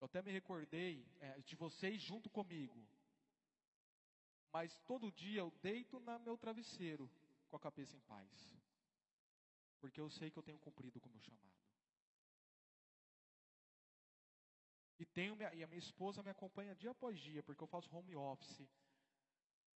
Eu 0.00 0.06
até 0.06 0.22
me 0.22 0.30
recordei 0.30 1.06
é, 1.20 1.40
de 1.40 1.56
vocês 1.56 2.00
junto 2.00 2.30
comigo. 2.30 2.86
Mas 4.52 4.78
todo 4.86 5.12
dia 5.12 5.40
eu 5.40 5.50
deito 5.62 5.98
no 6.00 6.18
meu 6.20 6.36
travesseiro 6.38 7.10
com 7.48 7.56
a 7.56 7.60
cabeça 7.60 7.96
em 7.96 8.00
paz. 8.00 8.60
Porque 9.80 10.00
eu 10.00 10.10
sei 10.10 10.30
que 10.30 10.38
eu 10.38 10.42
tenho 10.42 10.58
cumprido 10.58 11.00
com 11.00 11.08
o 11.08 11.12
meu 11.12 11.20
chamado. 11.20 11.56
E, 14.98 15.04
tenho 15.04 15.36
minha, 15.36 15.54
e 15.54 15.62
a 15.62 15.66
minha 15.66 15.78
esposa 15.78 16.22
me 16.22 16.30
acompanha 16.30 16.74
dia 16.74 16.90
após 16.90 17.18
dia, 17.20 17.42
porque 17.42 17.62
eu 17.62 17.66
faço 17.66 17.94
home 17.94 18.16
office. 18.16 18.66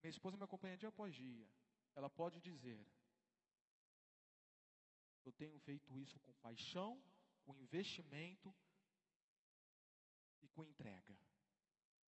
Minha 0.01 0.11
esposa 0.11 0.37
me 0.37 0.43
acompanha 0.43 0.77
dia 0.77 0.89
após 0.89 1.13
dia. 1.15 1.49
Ela 1.95 2.09
pode 2.09 2.39
dizer: 2.39 2.87
Eu 5.25 5.31
tenho 5.31 5.59
feito 5.59 5.97
isso 5.97 6.19
com 6.19 6.33
paixão, 6.35 7.03
com 7.43 7.57
investimento 7.57 8.55
e 10.41 10.47
com 10.47 10.63
entrega. 10.63 11.17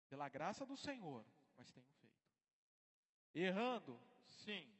Pela 0.08 0.28
graça 0.28 0.66
do 0.66 0.76
Senhor, 0.76 1.24
mas 1.56 1.70
tenho 1.70 1.90
feito. 1.92 2.18
Errando? 3.34 4.00
Sim. 4.26 4.77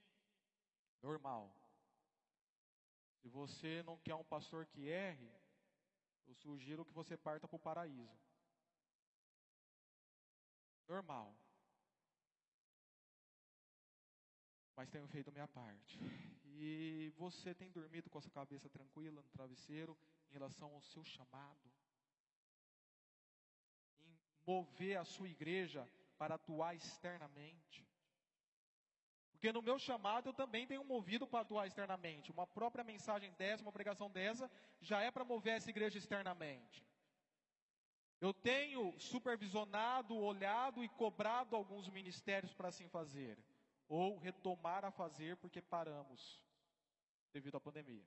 Normal. 1.03 1.55
Se 3.21 3.29
você 3.29 3.83
não 3.83 3.99
quer 3.99 4.15
um 4.15 4.25
pastor 4.25 4.67
que 4.67 4.89
erre, 4.89 5.33
eu 6.27 6.35
sugiro 6.35 6.85
que 6.85 6.93
você 6.93 7.17
parta 7.17 7.49
para 7.49 7.57
o 7.57 7.61
paraíso. 7.61 8.19
Normal. 10.87 11.37
Mas 14.77 14.91
tenho 14.91 15.09
feito 15.09 15.33
minha 15.33 15.49
parte. 15.49 15.99
E 16.45 17.13
você 17.17 17.55
tem 17.55 17.71
dormido 17.71 18.11
com 18.11 18.19
a 18.19 18.21
sua 18.21 18.31
cabeça 18.31 18.69
tranquila 18.69 19.23
no 19.23 19.29
travesseiro 19.31 19.97
em 20.29 20.33
relação 20.33 20.75
ao 20.75 20.83
seu 20.83 21.03
chamado? 21.05 21.73
Em 23.99 24.19
mover 24.47 24.99
a 24.99 25.05
sua 25.05 25.29
igreja 25.29 25.89
para 26.17 26.35
atuar 26.35 26.75
externamente? 26.75 27.88
Porque 29.39 29.53
no 29.53 29.63
meu 29.63 29.79
chamado 29.79 30.31
eu 30.31 30.33
também 30.35 30.67
tenho 30.67 30.85
movido 30.85 31.25
para 31.25 31.43
atuar 31.43 31.65
externamente. 31.65 32.33
Uma 32.33 32.45
própria 32.45 32.83
mensagem 32.83 33.33
dessa, 33.35 33.63
uma 33.63 33.71
pregação 33.71 34.11
dessa, 34.11 34.51
já 34.81 35.01
é 35.01 35.13
para 35.13 35.25
mover 35.25 35.55
essa 35.55 35.71
igreja 35.71 35.97
externamente. 35.97 36.85
Eu 38.21 38.35
tenho 38.35 38.99
supervisionado, 38.99 40.17
olhado 40.17 40.83
e 40.83 40.89
cobrado 40.89 41.55
alguns 41.55 41.89
ministérios 41.89 42.53
para 42.53 42.67
assim 42.67 42.89
fazer. 42.89 43.39
Ou 43.87 44.19
retomar 44.19 44.85
a 44.85 44.91
fazer 44.91 45.37
porque 45.37 45.63
paramos 45.63 46.45
devido 47.33 47.57
à 47.57 47.61
pandemia. 47.61 48.05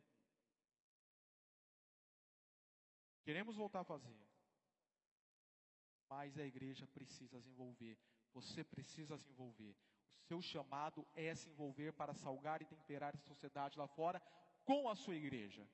Queremos 3.23 3.55
voltar 3.55 3.79
a 3.79 3.85
fazer. 3.85 4.19
Mas 6.09 6.37
a 6.37 6.45
igreja 6.45 6.85
precisa 6.87 7.39
se 7.39 7.47
envolver. 7.47 7.97
Você 8.33 8.65
precisa 8.65 9.17
se 9.17 9.29
envolver. 9.29 9.73
Seu 10.31 10.41
chamado 10.41 11.05
é 11.13 11.35
se 11.35 11.49
envolver 11.49 11.91
para 11.91 12.13
salgar 12.13 12.61
e 12.61 12.65
temperar 12.65 13.13
a 13.13 13.19
sociedade 13.19 13.77
lá 13.77 13.85
fora 13.85 14.21
com 14.63 14.87
a 14.87 14.95
sua 14.95 15.13
igreja. 15.13 15.67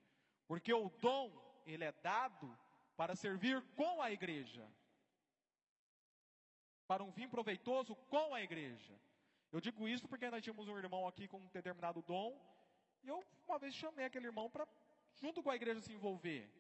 Porque 0.48 0.74
o 0.74 0.90
dom, 0.90 1.32
ele 1.64 1.84
é 1.84 1.92
dado 1.92 2.58
para 2.96 3.16
servir 3.16 3.62
com 3.76 4.02
a 4.02 4.12
igreja. 4.12 4.68
Para 6.88 7.04
um 7.04 7.12
fim 7.12 7.30
proveitoso 7.30 7.96
com 8.14 8.34
a 8.34 8.42
igreja. 8.42 9.00
Eu 9.52 9.62
digo 9.62 9.88
isso 9.88 10.08
porque 10.08 10.28
nós 10.32 10.44
tínhamos 10.44 10.68
um 10.68 10.80
irmão 10.80 11.08
aqui 11.08 11.28
com 11.28 11.38
um 11.38 11.50
determinado 11.50 12.02
dom, 12.02 12.36
e 13.04 13.10
eu 13.10 13.24
uma 13.48 13.60
vez 13.60 13.76
chamei 13.76 14.06
aquele 14.06 14.26
irmão 14.26 14.50
para, 14.50 14.68
junto 15.22 15.44
com 15.44 15.52
a 15.52 15.56
igreja, 15.56 15.82
se 15.82 15.94
envolver. 15.94 16.52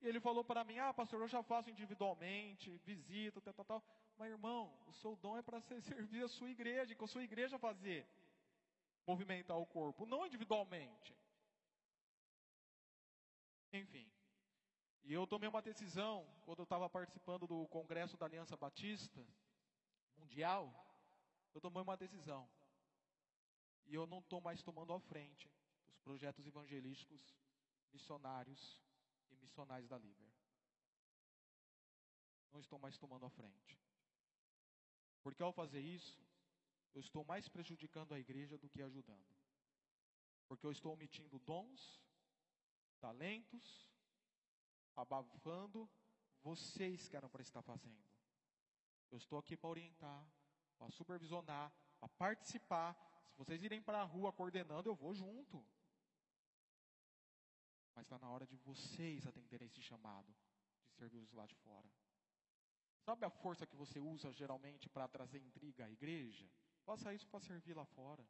Ele 0.00 0.20
falou 0.20 0.44
para 0.44 0.64
mim: 0.64 0.78
Ah, 0.78 0.92
pastor, 0.92 1.20
eu 1.20 1.28
já 1.28 1.42
faço 1.42 1.70
individualmente, 1.70 2.78
visito, 2.78 3.40
tal, 3.40 3.54
tal, 3.54 3.64
tal. 3.64 3.84
Mas, 4.16 4.30
irmão, 4.30 4.72
o 4.86 4.92
seu 4.92 5.16
dom 5.16 5.36
é 5.36 5.42
para 5.42 5.60
servir 5.82 6.24
a 6.24 6.28
sua 6.28 6.50
igreja, 6.50 6.94
com 6.94 7.04
a 7.04 7.08
sua 7.08 7.22
igreja 7.22 7.58
fazer, 7.58 8.06
movimentar 9.06 9.58
o 9.58 9.66
corpo, 9.66 10.06
não 10.06 10.26
individualmente. 10.26 11.16
Enfim. 13.72 14.10
E 15.04 15.12
eu 15.12 15.26
tomei 15.26 15.48
uma 15.48 15.62
decisão, 15.62 16.26
quando 16.44 16.60
eu 16.60 16.64
estava 16.64 16.90
participando 16.90 17.46
do 17.46 17.66
Congresso 17.68 18.16
da 18.16 18.26
Aliança 18.26 18.56
Batista 18.56 19.24
Mundial, 20.16 20.72
eu 21.54 21.60
tomei 21.60 21.80
uma 21.80 21.96
decisão. 21.96 22.48
E 23.86 23.94
eu 23.94 24.04
não 24.04 24.18
estou 24.18 24.40
mais 24.40 24.62
tomando 24.64 24.92
à 24.92 24.98
frente 24.98 25.48
dos 25.84 25.96
projetos 26.00 26.44
evangelísticos, 26.44 27.36
missionários 27.92 28.84
e 29.30 29.36
missionais 29.36 29.88
da 29.88 29.98
Liber. 29.98 30.32
Não 32.52 32.60
estou 32.60 32.78
mais 32.78 32.96
tomando 32.96 33.26
à 33.26 33.30
frente. 33.30 33.78
Porque 35.22 35.42
ao 35.42 35.52
fazer 35.52 35.80
isso, 35.80 36.24
eu 36.94 37.00
estou 37.00 37.24
mais 37.24 37.48
prejudicando 37.48 38.14
a 38.14 38.18
igreja 38.18 38.56
do 38.56 38.68
que 38.68 38.82
ajudando. 38.82 39.26
Porque 40.48 40.64
eu 40.64 40.70
estou 40.70 40.92
omitindo 40.92 41.38
dons, 41.40 42.00
talentos, 43.00 43.90
abafando 44.94 45.88
vocês 46.42 47.08
que 47.08 47.16
eram 47.16 47.28
para 47.28 47.42
estar 47.42 47.62
fazendo. 47.62 48.08
Eu 49.10 49.18
estou 49.18 49.38
aqui 49.38 49.56
para 49.56 49.70
orientar, 49.70 50.26
para 50.78 50.90
supervisionar, 50.90 51.72
para 51.98 52.08
participar. 52.08 52.96
Se 53.26 53.36
vocês 53.36 53.62
irem 53.62 53.82
para 53.82 54.00
a 54.00 54.04
rua 54.04 54.32
coordenando, 54.32 54.88
eu 54.88 54.94
vou 54.94 55.14
junto. 55.14 55.64
Mas 57.96 58.04
está 58.04 58.18
na 58.18 58.30
hora 58.30 58.46
de 58.46 58.56
vocês 58.58 59.26
atenderem 59.26 59.66
esse 59.66 59.80
chamado 59.80 60.32
de 60.86 60.94
servir 60.94 61.18
os 61.18 61.32
lá 61.32 61.46
de 61.46 61.54
fora. 61.56 61.90
Sabe 63.00 63.24
a 63.24 63.30
força 63.30 63.66
que 63.66 63.74
você 63.74 63.98
usa 63.98 64.30
geralmente 64.32 64.88
para 64.88 65.08
trazer 65.08 65.38
intriga 65.38 65.86
à 65.86 65.90
igreja? 65.90 66.46
Faça 66.84 67.14
isso 67.14 67.26
para 67.26 67.40
servir 67.40 67.74
lá 67.74 67.86
fora. 67.86 68.24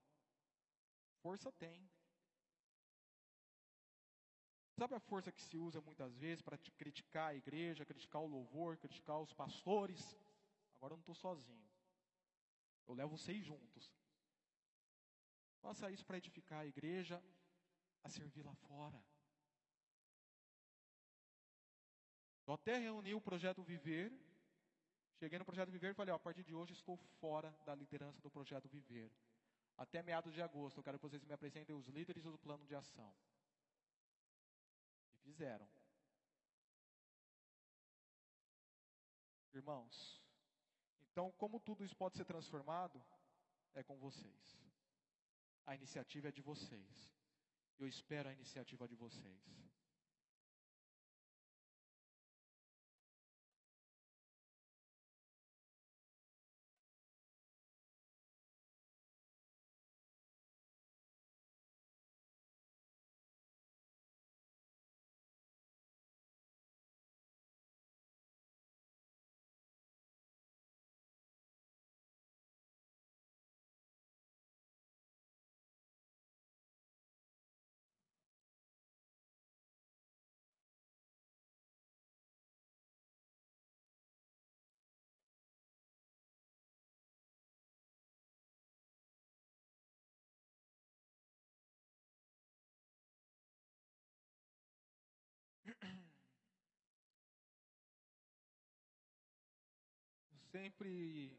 Força 1.21 1.51
tem. 1.51 1.91
Sabe 4.79 4.95
a 4.95 5.01
força 5.01 5.33
que 5.33 5.43
se 5.43 5.57
usa 5.57 5.81
muitas 5.81 6.17
vezes 6.17 6.43
para 6.43 6.59
criticar 6.59 7.31
a 7.31 7.35
igreja, 7.35 7.85
criticar 7.85 8.23
o 8.23 8.27
louvor, 8.27 8.77
criticar 8.77 9.19
os 9.21 9.33
pastores? 9.33 10.17
Agora 10.77 10.93
eu 10.93 10.97
não 10.97 11.01
estou 11.01 11.15
sozinho. 11.15 11.69
Eu 12.87 12.95
levo 12.95 13.17
vocês 13.17 13.45
juntos. 13.45 13.91
Faça 15.61 15.91
isso 15.91 16.07
para 16.07 16.19
edificar 16.19 16.61
a 16.61 16.67
igreja 16.67 17.21
a 18.05 18.09
servir 18.09 18.45
lá 18.45 18.55
fora. 18.55 19.03
Eu 22.47 22.55
até 22.55 22.79
reuni 22.79 23.15
o 23.15 23.21
projeto 23.21 23.63
Viver. 23.63 24.13
Cheguei 25.19 25.39
no 25.39 25.45
projeto 25.45 25.71
Viver 25.71 25.91
e 25.91 25.95
falei: 25.95 26.13
ó, 26.13 26.17
a 26.17 26.19
partir 26.19 26.45
de 26.45 26.55
hoje 26.55 26.73
estou 26.73 26.97
fora 27.21 27.51
da 27.65 27.75
liderança 27.75 28.21
do 28.21 28.31
projeto 28.31 28.69
Viver. 28.69 29.11
Até 29.77 30.03
meados 30.03 30.33
de 30.33 30.41
agosto, 30.41 30.79
eu 30.79 30.85
quero 30.85 30.99
que 30.99 31.07
vocês 31.07 31.25
me 31.25 31.33
apresentem 31.33 31.75
os 31.75 31.87
líderes 31.89 32.23
do 32.23 32.39
plano 32.39 32.65
de 32.67 32.75
ação. 32.75 33.15
E 35.13 35.19
fizeram. 35.19 35.69
Irmãos, 39.53 40.23
então, 41.11 41.33
como 41.33 41.59
tudo 41.59 41.83
isso 41.83 41.97
pode 41.97 42.17
ser 42.17 42.25
transformado, 42.25 43.03
é 43.75 43.83
com 43.83 43.99
vocês. 43.99 44.61
A 45.65 45.75
iniciativa 45.75 46.29
é 46.29 46.33
de 46.33 46.43
vocês. 46.43 47.15
Eu 47.79 47.89
espero 47.89 48.29
a 48.29 48.33
iniciativa 48.33 48.87
de 48.87 48.95
vocês. 48.95 49.43
Sempre, 100.57 101.39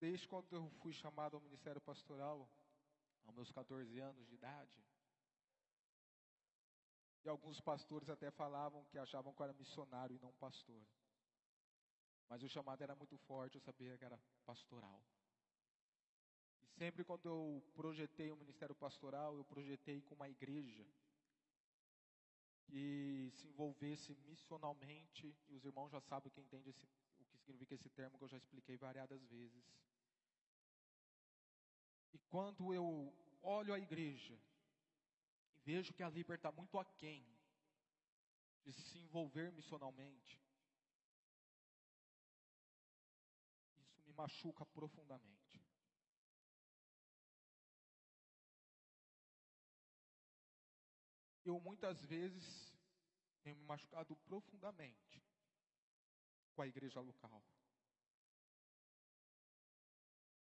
desde 0.00 0.26
quando 0.26 0.52
eu 0.52 0.68
fui 0.80 0.92
chamado 0.92 1.36
ao 1.36 1.40
ministério 1.40 1.80
pastoral, 1.80 2.50
aos 3.24 3.34
meus 3.36 3.52
14 3.52 4.00
anos 4.00 4.26
de 4.26 4.34
idade, 4.34 4.84
e 7.24 7.28
alguns 7.28 7.60
pastores 7.60 8.10
até 8.10 8.28
falavam 8.32 8.84
que 8.86 8.98
achavam 8.98 9.32
que 9.32 9.40
eu 9.40 9.44
era 9.44 9.52
missionário 9.52 10.16
e 10.16 10.18
não 10.18 10.32
pastor. 10.32 10.84
Mas 12.28 12.42
o 12.42 12.48
chamado 12.48 12.82
era 12.82 12.96
muito 12.96 13.16
forte, 13.18 13.54
eu 13.54 13.60
sabia 13.60 13.96
que 13.96 14.04
era 14.04 14.18
pastoral. 14.44 15.00
E 16.60 16.66
sempre 16.66 17.04
quando 17.04 17.26
eu 17.26 17.62
projetei 17.76 18.32
o 18.32 18.36
ministério 18.36 18.74
pastoral, 18.74 19.36
eu 19.36 19.44
projetei 19.44 20.02
com 20.02 20.16
uma 20.16 20.28
igreja 20.28 20.84
que 22.64 23.30
se 23.34 23.46
envolvesse 23.46 24.14
missionalmente, 24.26 25.36
e 25.48 25.54
os 25.54 25.64
irmãos 25.64 25.90
já 25.90 26.00
sabem 26.00 26.32
que 26.32 26.40
entende 26.40 26.70
esse 26.70 26.88
significa 27.52 27.74
esse 27.74 27.90
termo 27.90 28.16
que 28.16 28.24
eu 28.24 28.28
já 28.28 28.38
expliquei 28.38 28.76
variadas 28.76 29.22
vezes. 29.26 29.64
E 32.12 32.18
quando 32.18 32.72
eu 32.72 33.14
olho 33.42 33.74
a 33.74 33.78
igreja 33.78 34.38
e 35.54 35.60
vejo 35.60 35.92
que 35.92 36.02
a 36.02 36.08
Liber 36.08 36.36
está 36.36 36.50
muito 36.50 36.78
aquém 36.78 37.26
de 38.64 38.72
se 38.72 38.98
envolver 38.98 39.52
missionalmente, 39.52 40.40
isso 43.76 44.02
me 44.02 44.12
machuca 44.14 44.64
profundamente. 44.66 45.62
Eu 51.44 51.60
muitas 51.60 52.00
vezes 52.04 52.72
tenho 53.42 53.56
me 53.56 53.64
machucado 53.64 54.14
profundamente 54.16 55.31
com 56.52 56.62
a 56.62 56.66
igreja 56.66 57.00
local. 57.00 57.42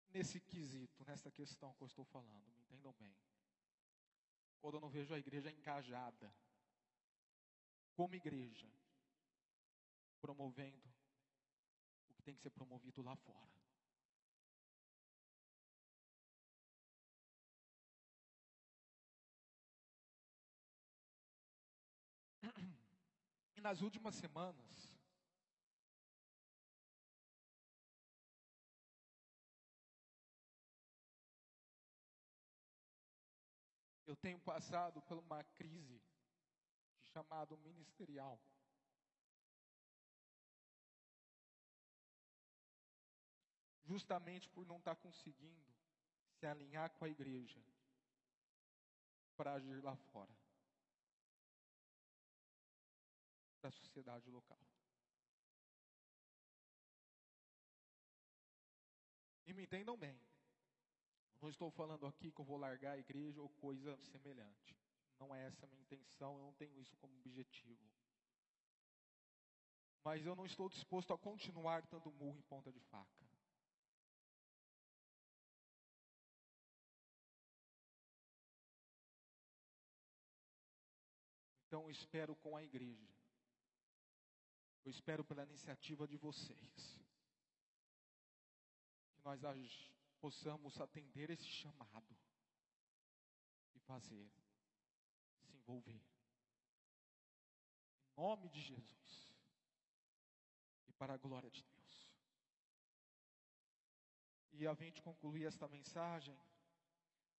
Nesse 0.09 0.39
quesito, 0.39 1.05
nessa 1.05 1.29
questão 1.29 1.73
que 1.75 1.83
eu 1.83 1.87
estou 1.87 2.03
falando, 2.05 2.47
me 2.47 2.59
entendam 2.61 2.93
bem. 2.93 3.15
Quando 4.59 4.75
eu 4.75 4.81
não 4.81 4.89
vejo 4.89 5.13
a 5.13 5.19
igreja 5.19 5.51
engajada, 5.51 6.33
como 7.93 8.15
igreja, 8.15 8.67
promovendo 10.19 10.89
o 12.09 12.13
que 12.13 12.23
tem 12.23 12.33
que 12.35 12.41
ser 12.41 12.49
promovido 12.49 13.01
lá 13.01 13.15
fora. 13.15 13.59
E 23.55 23.61
nas 23.61 23.81
últimas 23.81 24.15
semanas, 24.15 24.88
eu 34.09 34.15
tenho 34.15 34.39
passado 34.39 34.99
por 35.03 35.19
uma 35.19 35.43
crise 35.43 36.01
chamado 37.13 37.55
ministerial. 37.59 38.41
Justamente 43.83 44.49
por 44.49 44.65
não 44.65 44.77
estar 44.77 44.95
conseguindo 44.95 45.71
se 46.39 46.47
alinhar 46.47 46.89
com 46.97 47.05
a 47.05 47.09
igreja 47.09 47.63
para 49.37 49.53
agir 49.53 49.83
lá 49.83 49.95
fora, 49.95 50.35
para 53.61 53.69
a 53.69 53.71
sociedade 53.71 54.27
local. 54.31 54.59
E 59.45 59.53
me 59.53 59.63
entendam 59.63 59.95
bem. 59.95 60.28
Não 61.41 61.49
estou 61.49 61.71
falando 61.71 62.05
aqui 62.05 62.31
que 62.31 62.41
eu 62.41 62.45
vou 62.45 62.57
largar 62.57 62.93
a 62.93 62.99
igreja 62.99 63.41
ou 63.41 63.49
coisa 63.49 63.97
semelhante. 63.97 64.77
Não 65.19 65.33
é 65.33 65.45
essa 65.45 65.65
a 65.65 65.69
minha 65.69 65.81
intenção, 65.81 66.37
eu 66.37 66.43
não 66.43 66.53
tenho 66.53 66.77
isso 66.79 66.95
como 66.97 67.15
objetivo. 67.15 67.89
Mas 70.03 70.25
eu 70.25 70.35
não 70.35 70.45
estou 70.45 70.69
disposto 70.69 71.13
a 71.13 71.17
continuar 71.17 71.81
dando 71.87 72.11
murro 72.11 72.37
em 72.37 72.41
ponta 72.41 72.71
de 72.71 72.79
faca. 72.79 73.29
Então 81.67 81.83
eu 81.83 81.91
espero 81.91 82.35
com 82.37 82.57
a 82.57 82.63
igreja. 82.63 83.07
Eu 84.83 84.89
espero 84.89 85.23
pela 85.23 85.43
iniciativa 85.43 86.07
de 86.07 86.17
vocês. 86.17 86.99
Que 89.13 89.23
nós 89.23 89.43
possamos 90.19 90.79
atender 90.79 91.29
esse 91.29 91.47
chamado 91.47 92.15
e 93.73 93.79
fazer, 93.79 94.29
se 95.37 95.51
envolver. 95.55 96.01
Em 98.01 98.21
nome 98.21 98.49
de 98.49 98.61
Jesus. 98.61 99.33
E 100.87 100.93
para 100.93 101.13
a 101.13 101.17
glória 101.17 101.49
de 101.49 101.63
Deus. 101.63 102.09
E 104.51 104.67
a 104.67 104.73
gente 104.73 105.01
concluir 105.01 105.45
esta 105.45 105.67
mensagem, 105.67 106.37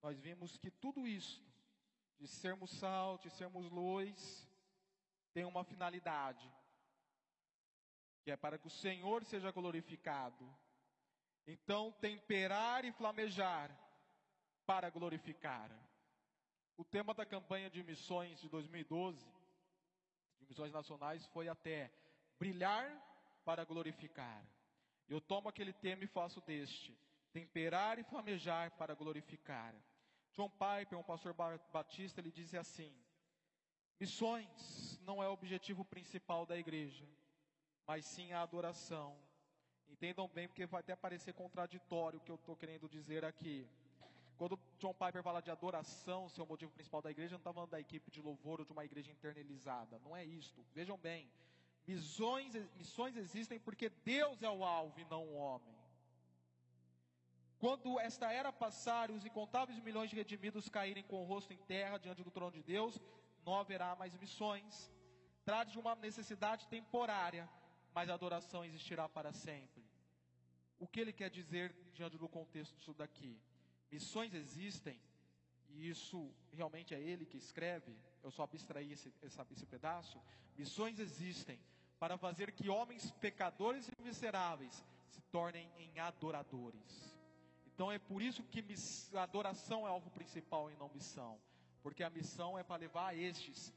nós 0.03 0.19
vimos 0.19 0.57
que 0.57 0.71
tudo 0.71 1.07
isso 1.07 1.45
de 2.19 2.27
sermos 2.27 2.71
sal, 2.71 3.19
de 3.19 3.31
sermos 3.31 3.71
luz, 3.71 4.47
tem 5.33 5.45
uma 5.45 5.65
finalidade, 5.65 6.51
que 8.23 8.31
é 8.31 8.37
para 8.37 8.59
que 8.59 8.67
o 8.67 8.71
Senhor 8.71 9.25
seja 9.25 9.51
glorificado. 9.51 10.45
Então, 11.53 11.91
temperar 12.01 12.85
e 12.85 12.93
flamejar 12.93 13.77
para 14.65 14.89
glorificar. 14.89 15.69
O 16.77 16.85
tema 16.85 17.13
da 17.13 17.27
campanha 17.27 17.69
de 17.69 17.83
missões 17.83 18.41
de 18.41 18.49
2012, 18.49 19.27
de 20.39 20.47
missões 20.47 20.73
nacionais, 20.73 21.27
foi 21.27 21.49
até 21.49 21.93
brilhar 22.39 22.87
para 23.45 23.65
glorificar. 23.65 24.47
Eu 25.09 25.21
tomo 25.21 25.49
aquele 25.49 25.73
tema 25.73 26.05
e 26.05 26.07
faço 26.07 26.41
deste: 26.43 26.97
temperar 27.33 27.99
e 27.99 28.05
flamejar 28.05 28.71
para 28.77 28.95
glorificar. 28.95 29.75
John 30.33 30.49
Piper, 30.49 30.97
um 30.97 31.03
pastor 31.03 31.35
batista, 31.73 32.21
ele 32.21 32.31
diz 32.31 32.55
assim: 32.55 32.95
missões 33.99 35.01
não 35.03 35.21
é 35.21 35.29
o 35.29 35.33
objetivo 35.33 35.85
principal 35.85 36.47
da 36.47 36.57
igreja, 36.57 37.09
mas 37.85 38.05
sim 38.05 38.33
a 38.33 38.41
adoração. 38.41 39.21
Entendam 39.91 40.29
bem, 40.29 40.49
porque 40.49 40.67
vai 40.67 40.81
até 40.81 40.95
parecer 40.97 41.33
contraditório 41.35 42.19
o 42.19 42.23
que 42.23 42.31
eu 42.31 42.37
estou 42.37 42.57
querendo 42.57 42.89
dizer 42.89 43.25
aqui. 43.25 43.67
Quando 44.39 44.59
John 44.79 44.95
Piper 44.95 45.23
fala 45.23 45.43
de 45.43 45.51
adoração 45.51 46.29
ser 46.29 46.41
o 46.41 46.47
motivo 46.47 46.73
principal 46.73 47.03
da 47.03 47.11
igreja, 47.11 47.33
não 47.33 47.41
está 47.41 47.53
falando 47.53 47.71
da 47.71 47.81
equipe 47.81 48.11
de 48.11 48.23
louvor 48.23 48.61
ou 48.61 48.65
de 48.65 48.73
uma 48.73 48.85
igreja 48.85 49.13
internalizada. 49.13 49.99
Não 49.99 50.17
é 50.17 50.25
isto. 50.25 50.65
Vejam 50.73 50.97
bem, 50.97 51.31
missões, 51.87 52.55
missões 52.77 53.17
existem 53.17 53.61
porque 53.61 53.91
Deus 54.03 54.43
é 54.43 54.49
o 54.49 54.65
alvo 54.65 54.99
e 54.99 55.05
não 55.05 55.27
o 55.27 55.35
homem. 55.35 55.77
Quando 57.59 58.01
esta 58.01 58.33
era 58.33 58.51
passar 58.51 59.11
e 59.11 59.13
os 59.13 59.27
incontáveis 59.27 59.79
milhões 59.81 60.09
de 60.09 60.17
redimidos 60.17 60.71
caírem 60.71 61.05
com 61.05 61.21
o 61.23 61.27
rosto 61.27 61.53
em 61.53 61.59
terra 61.59 61.99
diante 61.99 62.25
do 62.25 62.31
trono 62.31 62.53
de 62.53 62.63
Deus, 62.63 62.99
não 63.45 63.55
haverá 63.59 63.95
mais 63.95 64.17
missões. 64.17 64.91
Trate 65.45 65.73
de 65.73 65.79
uma 65.79 65.95
necessidade 65.95 66.67
temporária, 66.69 67.47
mas 67.93 68.09
a 68.09 68.15
adoração 68.15 68.65
existirá 68.65 69.07
para 69.07 69.35
sempre. 69.35 69.80
O 70.81 70.89
que 70.89 70.99
ele 70.99 71.13
quer 71.13 71.31
dizer 71.31 71.73
diante 71.93 72.19
do 72.19 72.29
contexto 72.29 72.93
daqui? 72.95 73.39
Missões 73.93 74.35
existem, 74.35 74.99
e 75.69 75.89
isso 75.89 76.35
realmente 76.51 76.95
é 76.95 77.01
ele 77.01 77.27
que 77.27 77.37
escreve, 77.37 77.95
eu 78.23 78.31
só 78.31 78.45
abstraí 78.45 78.93
esse, 78.93 79.13
esse, 79.23 79.41
esse 79.53 79.67
pedaço. 79.67 80.21
Missões 80.57 80.99
existem 80.99 81.61
para 81.99 82.17
fazer 82.17 82.53
que 82.53 82.71
homens 82.71 83.11
pecadores 83.13 83.89
e 83.89 84.03
miseráveis 84.03 84.83
se 85.11 85.21
tornem 85.31 85.71
em 85.77 85.99
adoradores. 86.01 87.15
Então 87.67 87.93
é 87.93 87.99
por 87.99 88.23
isso 88.23 88.43
que 88.45 88.65
adoração 89.15 89.87
é 89.87 89.91
alvo 89.91 90.11
principal 90.11 90.71
e 90.71 90.77
não 90.77 90.89
missão. 90.89 91.39
Porque 91.83 92.03
a 92.03 92.11
missão 92.11 92.59
é 92.59 92.63
para 92.63 92.77
levar 92.77 93.17
estes 93.17 93.73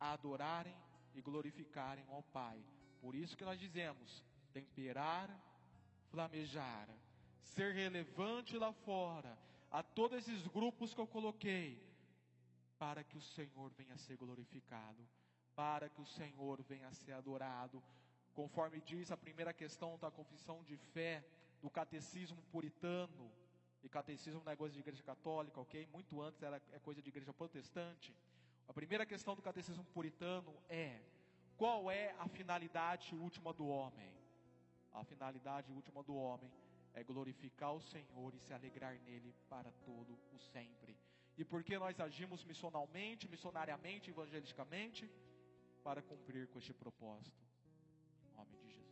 a 0.00 0.12
adorarem 0.12 0.76
e 1.14 1.20
glorificarem 1.20 2.04
ao 2.08 2.22
Pai. 2.22 2.58
Por 3.00 3.14
isso 3.14 3.36
que 3.36 3.44
nós 3.44 3.58
dizemos: 3.58 4.24
temperar, 4.52 5.30
flamejar, 6.10 6.88
ser 7.42 7.74
relevante 7.74 8.56
lá 8.56 8.72
fora, 8.72 9.38
a 9.70 9.82
todos 9.82 10.18
esses 10.18 10.46
grupos 10.46 10.94
que 10.94 11.00
eu 11.00 11.06
coloquei, 11.06 11.82
para 12.78 13.02
que 13.02 13.16
o 13.16 13.20
Senhor 13.20 13.70
venha 13.76 13.96
ser 13.96 14.16
glorificado, 14.16 15.06
para 15.54 15.88
que 15.88 16.00
o 16.00 16.06
Senhor 16.06 16.62
venha 16.62 16.92
ser 16.92 17.12
adorado. 17.12 17.82
Conforme 18.32 18.80
diz 18.80 19.10
a 19.10 19.16
primeira 19.16 19.52
questão 19.52 19.98
da 19.98 20.10
confissão 20.10 20.62
de 20.62 20.76
fé, 20.76 21.24
do 21.60 21.68
catecismo 21.68 22.40
puritano, 22.52 23.30
e 23.82 23.88
catecismo 23.88 24.42
não 24.44 24.52
é 24.52 24.56
coisa 24.56 24.74
de 24.74 24.80
igreja 24.80 25.02
católica, 25.02 25.60
ok? 25.60 25.86
Muito 25.92 26.20
antes 26.20 26.42
era 26.42 26.60
é 26.72 26.78
coisa 26.78 27.00
de 27.00 27.08
igreja 27.08 27.32
protestante. 27.32 28.14
A 28.66 28.72
primeira 28.72 29.06
questão 29.06 29.34
do 29.34 29.42
catecismo 29.42 29.84
puritano 29.84 30.54
é: 30.68 31.00
qual 31.56 31.90
é 31.90 32.14
a 32.18 32.28
finalidade 32.28 33.14
última 33.14 33.52
do 33.52 33.66
homem? 33.66 34.17
A 34.98 35.04
finalidade 35.04 35.70
última 35.70 36.02
do 36.02 36.16
homem 36.16 36.50
é 36.92 37.04
glorificar 37.04 37.72
o 37.72 37.80
Senhor 37.80 38.34
e 38.34 38.40
se 38.40 38.52
alegrar 38.52 38.98
nele 39.06 39.32
para 39.48 39.70
todo 39.84 40.18
o 40.32 40.38
sempre. 40.52 40.98
E 41.36 41.44
por 41.44 41.62
que 41.62 41.78
nós 41.78 42.00
agimos 42.00 42.44
missionalmente, 42.44 43.28
missionariamente, 43.28 44.10
evangelisticamente? 44.10 45.08
Para 45.84 46.02
cumprir 46.02 46.48
com 46.48 46.58
este 46.58 46.74
propósito. 46.74 47.46
Em 48.24 48.36
nome 48.36 48.56
de 48.56 48.84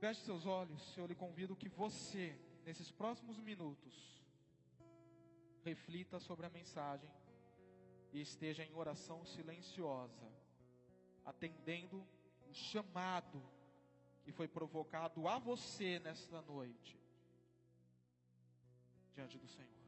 Feche 0.00 0.20
seus 0.22 0.46
olhos, 0.46 0.98
eu 0.98 1.06
lhe 1.06 1.14
convido 1.14 1.54
que 1.54 1.68
você, 1.68 2.36
nesses 2.64 2.90
próximos 2.90 3.38
minutos, 3.38 4.20
reflita 5.62 6.18
sobre 6.18 6.44
a 6.44 6.50
mensagem 6.50 7.08
e 8.12 8.20
esteja 8.20 8.64
em 8.64 8.74
oração 8.74 9.24
silenciosa, 9.24 10.28
atendendo 11.24 12.04
o 12.48 12.52
chamado 12.52 13.40
que 14.22 14.32
foi 14.32 14.48
provocado 14.48 15.26
a 15.28 15.38
você 15.38 15.98
nesta 15.98 16.40
noite, 16.42 16.98
diante 19.14 19.38
do 19.38 19.48
Senhor. 19.48 19.81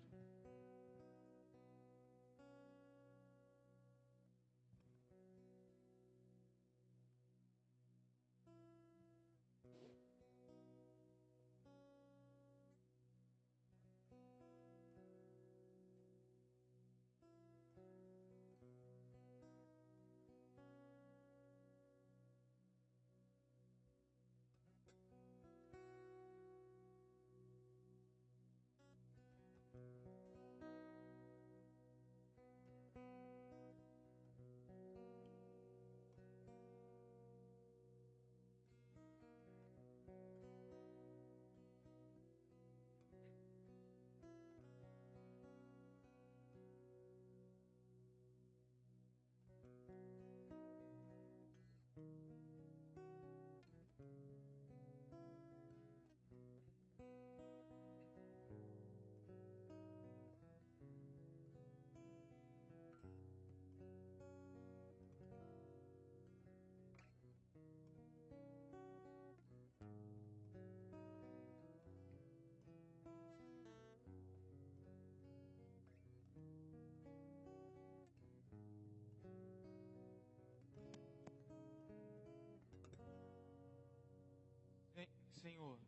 Senhor, 85.44 85.78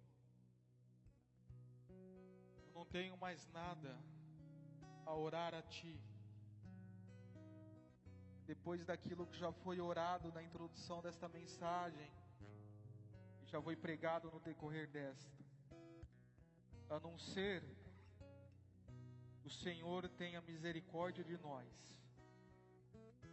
eu 1.89 2.73
não 2.75 2.85
tenho 2.85 3.17
mais 3.17 3.49
nada 3.53 3.99
a 5.07 5.15
orar 5.15 5.55
a 5.55 5.63
Ti, 5.63 5.99
depois 8.45 8.85
daquilo 8.85 9.27
que 9.27 9.39
já 9.39 9.51
foi 9.51 9.81
orado 9.81 10.31
na 10.31 10.43
introdução 10.43 11.01
desta 11.01 11.27
mensagem, 11.27 12.13
e 13.43 13.47
já 13.47 13.63
foi 13.63 13.75
pregado 13.75 14.31
no 14.31 14.41
decorrer 14.41 14.91
desta, 14.91 15.43
a 16.91 17.01
não 17.01 17.19
ser 17.19 17.65
o 19.43 19.49
Senhor 19.49 20.07
tenha 20.11 20.43
misericórdia 20.43 21.25
de 21.25 21.39
nós 21.39 21.67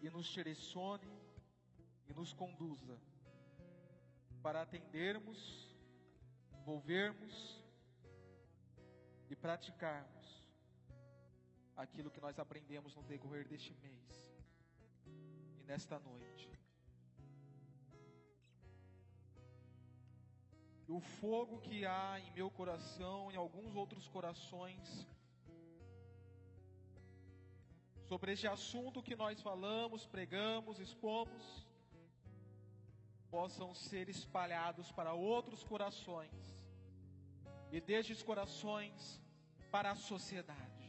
e 0.02 0.10
nos 0.10 0.28
direcione 0.28 1.12
e 2.08 2.14
nos 2.14 2.32
conduza 2.32 2.98
para 4.42 4.62
atendermos, 4.62 5.73
envolvermos 6.64 7.62
e 9.30 9.36
praticarmos 9.36 10.44
aquilo 11.76 12.10
que 12.10 12.22
nós 12.22 12.40
aprendemos 12.40 12.96
no 12.96 13.04
decorrer 13.04 13.46
deste 13.46 13.74
mês 13.82 14.12
e 15.60 15.64
nesta 15.66 16.00
noite. 16.00 16.50
E 20.88 20.92
o 20.92 21.02
fogo 21.02 21.60
que 21.60 21.86
há 21.86 22.20
em 22.20 22.32
meu 22.32 22.50
coração 22.50 23.30
e 23.30 23.36
em 23.36 23.38
alguns 23.38 23.76
outros 23.76 24.08
corações 24.08 25.06
sobre 28.06 28.32
este 28.32 28.48
assunto 28.48 29.04
que 29.04 29.16
nós 29.16 29.42
falamos, 29.42 30.06
pregamos, 30.06 30.80
expomos, 30.80 31.68
possam 33.30 33.74
ser 33.74 34.08
espalhados 34.08 34.92
para 34.92 35.14
outros 35.14 35.64
corações 35.64 36.53
e 37.76 37.82
destes 37.82 38.22
corações 38.22 39.20
para 39.72 39.90
a 39.92 39.96
sociedade. 39.96 40.86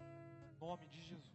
Em 0.00 0.58
nome 0.58 0.86
de 0.88 1.02
Jesus. 1.02 1.29